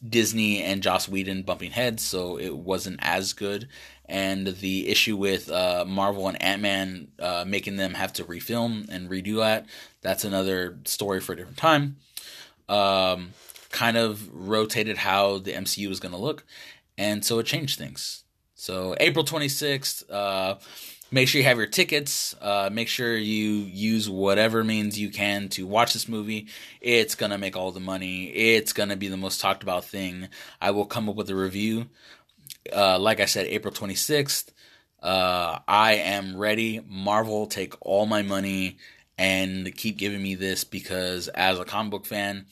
Disney 0.08 0.62
and 0.62 0.84
Joss 0.84 1.08
Whedon 1.08 1.44
bumping 1.44 1.72
heads, 1.72 2.04
so 2.04 2.38
it 2.38 2.56
wasn't 2.56 3.00
as 3.02 3.34
good. 3.34 3.68
And 4.06 4.48
the 4.48 4.88
issue 4.88 5.18
with 5.18 5.50
uh, 5.52 5.86
Marvel 5.88 6.28
and 6.28 6.42
Ant 6.42 6.62
Man 6.62 7.08
uh, 7.20 7.44
making 7.48 7.78
them 7.78 7.94
have 7.96 8.14
to 8.14 8.24
refilm 8.24 8.88
and 8.90 9.10
redo 9.10 9.38
that, 9.38 9.66
that's 10.02 10.24
another 10.24 10.80
story 10.86 11.20
for 11.20 11.34
a 11.34 11.36
different 11.36 11.58
time. 11.58 11.98
Um, 12.70 13.34
kind 13.72 13.98
of 13.98 14.30
rotated 14.34 14.98
how 14.98 15.40
the 15.40 15.54
MCU 15.54 15.90
was 15.90 16.00
going 16.00 16.14
to 16.14 16.18
look, 16.18 16.46
and 16.98 17.24
so 17.26 17.40
it 17.40 17.46
changed 17.46 17.78
things. 17.78 18.24
So 18.56 18.96
April 19.00 19.24
26th, 19.24 20.04
uh, 20.10 20.56
make 21.12 21.28
sure 21.28 21.40
you 21.40 21.48
have 21.48 21.58
your 21.58 21.68
tickets. 21.68 22.36
Uh, 22.42 22.70
make 22.72 22.88
sure 22.88 23.16
you 23.16 23.50
use 23.52 24.10
whatever 24.10 24.64
means 24.64 25.00
you 25.00 25.10
can 25.10 25.50
to 25.50 25.66
watch 25.66 25.94
this 25.94 26.08
movie. 26.08 26.48
It's 26.82 27.16
gonna 27.16 27.38
make 27.38 27.56
all 27.56 27.72
the 27.72 27.80
money. 27.80 28.26
It's 28.26 28.74
gonna 28.74 28.96
be 28.96 29.08
the 29.08 29.18
most 29.18 29.42
talked 29.42 29.64
about 29.64 29.86
thing. 29.86 30.30
I 30.62 30.72
will 30.72 30.86
come 30.86 31.10
up 31.10 31.16
with 31.16 31.30
a 31.30 31.36
review. 31.36 31.88
Uh, 32.76 33.00
like 33.00 33.20
I 33.20 33.26
said, 33.26 33.48
April 33.48 33.74
26th. 33.74 34.50
Uh, 35.02 35.60
I 35.68 35.94
am 35.94 36.38
ready. 36.38 36.82
Marvel, 36.88 37.48
take 37.48 37.76
all 37.82 38.06
my 38.06 38.24
money 38.24 38.78
and 39.18 39.76
keep 39.76 39.98
giving 39.98 40.22
me 40.22 40.36
this 40.36 40.64
because 40.64 41.28
as 41.30 41.60
a 41.60 41.66
comic 41.66 41.92
book 41.92 42.06
fan, 42.06 42.46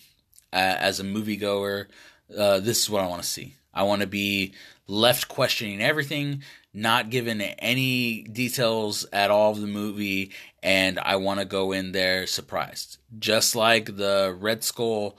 as 0.54 1.00
a 1.00 1.04
moviegoer, 1.04 1.88
uh, 2.36 2.60
this 2.60 2.82
is 2.82 2.90
what 2.90 3.04
I 3.04 3.08
want 3.08 3.22
to 3.22 3.28
see. 3.28 3.56
I 3.74 3.84
want 3.84 4.02
to 4.02 4.08
be 4.08 4.54
left 4.88 5.28
questioning 5.28 5.82
everything, 5.82 6.44
not 6.76 7.10
given 7.10 7.42
any 7.42 8.24
details 8.24 9.06
at 9.14 9.32
all 9.32 9.52
of 9.52 9.62
the 9.62 9.68
movie, 9.68 10.32
and 10.62 11.00
I 11.00 11.16
want 11.16 11.40
to 11.40 11.46
go 11.46 11.72
in 11.72 11.92
there 11.92 12.28
surprised. 12.28 12.98
Just 13.18 13.56
like 13.56 13.98
the 13.98 14.36
Red 14.40 14.64
Skull 14.64 15.18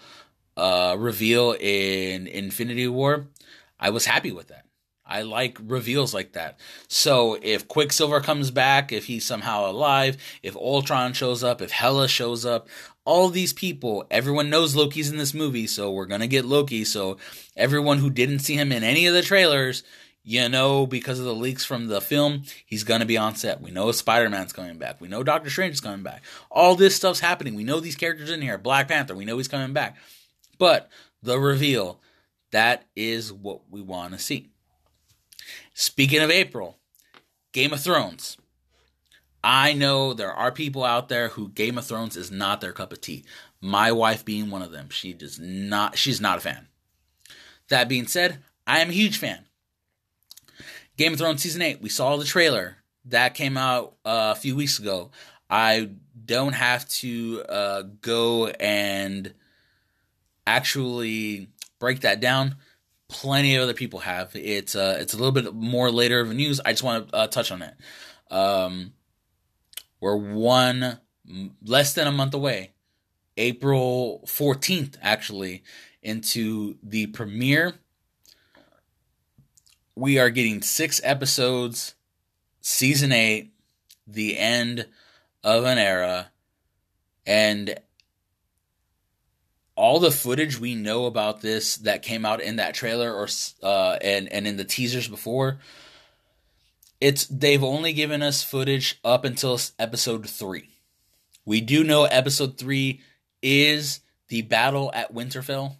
uh, 0.56 0.96
reveal 0.98 1.56
in 1.58 2.26
Infinity 2.26 2.88
War, 2.88 3.28
I 3.80 3.90
was 3.90 4.06
happy 4.06 4.32
with 4.32 4.48
that. 4.48 4.66
I 5.08 5.22
like 5.22 5.58
reveals 5.62 6.12
like 6.12 6.32
that. 6.32 6.58
So 6.88 7.38
if 7.40 7.68
Quicksilver 7.68 8.20
comes 8.20 8.50
back, 8.50 8.90
if 8.90 9.06
he's 9.06 9.24
somehow 9.24 9.70
alive, 9.70 10.16
if 10.42 10.56
Ultron 10.56 11.12
shows 11.12 11.44
up, 11.44 11.62
if 11.62 11.70
Hela 11.70 12.08
shows 12.08 12.44
up, 12.44 12.68
all 13.04 13.28
these 13.28 13.52
people, 13.52 14.04
everyone 14.10 14.50
knows 14.50 14.74
Loki's 14.74 15.08
in 15.08 15.16
this 15.16 15.32
movie, 15.32 15.68
so 15.68 15.92
we're 15.92 16.06
gonna 16.06 16.26
get 16.26 16.44
Loki. 16.44 16.84
So 16.84 17.18
everyone 17.56 17.98
who 17.98 18.10
didn't 18.10 18.40
see 18.40 18.54
him 18.54 18.72
in 18.72 18.82
any 18.82 19.06
of 19.06 19.14
the 19.14 19.22
trailers, 19.22 19.84
you 20.28 20.48
know, 20.48 20.88
because 20.88 21.20
of 21.20 21.24
the 21.24 21.32
leaks 21.32 21.64
from 21.64 21.86
the 21.86 22.00
film, 22.00 22.42
he's 22.66 22.82
gonna 22.82 23.06
be 23.06 23.16
on 23.16 23.36
set. 23.36 23.60
We 23.60 23.70
know 23.70 23.92
Spider 23.92 24.28
Man's 24.28 24.52
coming 24.52 24.76
back. 24.76 25.00
We 25.00 25.06
know 25.06 25.22
Doctor 25.22 25.48
Strange 25.48 25.74
is 25.74 25.80
coming 25.80 26.02
back. 26.02 26.24
All 26.50 26.74
this 26.74 26.96
stuff's 26.96 27.20
happening. 27.20 27.54
We 27.54 27.62
know 27.62 27.78
these 27.78 27.94
characters 27.94 28.32
in 28.32 28.42
here. 28.42 28.58
Black 28.58 28.88
Panther, 28.88 29.14
we 29.14 29.24
know 29.24 29.36
he's 29.36 29.46
coming 29.46 29.72
back. 29.72 29.96
But 30.58 30.90
the 31.22 31.38
reveal, 31.38 32.00
that 32.50 32.86
is 32.96 33.32
what 33.32 33.70
we 33.70 33.80
want 33.80 34.14
to 34.14 34.18
see. 34.18 34.50
Speaking 35.74 36.20
of 36.20 36.30
April, 36.32 36.76
Game 37.52 37.72
of 37.72 37.80
Thrones. 37.80 38.36
I 39.44 39.74
know 39.74 40.12
there 40.12 40.32
are 40.32 40.50
people 40.50 40.82
out 40.82 41.08
there 41.08 41.28
who 41.28 41.50
Game 41.50 41.78
of 41.78 41.86
Thrones 41.86 42.16
is 42.16 42.32
not 42.32 42.60
their 42.60 42.72
cup 42.72 42.92
of 42.92 43.00
tea. 43.00 43.24
My 43.60 43.92
wife 43.92 44.24
being 44.24 44.50
one 44.50 44.62
of 44.62 44.72
them. 44.72 44.90
She 44.90 45.12
does 45.12 45.38
not 45.38 45.96
she's 45.96 46.20
not 46.20 46.38
a 46.38 46.40
fan. 46.40 46.66
That 47.68 47.88
being 47.88 48.08
said, 48.08 48.40
I 48.66 48.80
am 48.80 48.90
a 48.90 48.92
huge 48.92 49.18
fan. 49.18 49.45
Game 50.96 51.12
of 51.12 51.18
Thrones 51.18 51.42
season 51.42 51.62
8, 51.62 51.82
we 51.82 51.88
saw 51.88 52.16
the 52.16 52.24
trailer. 52.24 52.78
That 53.04 53.34
came 53.34 53.56
out 53.56 53.96
uh, 54.04 54.34
a 54.36 54.40
few 54.40 54.56
weeks 54.56 54.78
ago. 54.78 55.10
I 55.48 55.90
don't 56.24 56.54
have 56.54 56.88
to 56.88 57.42
uh, 57.48 57.82
go 58.00 58.48
and 58.48 59.32
actually 60.46 61.48
break 61.78 62.00
that 62.00 62.20
down. 62.20 62.56
Plenty 63.08 63.54
of 63.54 63.62
other 63.62 63.74
people 63.74 64.00
have. 64.00 64.34
It's 64.34 64.74
uh, 64.74 64.96
it's 64.98 65.14
a 65.14 65.16
little 65.16 65.30
bit 65.32 65.54
more 65.54 65.92
later 65.92 66.20
of 66.20 66.34
news. 66.34 66.60
I 66.64 66.72
just 66.72 66.82
want 66.82 67.08
to 67.08 67.14
uh, 67.14 67.26
touch 67.28 67.52
on 67.52 67.62
it. 67.62 67.74
Um, 68.28 68.94
we're 70.00 70.16
one 70.16 70.98
less 71.64 71.92
than 71.92 72.08
a 72.08 72.12
month 72.12 72.34
away, 72.34 72.72
April 73.36 74.24
14th, 74.26 74.96
actually, 75.00 75.62
into 76.02 76.78
the 76.82 77.06
premiere. 77.08 77.74
We 79.96 80.18
are 80.18 80.30
getting 80.30 80.62
six 80.62 81.00
episodes, 81.02 81.94
season 82.60 83.12
eight, 83.12 83.52
the 84.06 84.38
end 84.38 84.86
of 85.42 85.64
an 85.64 85.78
era, 85.78 86.30
and 87.26 87.80
all 89.74 89.98
the 89.98 90.10
footage 90.10 90.60
we 90.60 90.74
know 90.74 91.06
about 91.06 91.40
this 91.40 91.76
that 91.78 92.02
came 92.02 92.24
out 92.24 92.40
in 92.40 92.56
that 92.56 92.74
trailer 92.74 93.12
or 93.12 93.28
uh, 93.62 93.98
and 94.02 94.30
and 94.32 94.46
in 94.46 94.56
the 94.56 94.64
teasers 94.64 95.08
before 95.08 95.58
it's 97.00 97.26
they've 97.26 97.62
only 97.62 97.92
given 97.92 98.22
us 98.22 98.42
footage 98.42 98.98
up 99.04 99.24
until 99.24 99.58
episode 99.78 100.28
three. 100.28 100.70
We 101.44 101.60
do 101.60 101.84
know 101.84 102.04
episode 102.04 102.58
three 102.58 103.00
is 103.42 104.00
the 104.28 104.42
battle 104.42 104.90
at 104.94 105.14
Winterfell. 105.14 105.76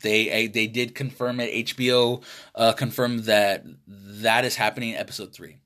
They 0.00 0.46
they 0.46 0.66
did 0.66 0.94
confirm 0.94 1.40
it. 1.40 1.66
HBO 1.66 2.22
uh, 2.54 2.72
confirmed 2.72 3.24
that 3.24 3.64
that 3.86 4.44
is 4.44 4.56
happening 4.56 4.90
in 4.90 4.96
episode 4.96 5.32
three. 5.32 5.58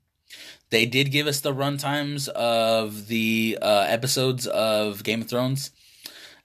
They 0.69 0.85
did 0.85 1.11
give 1.11 1.27
us 1.27 1.41
the 1.41 1.53
runtimes 1.53 2.27
of 2.29 3.07
the 3.07 3.59
uh, 3.61 3.85
episodes 3.87 4.47
of 4.47 5.03
Game 5.03 5.21
of 5.21 5.29
Thrones. 5.29 5.71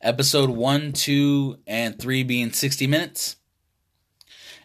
Episode 0.02 0.50
one, 0.50 0.92
two, 0.92 1.58
and 1.66 1.98
three 1.98 2.22
being 2.22 2.52
sixty 2.52 2.86
minutes, 2.86 3.36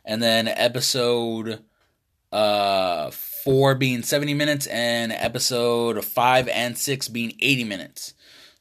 and 0.05 0.21
then 0.21 0.47
episode 0.47 1.63
uh, 2.31 3.09
four 3.11 3.73
being 3.73 4.03
seventy 4.03 4.33
minutes, 4.33 4.67
and 4.67 5.11
episode 5.11 6.03
five 6.05 6.47
and 6.49 6.77
six 6.77 7.07
being 7.07 7.33
eighty 7.39 7.63
minutes. 7.63 8.13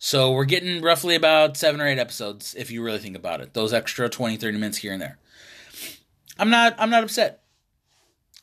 So 0.04 0.32
we're 0.32 0.46
getting 0.46 0.82
roughly 0.82 1.14
about 1.14 1.56
seven 1.56 1.80
or 1.80 1.86
eight 1.86 2.00
episodes 2.00 2.56
if 2.58 2.72
you 2.72 2.82
really 2.82 2.98
think 2.98 3.14
about 3.14 3.40
it. 3.40 3.54
Those 3.54 3.72
extra 3.72 4.08
20, 4.08 4.36
30 4.36 4.58
minutes 4.58 4.78
here 4.78 4.92
and 4.92 5.00
there. 5.00 5.16
I'm 6.36 6.50
not 6.50 6.74
I'm 6.76 6.90
not 6.90 7.04
upset. 7.04 7.44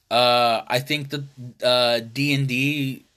Uh, 0.09 0.61
I 0.65 0.79
think 0.79 1.09
that 1.09 1.23
uh, 1.61 1.99
D 2.13 2.33
and 2.33 2.47
D 2.47 3.07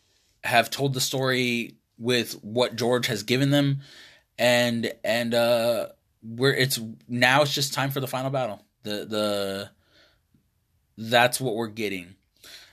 have 0.42 0.70
told 0.70 0.92
the 0.92 1.00
story 1.00 1.76
with 1.98 2.32
what 2.42 2.74
George 2.74 3.06
has 3.06 3.22
given 3.22 3.50
them, 3.50 3.82
and 4.36 4.92
and 5.04 5.34
uh, 5.34 5.86
where 6.24 6.52
it's 6.52 6.80
now 7.06 7.42
it's 7.42 7.54
just 7.54 7.72
time 7.72 7.92
for 7.92 8.00
the 8.00 8.08
final 8.08 8.30
battle. 8.30 8.64
The 8.82 9.06
the 9.08 9.70
that's 10.98 11.40
what 11.40 11.54
we're 11.54 11.68
getting. 11.68 12.16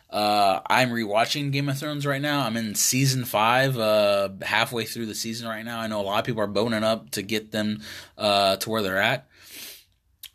Uh, 0.10 0.60
I'm 0.66 0.90
rewatching 0.90 1.52
Game 1.52 1.70
of 1.70 1.78
Thrones 1.78 2.06
right 2.06 2.22
now. 2.22 2.42
I'm 2.42 2.58
in 2.58 2.74
season 2.74 3.26
five, 3.26 3.78
uh, 3.78 4.30
halfway 4.42 4.86
through 4.86 5.06
the 5.06 5.14
season 5.14 5.48
right 5.48 5.64
now. 5.64 5.80
I 5.80 5.88
know 5.88 6.02
a 6.02 6.04
lot 6.04 6.20
of 6.20 6.26
people 6.26 6.42
are 6.42 6.48
boning 6.48 6.84
up 6.84 7.12
to 7.12 7.22
get 7.22 7.52
them 7.52 7.82
uh, 8.18 8.56
to 8.58 8.70
where 8.70 8.82
they're 8.82 8.98
at. 8.98 9.28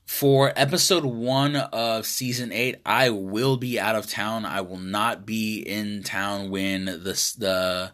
For 0.06 0.52
episode 0.54 1.04
one 1.04 1.56
of 1.56 2.06
season 2.06 2.52
eight, 2.52 2.76
I 2.86 3.10
will 3.10 3.56
be 3.56 3.80
out 3.80 3.96
of 3.96 4.08
town. 4.08 4.44
I 4.44 4.60
will 4.60 4.78
not 4.78 5.26
be 5.26 5.58
in 5.58 6.04
town 6.04 6.50
when 6.50 6.84
this 6.84 7.32
the 7.32 7.90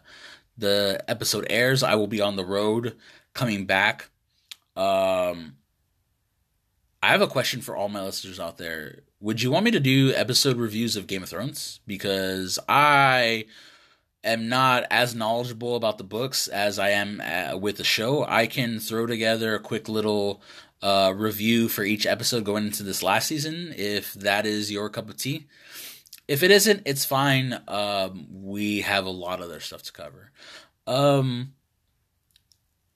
the 0.55 1.03
episode 1.07 1.47
airs. 1.49 1.81
I 1.81 1.95
will 1.95 2.05
be 2.05 2.21
on 2.21 2.35
the 2.35 2.45
road 2.45 2.95
coming 3.33 3.65
back. 3.65 4.09
Um, 4.75 5.55
I 7.01 7.07
have 7.07 7.23
a 7.23 7.27
question 7.27 7.61
for 7.61 7.75
all 7.75 7.89
my 7.89 8.03
listeners 8.03 8.39
out 8.39 8.59
there 8.59 8.99
would 9.21 9.41
you 9.41 9.51
want 9.51 9.65
me 9.65 9.71
to 9.71 9.79
do 9.79 10.11
episode 10.15 10.57
reviews 10.57 10.95
of 10.95 11.05
Game 11.05 11.21
of 11.21 11.29
Thrones? 11.29 11.79
Because 11.85 12.57
I 12.67 13.45
am 14.23 14.49
not 14.49 14.85
as 14.89 15.13
knowledgeable 15.13 15.75
about 15.75 15.99
the 15.99 16.03
books 16.03 16.47
as 16.47 16.79
I 16.79 16.89
am 16.89 17.21
uh, 17.21 17.55
with 17.55 17.77
the 17.77 17.83
show. 17.83 18.25
I 18.25 18.47
can 18.47 18.79
throw 18.79 19.05
together 19.05 19.53
a 19.53 19.59
quick 19.59 19.87
little 19.87 20.41
uh, 20.81 21.13
review 21.15 21.67
for 21.69 21.83
each 21.83 22.07
episode 22.07 22.43
going 22.43 22.65
into 22.65 22.81
this 22.81 23.03
last 23.03 23.27
season 23.27 23.73
if 23.77 24.13
that 24.15 24.47
is 24.47 24.71
your 24.71 24.89
cup 24.89 25.07
of 25.07 25.17
tea. 25.17 25.45
If 26.27 26.41
it 26.41 26.49
isn't, 26.49 26.81
it's 26.85 27.05
fine. 27.05 27.61
Um, 27.67 28.25
we 28.31 28.81
have 28.81 29.05
a 29.05 29.11
lot 29.11 29.39
of 29.39 29.45
other 29.45 29.59
stuff 29.59 29.83
to 29.83 29.91
cover. 29.91 30.31
Um, 30.87 31.53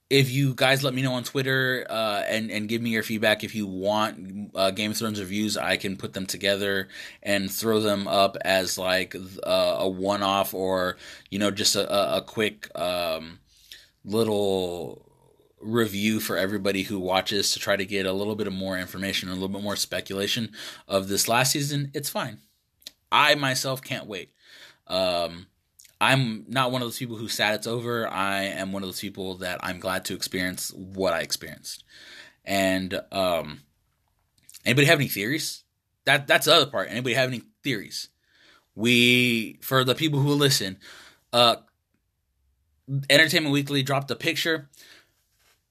if 0.10 0.32
you 0.32 0.54
guys 0.54 0.84
let 0.84 0.94
me 0.94 1.02
know 1.02 1.14
on 1.14 1.24
Twitter 1.24 1.86
uh, 1.90 2.24
and 2.28 2.52
and 2.52 2.70
give 2.70 2.82
me 2.82 2.92
your 2.92 3.04
feedback 3.04 3.44
if 3.44 3.56
you 3.56 3.66
want 3.66 4.52
uh, 4.54 4.72
Game 4.72 4.92
of 4.92 4.98
Thrones 4.98 5.20
reviews, 5.20 5.58
I 5.58 5.78
can 5.78 5.98
put 5.98 6.14
them 6.14 6.26
together 6.26 6.90
and 7.24 7.52
throw 7.52 7.80
them 7.80 8.08
up 8.08 8.38
as 8.46 8.78
like 8.78 9.16
uh, 9.16 9.76
a 9.80 9.90
one 9.90 10.22
off 10.22 10.54
or 10.54 10.98
you 11.32 11.40
know 11.40 11.52
just 11.52 11.76
a, 11.76 12.18
a 12.18 12.22
quick 12.22 12.70
um, 12.80 13.40
little 14.04 15.02
review 15.60 16.20
for 16.20 16.38
everybody 16.38 16.84
who 16.84 17.00
watches 17.00 17.52
to 17.54 17.60
try 17.60 17.76
to 17.76 17.86
get 17.86 18.06
a 18.06 18.14
little 18.14 18.36
bit 18.36 18.46
of 18.46 18.54
more 18.54 18.78
information, 18.78 19.30
a 19.30 19.34
little 19.34 19.50
bit 19.50 19.64
more 19.64 19.76
speculation 19.76 20.52
of 20.88 21.08
this 21.08 21.28
last 21.28 21.52
season. 21.52 21.90
It's 21.96 22.10
fine. 22.10 22.40
I 23.12 23.34
myself 23.36 23.82
can't 23.82 24.06
wait. 24.06 24.32
Um, 24.88 25.48
I'm 26.06 26.46
not 26.48 26.72
one 26.72 26.84
of 26.84 26.88
those 26.88 27.00
people 27.00 27.18
who 27.18 27.28
sad 27.28 27.56
it's 27.56 27.66
over. 27.66 28.08
I 28.08 28.44
am 28.44 28.72
one 28.72 28.84
of 28.84 28.88
those 28.88 29.00
people 29.00 29.38
that 29.38 29.60
I'm 29.64 29.80
glad 29.80 30.06
to 30.06 30.14
experience 30.14 30.72
what 30.76 31.14
I 31.14 31.22
experienced. 31.22 31.84
And 32.44 33.02
um, 33.12 33.62
anybody 34.66 34.86
have 34.86 35.00
any 35.00 35.08
theories? 35.08 35.64
That 36.06 36.28
that's 36.28 36.46
the 36.46 36.54
other 36.54 36.68
part. 36.68 36.90
Anybody 36.92 37.16
have 37.16 37.30
any 37.30 37.42
theories? 37.64 38.10
We 38.76 39.58
for 39.62 39.84
the 39.84 39.96
people 39.96 40.20
who 40.20 40.34
listen, 40.34 40.78
uh, 41.34 41.56
Entertainment 43.10 43.52
Weekly 43.52 43.82
dropped 43.82 44.12
a 44.12 44.16
picture. 44.16 44.70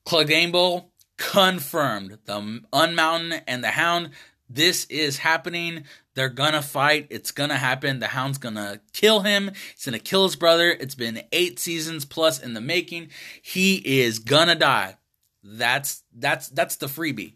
Clegane 0.04 0.86
confirmed 1.16 2.18
the 2.24 2.60
Unmountain 2.72 3.40
and 3.46 3.62
the 3.62 3.68
Hound. 3.68 4.10
This 4.50 4.84
is 4.86 5.18
happening. 5.18 5.84
They're 6.14 6.28
gonna 6.28 6.62
fight. 6.62 7.08
It's 7.10 7.32
gonna 7.32 7.56
happen. 7.56 7.98
The 7.98 8.08
Hound's 8.08 8.38
gonna 8.38 8.80
kill 8.92 9.20
him. 9.20 9.50
He's 9.74 9.84
gonna 9.84 9.98
kill 9.98 10.24
his 10.24 10.36
brother. 10.36 10.70
It's 10.70 10.94
been 10.94 11.22
eight 11.32 11.58
seasons 11.58 12.04
plus 12.04 12.40
in 12.40 12.54
the 12.54 12.60
making. 12.60 13.10
He 13.42 13.76
is 14.00 14.20
gonna 14.20 14.54
die. 14.54 14.96
That's 15.42 16.02
that's 16.14 16.48
that's 16.48 16.76
the 16.76 16.86
freebie. 16.86 17.34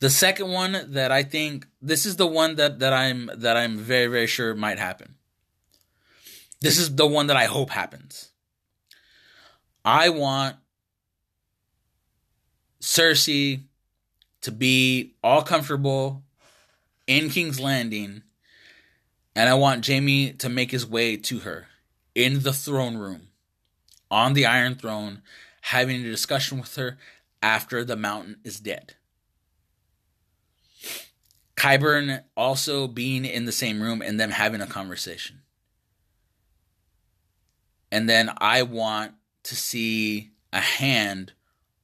The 0.00 0.10
second 0.10 0.50
one 0.50 0.92
that 0.92 1.12
I 1.12 1.22
think 1.22 1.66
this 1.80 2.06
is 2.06 2.16
the 2.16 2.26
one 2.26 2.56
that, 2.56 2.78
that 2.80 2.92
I'm 2.92 3.30
that 3.36 3.56
I'm 3.56 3.78
very, 3.78 4.06
very 4.06 4.26
sure 4.26 4.54
might 4.54 4.78
happen. 4.78 5.14
This 6.60 6.78
is 6.78 6.94
the 6.94 7.06
one 7.06 7.28
that 7.28 7.36
I 7.36 7.44
hope 7.44 7.70
happens. 7.70 8.30
I 9.84 10.08
want 10.08 10.56
Cersei 12.80 13.62
to 14.42 14.50
be 14.50 15.14
all 15.22 15.42
comfortable 15.42 16.22
in 17.10 17.28
King's 17.28 17.58
Landing, 17.58 18.22
and 19.34 19.48
I 19.48 19.54
want 19.54 19.84
Jaime 19.84 20.32
to 20.34 20.48
make 20.48 20.70
his 20.70 20.86
way 20.86 21.16
to 21.16 21.40
her 21.40 21.66
in 22.14 22.44
the 22.44 22.52
throne 22.52 22.96
room, 22.96 23.30
on 24.12 24.34
the 24.34 24.46
Iron 24.46 24.76
Throne, 24.76 25.22
having 25.62 26.02
a 26.02 26.08
discussion 26.08 26.60
with 26.60 26.76
her 26.76 26.98
after 27.42 27.82
the 27.82 27.96
mountain 27.96 28.36
is 28.44 28.60
dead. 28.60 28.94
Qyburn 31.56 32.22
also 32.36 32.86
being 32.86 33.24
in 33.24 33.44
the 33.44 33.50
same 33.50 33.82
room 33.82 34.00
and 34.02 34.20
them 34.20 34.30
having 34.30 34.60
a 34.60 34.66
conversation. 34.68 35.40
And 37.90 38.08
then 38.08 38.30
I 38.38 38.62
want 38.62 39.14
to 39.42 39.56
see 39.56 40.30
a 40.52 40.60
hand 40.60 41.32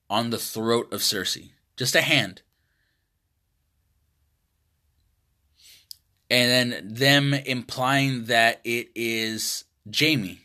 on 0.08 0.30
the 0.30 0.38
throat 0.38 0.92
of 0.92 1.00
Cersei. 1.00 1.50
Just 1.76 1.96
a 1.96 2.00
hand. 2.00 2.42
And 6.30 6.72
then 6.72 6.88
them 6.94 7.34
implying 7.34 8.24
that 8.24 8.60
it 8.64 8.88
is 8.94 9.64
Jaime. 9.96 10.40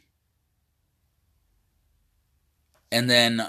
And 2.92 3.10
then 3.10 3.48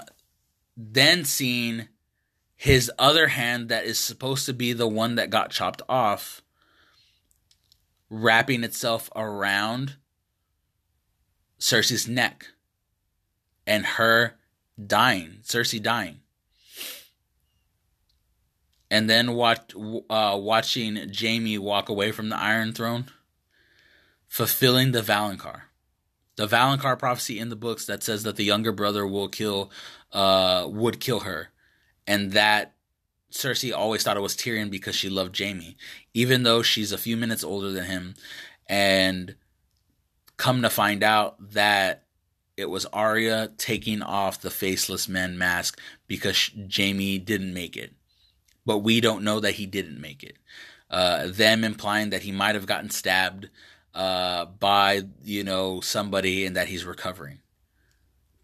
then 0.75 1.25
seeing 1.25 1.87
his 2.55 2.91
other 2.97 3.27
hand 3.27 3.69
that 3.69 3.85
is 3.85 3.99
supposed 3.99 4.45
to 4.45 4.53
be 4.53 4.73
the 4.73 4.87
one 4.87 5.15
that 5.15 5.29
got 5.29 5.51
chopped 5.51 5.81
off 5.87 6.41
wrapping 8.09 8.63
itself 8.63 9.09
around 9.15 9.97
Cersei's 11.59 12.07
neck 12.07 12.47
and 13.67 13.85
her 13.85 14.35
dying, 14.83 15.39
Cersei 15.43 15.81
dying 15.81 16.22
and 18.93 19.09
then 19.09 19.33
watch, 19.33 19.73
uh, 20.07 20.37
watching 20.39 21.11
Jaime 21.11 21.57
walk 21.57 21.89
away 21.89 22.11
from 22.11 22.29
the 22.29 22.37
Iron 22.37 22.73
Throne, 22.73 23.05
fulfilling 24.27 24.91
the 24.91 25.01
Valonqar. 25.01 25.61
The 26.35 26.45
Valonqar 26.45 26.99
prophecy 26.99 27.39
in 27.39 27.49
the 27.49 27.55
books 27.55 27.87
that 27.87 28.03
says 28.03 28.21
that 28.21 28.35
the 28.35 28.43
younger 28.43 28.71
brother 28.71 29.07
will 29.07 29.29
kill, 29.29 29.71
uh, 30.11 30.67
would 30.69 30.99
kill 30.99 31.21
her, 31.21 31.49
and 32.05 32.33
that 32.33 32.75
Cersei 33.31 33.75
always 33.75 34.03
thought 34.03 34.15
it 34.15 34.19
was 34.19 34.35
Tyrion 34.35 34.69
because 34.69 34.95
she 34.95 35.09
loved 35.09 35.39
Jaime, 35.39 35.75
even 36.13 36.43
though 36.43 36.61
she's 36.61 36.91
a 36.91 36.97
few 36.99 37.17
minutes 37.17 37.43
older 37.43 37.71
than 37.71 37.85
him, 37.85 38.13
and 38.67 39.33
come 40.37 40.61
to 40.61 40.69
find 40.69 41.01
out 41.01 41.53
that 41.53 42.03
it 42.57 42.69
was 42.69 42.85
Arya 42.93 43.53
taking 43.57 44.03
off 44.03 44.39
the 44.39 44.51
faceless 44.51 45.07
man 45.07 45.35
mask 45.35 45.79
because 46.05 46.51
Jaime 46.71 47.17
didn't 47.17 47.55
make 47.55 47.75
it 47.75 47.95
but 48.65 48.79
we 48.79 49.01
don't 49.01 49.23
know 49.23 49.39
that 49.39 49.55
he 49.55 49.65
didn't 49.65 49.99
make 49.99 50.23
it. 50.23 50.37
Uh, 50.89 51.27
them 51.27 51.63
implying 51.63 52.11
that 52.11 52.21
he 52.21 52.31
might 52.31 52.55
have 52.55 52.65
gotten 52.65 52.89
stabbed 52.89 53.49
uh, 53.93 54.45
by 54.45 55.01
you 55.23 55.43
know 55.43 55.81
somebody 55.81 56.45
and 56.45 56.55
that 56.55 56.67
he's 56.67 56.85
recovering, 56.85 57.39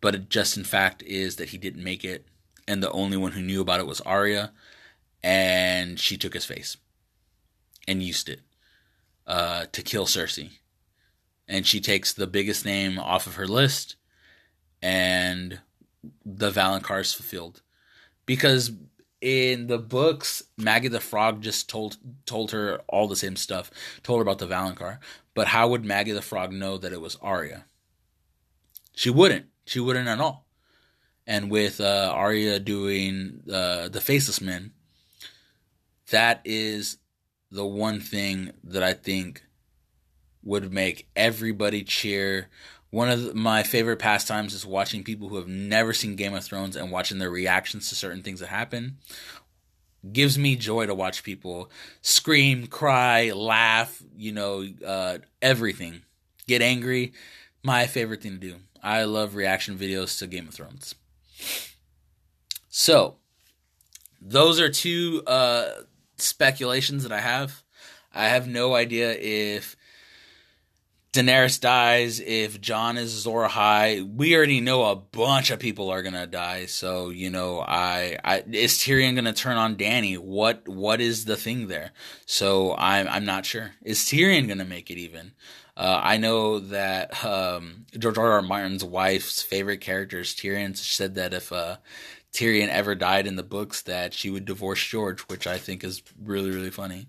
but 0.01 0.15
it 0.15 0.29
just 0.29 0.57
in 0.57 0.63
fact 0.63 1.03
is 1.03 1.35
that 1.35 1.49
he 1.49 1.57
didn't 1.57 1.83
make 1.83 2.03
it, 2.03 2.25
and 2.67 2.81
the 2.81 2.91
only 2.91 3.17
one 3.17 3.33
who 3.33 3.41
knew 3.41 3.61
about 3.61 3.79
it 3.79 3.87
was 3.87 4.01
Arya, 4.01 4.51
and 5.23 5.99
she 5.99 6.17
took 6.17 6.33
his 6.33 6.45
face 6.45 6.77
and 7.87 8.01
used 8.03 8.29
it 8.29 8.41
uh, 9.27 9.65
to 9.71 9.81
kill 9.81 10.05
Cersei, 10.05 10.51
and 11.47 11.67
she 11.67 11.79
takes 11.79 12.13
the 12.13 12.27
biggest 12.27 12.65
name 12.65 12.97
off 12.97 13.27
of 13.27 13.35
her 13.35 13.47
list 13.47 13.95
and 14.81 15.59
the 16.25 16.51
Valonqar 16.51 17.01
is 17.01 17.13
fulfilled. 17.13 17.61
Because 18.25 18.71
in 19.21 19.67
the 19.67 19.77
books, 19.77 20.43
Maggie 20.57 20.87
the 20.87 20.99
Frog 20.99 21.41
just 21.41 21.69
told 21.69 21.97
told 22.25 22.51
her 22.51 22.81
all 22.87 23.07
the 23.07 23.15
same 23.15 23.35
stuff, 23.35 23.71
told 24.03 24.19
her 24.19 24.21
about 24.21 24.39
the 24.39 24.47
Valonqar. 24.47 24.99
But 25.33 25.47
how 25.47 25.69
would 25.69 25.85
Maggie 25.85 26.11
the 26.11 26.21
Frog 26.21 26.51
know 26.51 26.77
that 26.77 26.93
it 26.93 27.01
was 27.01 27.17
Arya? 27.21 27.65
She 28.95 29.09
wouldn't. 29.09 29.45
She 29.65 29.79
wouldn't 29.79 30.07
at 30.07 30.19
all. 30.19 30.45
And 31.27 31.51
with 31.51 31.79
uh, 31.79 32.11
Arya 32.13 32.59
doing 32.59 33.41
uh, 33.51 33.89
the 33.89 34.01
Faceless 34.01 34.41
Men, 34.41 34.71
that 36.09 36.41
is 36.43 36.97
the 37.51 37.65
one 37.65 37.99
thing 37.99 38.51
that 38.63 38.83
I 38.83 38.93
think 38.93 39.43
would 40.43 40.73
make 40.73 41.07
everybody 41.15 41.83
cheer. 41.83 42.49
One 42.91 43.09
of 43.09 43.35
my 43.35 43.61
favorite 43.63 43.99
pastimes 43.99 44.53
is 44.53 44.65
watching 44.65 45.03
people 45.03 45.29
who 45.29 45.35
have 45.35 45.47
never 45.47 45.93
seen 45.93 46.15
Game 46.15 46.33
of 46.33 46.43
Thrones 46.43 46.75
and 46.75 46.91
watching 46.91 47.19
their 47.19 47.29
reactions 47.29 47.89
to 47.89 47.95
certain 47.95 48.23
things 48.23 48.39
that 48.39 48.47
happen. 48.47 48.97
Gives 50.11 50.39
me 50.39 50.55
joy 50.55 50.85
to 50.87 50.95
watch 50.95 51.23
people 51.23 51.69
scream, 52.01 52.67
cry, 52.67 53.31
laugh, 53.31 54.01
you 54.15 54.31
know, 54.31 54.65
uh, 54.85 55.19
everything. 55.41 56.01
Get 56.47 56.61
angry. 56.61 57.13
My 57.63 57.85
favorite 57.85 58.23
thing 58.23 58.31
to 58.31 58.37
do. 58.37 58.55
I 58.81 59.03
love 59.03 59.35
reaction 59.35 59.77
videos 59.77 60.17
to 60.19 60.27
Game 60.27 60.47
of 60.47 60.53
Thrones. 60.53 60.95
So, 62.69 63.17
those 64.21 64.59
are 64.59 64.69
two 64.69 65.21
uh, 65.27 65.69
speculations 66.17 67.03
that 67.03 67.11
I 67.11 67.19
have. 67.19 67.61
I 68.13 68.29
have 68.29 68.47
no 68.47 68.73
idea 68.73 69.11
if 69.11 69.75
Daenerys 71.11 71.59
dies, 71.59 72.19
if 72.19 72.61
Jon 72.61 72.95
is 72.95 73.15
Azor 73.15 73.47
Ahai. 73.47 74.07
We 74.15 74.35
already 74.35 74.61
know 74.61 74.85
a 74.85 74.95
bunch 74.95 75.49
of 75.49 75.57
people 75.57 75.89
are 75.89 76.03
gonna 76.03 76.27
die. 76.27 76.67
So 76.67 77.09
you 77.09 77.31
know, 77.31 77.61
I, 77.61 78.19
I 78.23 78.43
is 78.51 78.73
Tyrion 78.73 79.15
gonna 79.15 79.33
turn 79.33 79.57
on 79.57 79.75
Dany? 79.75 80.19
What 80.19 80.67
what 80.67 81.01
is 81.01 81.25
the 81.25 81.35
thing 81.35 81.67
there? 81.67 81.91
So 82.27 82.75
I'm 82.77 83.07
I'm 83.07 83.25
not 83.25 83.47
sure. 83.47 83.71
Is 83.83 84.01
Tyrion 84.01 84.47
gonna 84.47 84.65
make 84.65 84.91
it 84.91 84.99
even? 84.99 85.31
Uh, 85.75 85.99
I 86.03 86.17
know 86.17 86.59
that 86.59 87.25
um, 87.25 87.85
George 87.97 88.17
R. 88.17 88.33
R. 88.33 88.41
Martin's 88.43 88.83
wife's 88.83 89.41
favorite 89.41 89.81
character 89.81 90.19
is 90.19 90.35
Tyrion. 90.35 90.77
She 90.77 90.91
said 90.91 91.15
that 91.15 91.33
if 91.33 91.51
uh, 91.51 91.77
Tyrion 92.33 92.67
ever 92.67 92.93
died 92.93 93.25
in 93.25 93.35
the 93.35 93.43
books, 93.43 93.81
that 93.83 94.13
she 94.13 94.29
would 94.29 94.45
divorce 94.45 94.83
George, 94.83 95.21
which 95.21 95.47
I 95.47 95.57
think 95.57 95.83
is 95.83 96.03
really 96.23 96.51
really 96.51 96.69
funny. 96.69 97.07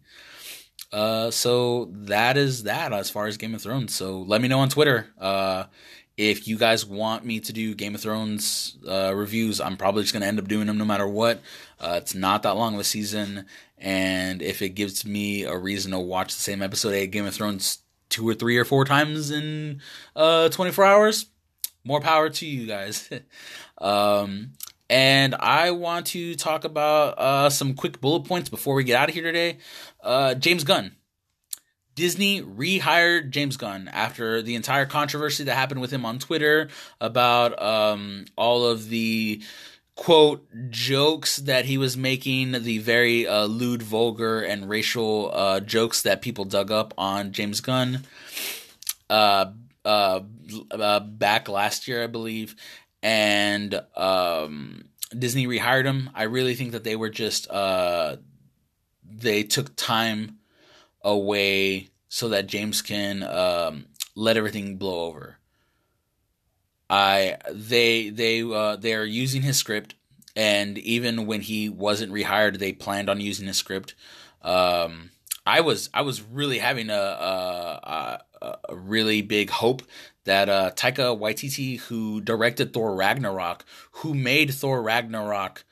Uh, 0.92 1.30
so 1.30 1.88
that 1.92 2.36
is 2.36 2.64
that 2.64 2.92
as 2.92 3.10
far 3.10 3.26
as 3.26 3.36
Game 3.36 3.54
of 3.54 3.62
Thrones. 3.62 3.94
So 3.94 4.20
let 4.20 4.40
me 4.40 4.48
know 4.48 4.60
on 4.60 4.68
Twitter. 4.68 5.08
Uh, 5.18 5.64
if 6.16 6.46
you 6.46 6.58
guys 6.58 6.84
want 6.84 7.24
me 7.24 7.40
to 7.40 7.52
do 7.52 7.74
Game 7.74 7.94
of 7.94 8.00
Thrones 8.02 8.76
uh, 8.86 9.12
reviews, 9.14 9.60
I'm 9.60 9.76
probably 9.76 10.02
just 10.02 10.12
going 10.12 10.20
to 10.22 10.26
end 10.26 10.38
up 10.38 10.48
doing 10.48 10.66
them 10.66 10.76
no 10.76 10.84
matter 10.84 11.08
what. 11.08 11.40
Uh, 11.80 11.94
it's 11.96 12.14
not 12.14 12.42
that 12.42 12.56
long 12.56 12.74
of 12.74 12.80
a 12.80 12.84
season, 12.84 13.46
and 13.78 14.42
if 14.42 14.60
it 14.60 14.70
gives 14.70 15.06
me 15.06 15.44
a 15.44 15.56
reason 15.56 15.92
to 15.92 15.98
watch 15.98 16.34
the 16.34 16.42
same 16.42 16.60
episode 16.60 16.94
of 16.94 17.10
Game 17.10 17.24
of 17.24 17.34
Thrones 17.34 17.78
two 18.10 18.28
or 18.28 18.34
three 18.34 18.58
or 18.58 18.66
four 18.66 18.84
times 18.84 19.30
in 19.30 19.80
uh, 20.14 20.50
24 20.50 20.84
hours, 20.84 21.26
more 21.84 22.00
power 22.00 22.28
to 22.28 22.46
you 22.46 22.66
guys. 22.66 23.08
um, 23.78 24.52
and 24.90 25.36
I 25.36 25.70
want 25.70 26.06
to 26.08 26.34
talk 26.34 26.64
about 26.64 27.18
uh, 27.18 27.48
some 27.48 27.74
quick 27.74 28.00
bullet 28.00 28.24
points 28.24 28.50
before 28.50 28.74
we 28.74 28.82
get 28.84 28.96
out 28.96 29.08
of 29.08 29.14
here 29.14 29.24
today. 29.24 29.58
Uh, 30.02 30.34
James 30.34 30.64
Gunn. 30.64 30.96
Disney 31.94 32.40
rehired 32.40 33.30
James 33.30 33.56
Gunn 33.56 33.88
after 33.88 34.42
the 34.42 34.54
entire 34.54 34.86
controversy 34.86 35.44
that 35.44 35.54
happened 35.54 35.80
with 35.80 35.92
him 35.92 36.04
on 36.06 36.18
Twitter 36.18 36.68
about 37.00 37.60
um, 37.62 38.24
all 38.36 38.64
of 38.66 38.88
the 38.88 39.42
quote 39.94 40.46
jokes 40.70 41.36
that 41.36 41.66
he 41.66 41.76
was 41.76 41.96
making, 41.96 42.52
the 42.52 42.78
very 42.78 43.26
uh, 43.26 43.44
lewd, 43.44 43.82
vulgar, 43.82 44.40
and 44.40 44.68
racial 44.68 45.30
uh, 45.34 45.60
jokes 45.60 46.02
that 46.02 46.22
people 46.22 46.44
dug 46.44 46.70
up 46.70 46.94
on 46.96 47.32
James 47.32 47.60
Gunn. 47.60 48.04
Uh, 49.08 49.52
uh, 49.84 50.20
uh 50.70 51.00
back 51.00 51.48
last 51.48 51.86
year, 51.86 52.02
I 52.02 52.06
believe, 52.06 52.56
and 53.02 53.80
um, 53.96 54.84
Disney 55.16 55.46
rehired 55.46 55.84
him. 55.84 56.10
I 56.14 56.24
really 56.24 56.54
think 56.54 56.72
that 56.72 56.84
they 56.84 56.96
were 56.96 57.10
just 57.10 57.50
uh, 57.50 58.16
they 59.04 59.42
took 59.42 59.74
time 59.76 60.38
away 61.02 61.88
so 62.08 62.28
that 62.28 62.46
James 62.46 62.82
can 62.82 63.22
um, 63.22 63.86
let 64.14 64.36
everything 64.36 64.76
blow 64.76 65.06
over. 65.06 65.38
I 66.88 67.36
they 67.50 68.10
they 68.10 68.42
uh, 68.42 68.76
they 68.76 68.94
are 68.94 69.04
using 69.04 69.42
his 69.42 69.56
script, 69.56 69.94
and 70.34 70.76
even 70.78 71.26
when 71.26 71.40
he 71.40 71.68
wasn't 71.68 72.12
rehired, 72.12 72.58
they 72.58 72.72
planned 72.72 73.08
on 73.08 73.20
using 73.20 73.46
his 73.46 73.56
script. 73.56 73.94
Um, 74.42 75.10
I 75.46 75.60
was 75.60 75.88
I 75.94 76.02
was 76.02 76.20
really 76.22 76.58
having 76.58 76.90
a, 76.90 76.94
a, 76.94 78.20
a, 78.42 78.56
a 78.68 78.76
really 78.76 79.22
big 79.22 79.50
hope 79.50 79.82
that 80.24 80.48
uh, 80.48 80.70
Taika 80.74 81.18
Waititi, 81.18 81.78
who 81.80 82.20
directed 82.20 82.72
Thor 82.72 82.94
Ragnarok, 82.94 83.64
who 83.92 84.14
made 84.14 84.52
Thor 84.52 84.82
Ragnarok 84.82 85.64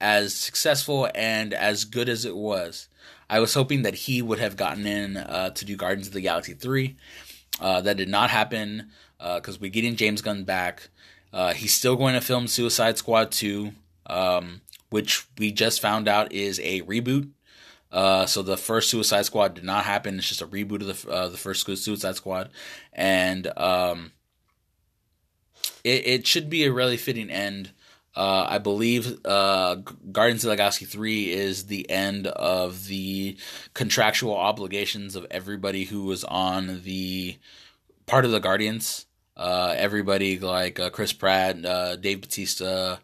as 0.00 0.34
successful 0.34 1.08
and 1.14 1.54
as 1.54 1.84
good 1.84 2.08
as 2.08 2.24
it 2.24 2.36
was, 2.36 2.88
I 3.30 3.40
was 3.40 3.54
hoping 3.54 3.82
that 3.82 3.94
he 3.94 4.20
would 4.20 4.40
have 4.40 4.56
gotten 4.56 4.86
in 4.86 5.16
uh, 5.16 5.50
to 5.50 5.64
do 5.64 5.76
Guardians 5.76 6.08
of 6.08 6.12
the 6.12 6.20
Galaxy 6.20 6.54
3. 6.54 6.96
Uh, 7.60 7.80
that 7.82 7.96
did 7.96 8.08
not 8.08 8.30
happen 8.30 8.90
because 9.18 9.56
uh, 9.56 9.58
we're 9.60 9.70
getting 9.70 9.96
James 9.96 10.22
Gunn 10.22 10.44
back. 10.44 10.88
Uh, 11.32 11.52
he's 11.54 11.72
still 11.72 11.96
going 11.96 12.14
to 12.14 12.20
film 12.20 12.46
Suicide 12.46 12.98
Squad 12.98 13.30
2, 13.30 13.72
um, 14.06 14.60
which 14.90 15.26
we 15.38 15.50
just 15.52 15.80
found 15.80 16.08
out 16.08 16.32
is 16.32 16.60
a 16.60 16.82
reboot. 16.82 17.30
Uh, 17.92 18.24
so 18.26 18.42
the 18.42 18.56
first 18.56 18.88
Suicide 18.88 19.26
Squad 19.26 19.54
did 19.54 19.64
not 19.64 19.84
happen. 19.84 20.18
It's 20.18 20.28
just 20.28 20.40
a 20.40 20.46
reboot 20.46 20.80
of 20.80 21.04
the 21.04 21.10
uh, 21.10 21.28
the 21.28 21.36
first 21.36 21.66
Suicide 21.66 22.16
Squad, 22.16 22.50
and 22.92 23.46
um, 23.58 24.12
it, 25.84 26.06
it 26.06 26.26
should 26.26 26.48
be 26.48 26.64
a 26.64 26.72
really 26.72 26.96
fitting 26.96 27.30
end. 27.30 27.72
Uh, 28.14 28.46
I 28.48 28.58
believe 28.58 29.24
uh, 29.24 29.76
Guardians 30.10 30.44
of 30.44 30.50
the 30.50 30.56
Galaxy 30.56 30.84
3 30.84 31.30
is 31.30 31.66
the 31.66 31.88
end 31.88 32.26
of 32.26 32.86
the 32.86 33.38
contractual 33.72 34.36
obligations 34.36 35.16
of 35.16 35.26
everybody 35.30 35.84
who 35.84 36.04
was 36.04 36.22
on 36.24 36.82
the 36.84 37.38
part 38.06 38.26
of 38.26 38.30
the 38.30 38.40
Guardians. 38.40 39.06
Uh, 39.34 39.74
everybody 39.78 40.38
like 40.38 40.78
uh, 40.78 40.90
Chris 40.90 41.14
Pratt, 41.14 41.64
uh, 41.64 41.96
Dave 41.96 42.20
Bautista, 42.20 43.00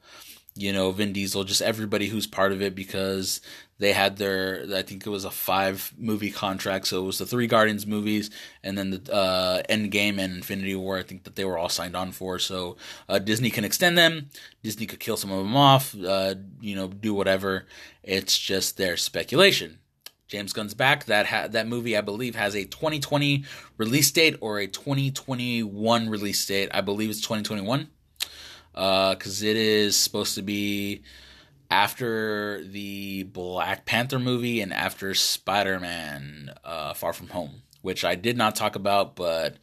you 0.54 0.74
know, 0.74 0.90
Vin 0.90 1.14
Diesel, 1.14 1.44
just 1.44 1.62
everybody 1.62 2.08
who's 2.08 2.26
part 2.26 2.52
of 2.52 2.60
it 2.60 2.74
because 2.74 3.40
they 3.78 3.92
had 3.92 4.16
their 4.16 4.64
I 4.74 4.82
think 4.82 5.06
it 5.06 5.10
was 5.10 5.24
a 5.24 5.30
five 5.30 5.92
movie 5.96 6.30
contract, 6.30 6.88
so 6.88 7.02
it 7.02 7.06
was 7.06 7.18
the 7.18 7.26
three 7.26 7.46
Guardians 7.46 7.86
movies 7.86 8.30
and 8.62 8.76
then 8.76 8.90
the 8.90 9.12
uh, 9.12 9.62
Endgame 9.68 10.18
and 10.18 10.34
Infinity 10.36 10.74
War. 10.74 10.98
I 10.98 11.02
think 11.02 11.24
that 11.24 11.36
they 11.36 11.44
were 11.44 11.56
all 11.56 11.68
signed 11.68 11.96
on 11.96 12.12
for. 12.12 12.38
So 12.38 12.76
uh, 13.08 13.18
Disney 13.18 13.50
can 13.50 13.64
extend 13.64 13.96
them. 13.96 14.30
Disney 14.62 14.86
could 14.86 15.00
kill 15.00 15.16
some 15.16 15.30
of 15.30 15.38
them 15.38 15.56
off. 15.56 15.94
Uh, 15.94 16.34
you 16.60 16.74
know, 16.74 16.88
do 16.88 17.14
whatever. 17.14 17.66
It's 18.02 18.36
just 18.36 18.76
their 18.76 18.96
speculation. 18.96 19.78
James 20.26 20.52
Gunn's 20.52 20.74
back. 20.74 21.06
That 21.06 21.26
ha- 21.26 21.48
that 21.48 21.66
movie, 21.66 21.96
I 21.96 22.02
believe, 22.02 22.34
has 22.34 22.54
a 22.54 22.64
2020 22.64 23.44
release 23.78 24.10
date 24.10 24.36
or 24.40 24.58
a 24.58 24.66
2021 24.66 26.08
release 26.08 26.44
date. 26.46 26.68
I 26.74 26.82
believe 26.82 27.10
it's 27.10 27.20
2021 27.20 27.88
because 28.72 29.42
uh, 29.42 29.46
it 29.46 29.56
is 29.56 29.96
supposed 29.96 30.34
to 30.34 30.42
be 30.42 31.02
after 31.70 32.62
the 32.64 33.24
Black 33.24 33.84
Panther 33.84 34.18
movie 34.18 34.60
and 34.60 34.72
after 34.72 35.14
Spider 35.14 35.78
Man 35.78 36.52
uh, 36.64 36.94
Far 36.94 37.12
From 37.12 37.28
Home, 37.28 37.62
which 37.82 38.04
I 38.04 38.14
did 38.14 38.36
not 38.36 38.56
talk 38.56 38.74
about, 38.76 39.16
but 39.16 39.56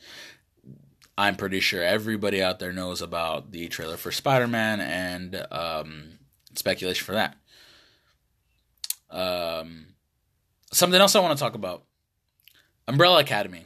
I'm 1.18 1.36
pretty 1.36 1.60
sure 1.60 1.82
everybody 1.82 2.44
out 2.44 2.60
there 2.60 2.74
knows 2.74 3.02
about 3.02 3.52
the 3.52 3.68
trailer 3.68 3.98
for 3.98 4.12
Spider 4.12 4.48
Man 4.48 4.82
and 4.82 5.46
um, 5.52 6.20
speculation 6.56 7.06
for 7.06 7.14
that. 7.14 7.36
Um, 9.10 9.88
something 10.72 11.00
else 11.00 11.16
I 11.16 11.20
want 11.20 11.38
to 11.38 11.44
talk 11.44 11.56
about 11.56 11.84
Umbrella 12.88 13.22
Academy. 13.22 13.66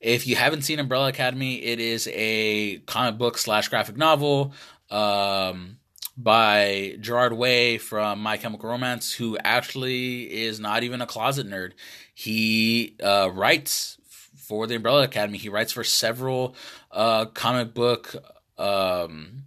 If 0.00 0.26
you 0.26 0.36
haven't 0.36 0.62
seen 0.62 0.78
Umbrella 0.78 1.08
Academy, 1.08 1.62
it 1.62 1.80
is 1.80 2.08
a 2.12 2.78
comic 2.80 3.18
book 3.18 3.38
slash 3.38 3.68
graphic 3.68 3.96
novel. 3.96 4.52
Um, 4.90 5.78
by 6.16 6.96
Gerard 7.00 7.34
Way 7.34 7.78
from 7.78 8.20
My 8.20 8.36
Chemical 8.36 8.70
Romance, 8.70 9.12
who 9.12 9.36
actually 9.42 10.32
is 10.32 10.58
not 10.58 10.82
even 10.82 11.00
a 11.00 11.06
closet 11.06 11.46
nerd. 11.46 11.72
He 12.14 12.96
uh, 13.02 13.30
writes 13.32 13.98
for 14.36 14.66
the 14.66 14.76
Umbrella 14.76 15.02
Academy. 15.02 15.38
He 15.38 15.48
writes 15.48 15.72
for 15.72 15.84
several 15.84 16.54
uh, 16.90 17.26
comic 17.26 17.74
book 17.74 18.14
um, 18.56 19.44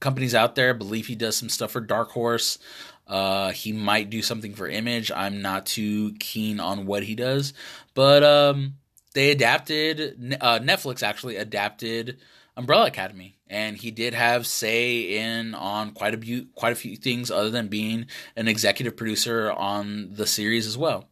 companies 0.00 0.34
out 0.34 0.54
there. 0.54 0.70
I 0.70 0.74
believe 0.74 1.06
he 1.06 1.14
does 1.14 1.36
some 1.36 1.48
stuff 1.48 1.72
for 1.72 1.80
Dark 1.80 2.10
Horse. 2.10 2.58
Uh, 3.06 3.50
he 3.50 3.72
might 3.72 4.10
do 4.10 4.22
something 4.22 4.54
for 4.54 4.68
Image. 4.68 5.10
I'm 5.10 5.40
not 5.40 5.66
too 5.66 6.14
keen 6.20 6.60
on 6.60 6.86
what 6.86 7.02
he 7.02 7.14
does, 7.14 7.54
but 7.94 8.22
um, 8.22 8.74
they 9.14 9.30
adapted. 9.30 10.36
Uh, 10.40 10.58
Netflix 10.60 11.02
actually 11.02 11.36
adapted 11.36 12.18
Umbrella 12.56 12.86
Academy, 12.86 13.37
and 13.50 13.76
he 13.76 13.90
did 13.90 14.14
have 14.14 14.46
say 14.46 15.18
in 15.18 15.54
on 15.54 15.92
quite 15.92 16.14
a 16.14 16.18
few 16.18 16.46
quite 16.54 16.72
a 16.72 16.76
few 16.76 16.96
things 16.96 17.30
other 17.30 17.50
than 17.50 17.68
being 17.68 18.06
an 18.36 18.48
executive 18.48 18.96
producer 18.96 19.50
on 19.50 20.10
the 20.12 20.26
series 20.26 20.66
as 20.66 20.76
well. 20.76 21.08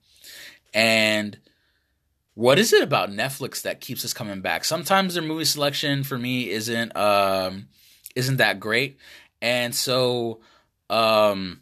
And 0.74 1.39
what 2.34 2.59
is 2.59 2.72
it 2.72 2.82
about 2.82 3.11
Netflix 3.11 3.62
that 3.62 3.80
keeps 3.80 4.05
us 4.05 4.12
coming 4.12 4.43
back? 4.43 4.64
Sometimes 4.64 5.14
their 5.14 5.22
movie 5.22 5.45
selection 5.45 6.05
for 6.05 6.18
me 6.18 6.51
isn't 6.51 6.95
um 6.97 7.68
isn't 8.14 8.37
that 8.37 8.61
great. 8.61 8.99
And 9.41 9.74
so 9.74 10.41
um 10.91 11.61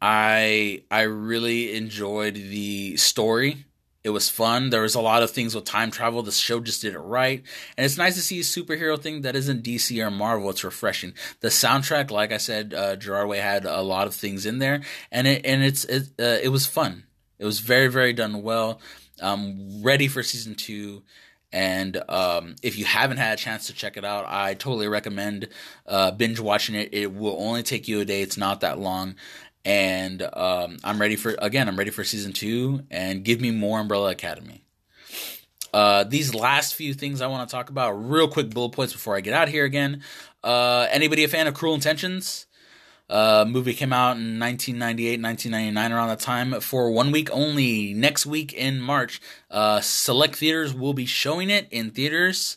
I 0.00 0.82
I 0.90 1.02
really 1.02 1.74
enjoyed 1.76 2.34
the 2.34 2.96
story 2.96 3.64
it 4.04 4.10
was 4.10 4.28
fun. 4.28 4.68
There 4.68 4.82
was 4.82 4.94
a 4.94 5.00
lot 5.00 5.22
of 5.22 5.30
things 5.30 5.54
with 5.54 5.64
time 5.64 5.90
travel. 5.90 6.22
The 6.22 6.30
show 6.30 6.60
just 6.60 6.82
did 6.82 6.92
it 6.92 6.98
right. 6.98 7.42
And 7.76 7.86
it's 7.86 7.96
nice 7.96 8.14
to 8.16 8.20
see 8.20 8.38
a 8.38 8.42
superhero 8.42 9.00
thing 9.00 9.22
that 9.22 9.34
isn't 9.34 9.64
DC 9.64 9.98
or 10.06 10.10
Marvel. 10.10 10.50
It's 10.50 10.62
refreshing. 10.62 11.14
The 11.40 11.48
soundtrack, 11.48 12.10
like 12.10 12.30
I 12.30 12.36
said, 12.36 12.74
uh, 12.74 12.96
Gerard 12.96 13.28
Way 13.28 13.38
had 13.38 13.64
a 13.64 13.80
lot 13.80 14.06
of 14.06 14.14
things 14.14 14.44
in 14.44 14.58
there, 14.58 14.82
and 15.10 15.26
it 15.26 15.46
and 15.46 15.64
it's 15.64 15.86
it 15.86 16.08
uh, 16.20 16.38
it 16.42 16.50
was 16.50 16.66
fun. 16.66 17.04
It 17.38 17.46
was 17.46 17.60
very 17.60 17.88
very 17.88 18.12
done 18.12 18.42
well. 18.42 18.80
Um, 19.22 19.82
ready 19.82 20.06
for 20.06 20.22
season 20.22 20.54
two. 20.54 21.02
And 21.50 22.02
um, 22.08 22.56
if 22.64 22.76
you 22.76 22.84
haven't 22.84 23.18
had 23.18 23.34
a 23.34 23.40
chance 23.40 23.68
to 23.68 23.72
check 23.72 23.96
it 23.96 24.04
out, 24.04 24.24
I 24.26 24.54
totally 24.54 24.88
recommend 24.88 25.46
uh, 25.86 26.10
binge 26.10 26.40
watching 26.40 26.74
it. 26.74 26.88
It 26.92 27.14
will 27.14 27.36
only 27.38 27.62
take 27.62 27.86
you 27.86 28.00
a 28.00 28.04
day. 28.04 28.22
It's 28.22 28.36
not 28.36 28.62
that 28.62 28.80
long 28.80 29.14
and 29.64 30.22
um, 30.22 30.78
I'm 30.84 31.00
ready 31.00 31.16
for 31.16 31.34
again. 31.38 31.68
I'm 31.68 31.76
ready 31.76 31.90
for 31.90 32.04
season 32.04 32.32
two, 32.32 32.82
and 32.90 33.24
give 33.24 33.40
me 33.40 33.50
more 33.50 33.80
Umbrella 33.80 34.10
Academy. 34.10 34.64
Uh, 35.72 36.04
these 36.04 36.34
last 36.34 36.74
few 36.74 36.94
things 36.94 37.20
I 37.20 37.26
want 37.26 37.48
to 37.48 37.52
talk 37.52 37.68
about, 37.68 37.92
real 37.92 38.28
quick 38.28 38.50
bullet 38.50 38.70
points 38.70 38.92
before 38.92 39.16
I 39.16 39.20
get 39.20 39.34
out 39.34 39.48
here 39.48 39.64
again. 39.64 40.02
Uh, 40.44 40.86
anybody 40.90 41.24
a 41.24 41.28
fan 41.28 41.48
of 41.48 41.54
Cruel 41.54 41.74
Intentions? 41.74 42.46
Uh, 43.10 43.44
movie 43.46 43.74
came 43.74 43.92
out 43.92 44.16
in 44.16 44.38
1998, 44.38 45.20
1999, 45.20 45.92
around 45.92 46.08
that 46.08 46.20
time 46.20 46.60
for 46.60 46.90
one 46.90 47.10
week 47.10 47.28
only. 47.32 47.92
Next 47.92 48.24
week 48.24 48.52
in 48.52 48.80
March, 48.80 49.20
uh, 49.50 49.80
select 49.80 50.36
theaters 50.36 50.72
will 50.72 50.94
be 50.94 51.06
showing 51.06 51.50
it 51.50 51.66
in 51.70 51.90
theaters. 51.90 52.56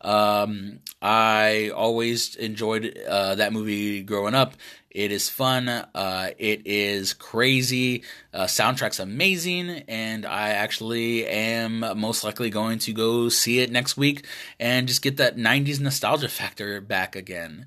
Um, 0.00 0.80
I 1.02 1.70
always 1.74 2.36
enjoyed 2.36 2.96
uh, 3.08 3.34
that 3.36 3.52
movie 3.52 4.02
growing 4.02 4.34
up. 4.34 4.54
It 4.90 5.12
is 5.12 5.28
fun. 5.28 5.68
Uh, 5.68 6.30
it 6.38 6.62
is 6.66 7.12
crazy. 7.12 8.04
Uh, 8.32 8.44
soundtrack's 8.44 8.98
amazing, 8.98 9.68
and 9.86 10.24
I 10.24 10.50
actually 10.50 11.26
am 11.26 11.80
most 11.98 12.24
likely 12.24 12.48
going 12.48 12.78
to 12.80 12.92
go 12.92 13.28
see 13.28 13.60
it 13.60 13.70
next 13.70 13.96
week 13.96 14.24
and 14.58 14.88
just 14.88 15.02
get 15.02 15.18
that 15.18 15.36
'90s 15.36 15.78
nostalgia 15.78 16.28
factor 16.28 16.80
back 16.80 17.16
again. 17.16 17.66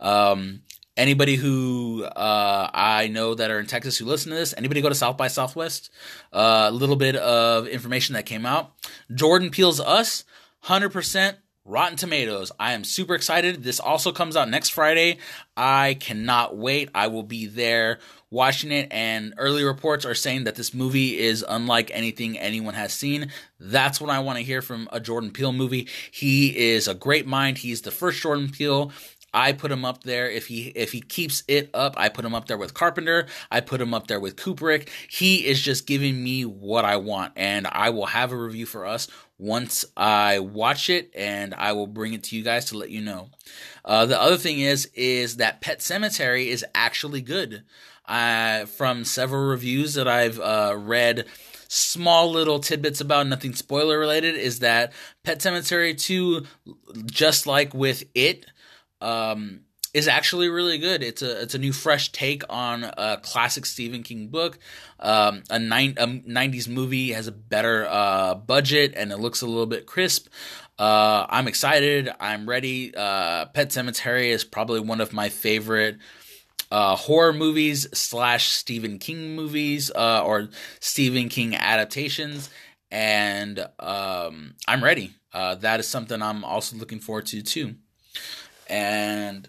Um, 0.00 0.62
anybody 0.96 1.36
who 1.36 2.04
uh, 2.04 2.70
I 2.74 3.08
know 3.08 3.36
that 3.36 3.50
are 3.50 3.60
in 3.60 3.66
Texas 3.66 3.96
who 3.98 4.04
listen 4.04 4.30
to 4.30 4.36
this, 4.36 4.52
anybody 4.56 4.80
go 4.80 4.88
to 4.88 4.94
South 4.94 5.16
by 5.16 5.28
Southwest? 5.28 5.90
Uh, 6.32 6.66
a 6.68 6.72
little 6.72 6.96
bit 6.96 7.14
of 7.14 7.68
information 7.68 8.14
that 8.14 8.26
came 8.26 8.44
out. 8.44 8.72
Jordan 9.14 9.50
Peele's 9.50 9.80
Us, 9.80 10.24
hundred 10.62 10.90
percent 10.90 11.38
Rotten 11.68 11.96
Tomatoes. 11.96 12.52
I 12.60 12.74
am 12.74 12.84
super 12.84 13.16
excited. 13.16 13.64
This 13.64 13.80
also 13.80 14.12
comes 14.12 14.36
out 14.36 14.48
next 14.48 14.68
Friday. 14.68 15.18
I 15.56 15.96
cannot 15.98 16.56
wait. 16.56 16.90
I 16.94 17.08
will 17.08 17.24
be 17.24 17.46
there 17.46 17.98
watching 18.30 18.70
it, 18.70 18.86
and 18.92 19.34
early 19.36 19.64
reports 19.64 20.04
are 20.04 20.14
saying 20.14 20.44
that 20.44 20.54
this 20.54 20.72
movie 20.72 21.18
is 21.18 21.44
unlike 21.48 21.90
anything 21.92 22.38
anyone 22.38 22.74
has 22.74 22.92
seen. 22.92 23.32
That's 23.58 24.00
what 24.00 24.10
I 24.10 24.20
want 24.20 24.38
to 24.38 24.44
hear 24.44 24.62
from 24.62 24.88
a 24.92 25.00
Jordan 25.00 25.32
Peele 25.32 25.52
movie. 25.52 25.88
He 26.12 26.56
is 26.56 26.86
a 26.86 26.94
great 26.94 27.26
mind. 27.26 27.58
He's 27.58 27.82
the 27.82 27.90
first 27.90 28.22
Jordan 28.22 28.48
Peele 28.50 28.92
I 29.36 29.52
put 29.52 29.70
him 29.70 29.84
up 29.84 30.02
there. 30.02 30.30
If 30.30 30.46
he 30.46 30.68
if 30.68 30.92
he 30.92 31.02
keeps 31.02 31.42
it 31.46 31.68
up, 31.74 31.94
I 31.98 32.08
put 32.08 32.24
him 32.24 32.34
up 32.34 32.46
there 32.46 32.56
with 32.56 32.72
Carpenter. 32.72 33.26
I 33.50 33.60
put 33.60 33.82
him 33.82 33.92
up 33.92 34.06
there 34.06 34.18
with 34.18 34.36
Kubrick. 34.36 34.88
He 35.10 35.46
is 35.46 35.60
just 35.60 35.86
giving 35.86 36.24
me 36.24 36.46
what 36.46 36.86
I 36.86 36.96
want, 36.96 37.34
and 37.36 37.66
I 37.66 37.90
will 37.90 38.06
have 38.06 38.32
a 38.32 38.36
review 38.36 38.64
for 38.64 38.86
us 38.86 39.08
once 39.38 39.84
I 39.96 40.38
watch 40.38 40.88
it, 40.88 41.10
and 41.14 41.54
I 41.54 41.72
will 41.72 41.86
bring 41.86 42.12
it 42.14 42.22
to 42.24 42.36
you 42.36 42.42
guys 42.42 42.66
to 42.66 42.78
let 42.78 42.90
you 42.90 43.02
know. 43.02 43.30
Uh, 43.84 44.06
the 44.06 44.20
other 44.20 44.36
thing 44.36 44.60
is 44.60 44.86
is 44.94 45.36
that 45.36 45.60
Pet 45.60 45.80
Sematary 45.80 46.46
is 46.46 46.64
actually 46.74 47.20
good. 47.20 47.64
Uh, 48.06 48.66
from 48.66 49.04
several 49.04 49.48
reviews 49.48 49.94
that 49.94 50.06
I've 50.06 50.38
uh, 50.38 50.76
read 50.78 51.26
small 51.68 52.30
little 52.30 52.60
tidbits 52.60 53.00
about 53.00 53.26
nothing 53.26 53.52
spoiler 53.52 53.98
related 53.98 54.36
is 54.36 54.60
that 54.60 54.92
Pet 55.24 55.40
Sematary 55.40 56.00
2 56.00 56.46
just 57.06 57.48
like 57.48 57.74
with 57.74 58.04
it 58.14 58.46
um, 59.00 59.60
is 59.96 60.08
actually 60.08 60.50
really 60.50 60.76
good. 60.76 61.02
It's 61.02 61.22
a 61.22 61.40
it's 61.40 61.54
a 61.54 61.58
new 61.58 61.72
fresh 61.72 62.12
take 62.12 62.42
on 62.50 62.84
a 62.84 63.18
classic 63.22 63.64
Stephen 63.64 64.02
King 64.02 64.28
book. 64.28 64.58
Um, 65.00 65.42
a, 65.48 65.58
nine, 65.58 65.94
a 65.96 66.06
90s 66.06 66.68
movie 66.68 67.12
has 67.12 67.28
a 67.28 67.32
better 67.32 67.86
uh, 67.88 68.34
budget 68.34 68.92
and 68.94 69.10
it 69.10 69.16
looks 69.16 69.40
a 69.40 69.46
little 69.46 69.64
bit 69.64 69.86
crisp. 69.86 70.28
Uh, 70.78 71.24
I'm 71.30 71.48
excited. 71.48 72.10
I'm 72.20 72.46
ready. 72.46 72.94
Uh, 72.94 73.46
Pet 73.46 73.70
Sematary 73.70 74.28
is 74.28 74.44
probably 74.44 74.80
one 74.80 75.00
of 75.00 75.14
my 75.14 75.30
favorite 75.30 75.96
uh, 76.70 76.94
horror 76.96 77.32
movies 77.32 77.86
slash 77.98 78.48
Stephen 78.48 78.98
King 78.98 79.34
movies 79.34 79.90
uh, 79.90 80.22
or 80.22 80.50
Stephen 80.78 81.30
King 81.30 81.54
adaptations, 81.54 82.50
and 82.90 83.66
um, 83.78 84.56
I'm 84.68 84.84
ready. 84.84 85.14
Uh, 85.32 85.54
that 85.54 85.80
is 85.80 85.88
something 85.88 86.20
I'm 86.20 86.44
also 86.44 86.76
looking 86.76 87.00
forward 87.00 87.24
to 87.26 87.40
too 87.40 87.76
and 88.68 89.48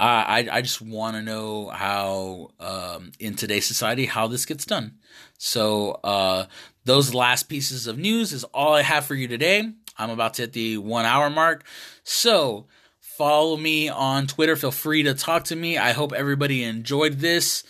I 0.00 0.48
I 0.50 0.62
just 0.62 0.80
want 0.80 1.16
to 1.16 1.22
know 1.22 1.68
how 1.68 2.50
um, 2.58 3.12
in 3.18 3.34
today's 3.34 3.66
society 3.66 4.06
how 4.06 4.26
this 4.26 4.46
gets 4.46 4.64
done. 4.64 4.98
So 5.38 6.00
uh, 6.02 6.46
those 6.84 7.14
last 7.14 7.44
pieces 7.44 7.86
of 7.86 7.98
news 7.98 8.32
is 8.32 8.44
all 8.44 8.74
I 8.74 8.82
have 8.82 9.04
for 9.04 9.14
you 9.14 9.28
today. 9.28 9.70
I'm 9.98 10.10
about 10.10 10.34
to 10.34 10.42
hit 10.42 10.54
the 10.54 10.78
one 10.78 11.04
hour 11.04 11.28
mark, 11.28 11.64
so 12.02 12.66
follow 13.00 13.56
me 13.56 13.90
on 13.90 14.26
Twitter. 14.26 14.56
Feel 14.56 14.70
free 14.70 15.02
to 15.02 15.12
talk 15.12 15.44
to 15.44 15.56
me. 15.56 15.76
I 15.76 15.92
hope 15.92 16.14
everybody 16.14 16.64
enjoyed 16.64 17.18
this 17.18 17.62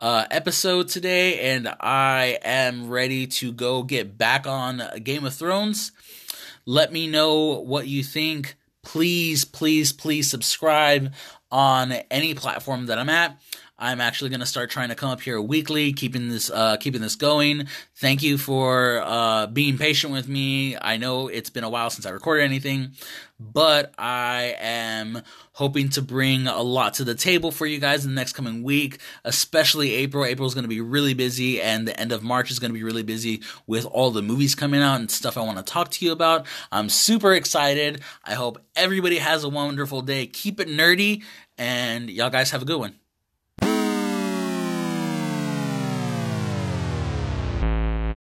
uh, 0.00 0.26
episode 0.30 0.88
today, 0.88 1.54
and 1.54 1.72
I 1.80 2.38
am 2.42 2.88
ready 2.90 3.28
to 3.28 3.52
go 3.52 3.84
get 3.84 4.18
back 4.18 4.46
on 4.48 4.82
Game 5.04 5.24
of 5.24 5.34
Thrones. 5.34 5.92
Let 6.64 6.92
me 6.92 7.06
know 7.06 7.60
what 7.60 7.86
you 7.86 8.02
think 8.02 8.56
please, 8.86 9.44
please, 9.44 9.92
please 9.92 10.30
subscribe 10.30 11.12
on 11.50 11.92
any 12.10 12.34
platform 12.34 12.86
that 12.86 12.98
I'm 12.98 13.08
at. 13.08 13.40
I'm 13.78 14.00
actually 14.00 14.30
going 14.30 14.40
to 14.40 14.46
start 14.46 14.70
trying 14.70 14.88
to 14.88 14.94
come 14.94 15.10
up 15.10 15.20
here 15.20 15.38
weekly, 15.38 15.92
keeping 15.92 16.28
this 16.30 16.50
uh, 16.50 16.78
keeping 16.78 17.02
this 17.02 17.14
going. 17.14 17.68
Thank 17.96 18.22
you 18.22 18.38
for 18.38 19.02
uh, 19.04 19.46
being 19.48 19.76
patient 19.76 20.14
with 20.14 20.28
me. 20.28 20.76
I 20.80 20.96
know 20.96 21.28
it's 21.28 21.50
been 21.50 21.64
a 21.64 21.68
while 21.68 21.90
since 21.90 22.06
I 22.06 22.10
recorded 22.10 22.44
anything, 22.44 22.92
but 23.38 23.92
I 23.98 24.56
am 24.58 25.22
hoping 25.52 25.90
to 25.90 26.02
bring 26.02 26.46
a 26.46 26.62
lot 26.62 26.94
to 26.94 27.04
the 27.04 27.14
table 27.14 27.50
for 27.50 27.66
you 27.66 27.78
guys 27.78 28.06
in 28.06 28.12
the 28.12 28.14
next 28.14 28.32
coming 28.32 28.62
week, 28.62 28.98
especially 29.24 29.92
April. 29.92 30.24
April 30.24 30.46
is 30.46 30.54
going 30.54 30.64
to 30.64 30.68
be 30.68 30.80
really 30.80 31.12
busy, 31.12 31.60
and 31.60 31.86
the 31.86 31.98
end 32.00 32.12
of 32.12 32.22
March 32.22 32.50
is 32.50 32.58
going 32.58 32.70
to 32.70 32.78
be 32.78 32.84
really 32.84 33.02
busy 33.02 33.42
with 33.66 33.84
all 33.84 34.10
the 34.10 34.22
movies 34.22 34.54
coming 34.54 34.80
out 34.80 35.00
and 35.00 35.10
stuff 35.10 35.36
I 35.36 35.42
want 35.42 35.58
to 35.58 35.64
talk 35.64 35.90
to 35.90 36.04
you 36.04 36.12
about. 36.12 36.46
I'm 36.72 36.88
super 36.88 37.34
excited. 37.34 38.00
I 38.24 38.34
hope 38.34 38.58
everybody 38.74 39.18
has 39.18 39.44
a 39.44 39.50
wonderful 39.50 40.00
day. 40.00 40.26
Keep 40.26 40.60
it 40.60 40.68
nerdy, 40.68 41.24
and 41.58 42.08
y'all 42.08 42.30
guys 42.30 42.52
have 42.52 42.62
a 42.62 42.66
good 42.66 42.80
one. 42.80 42.94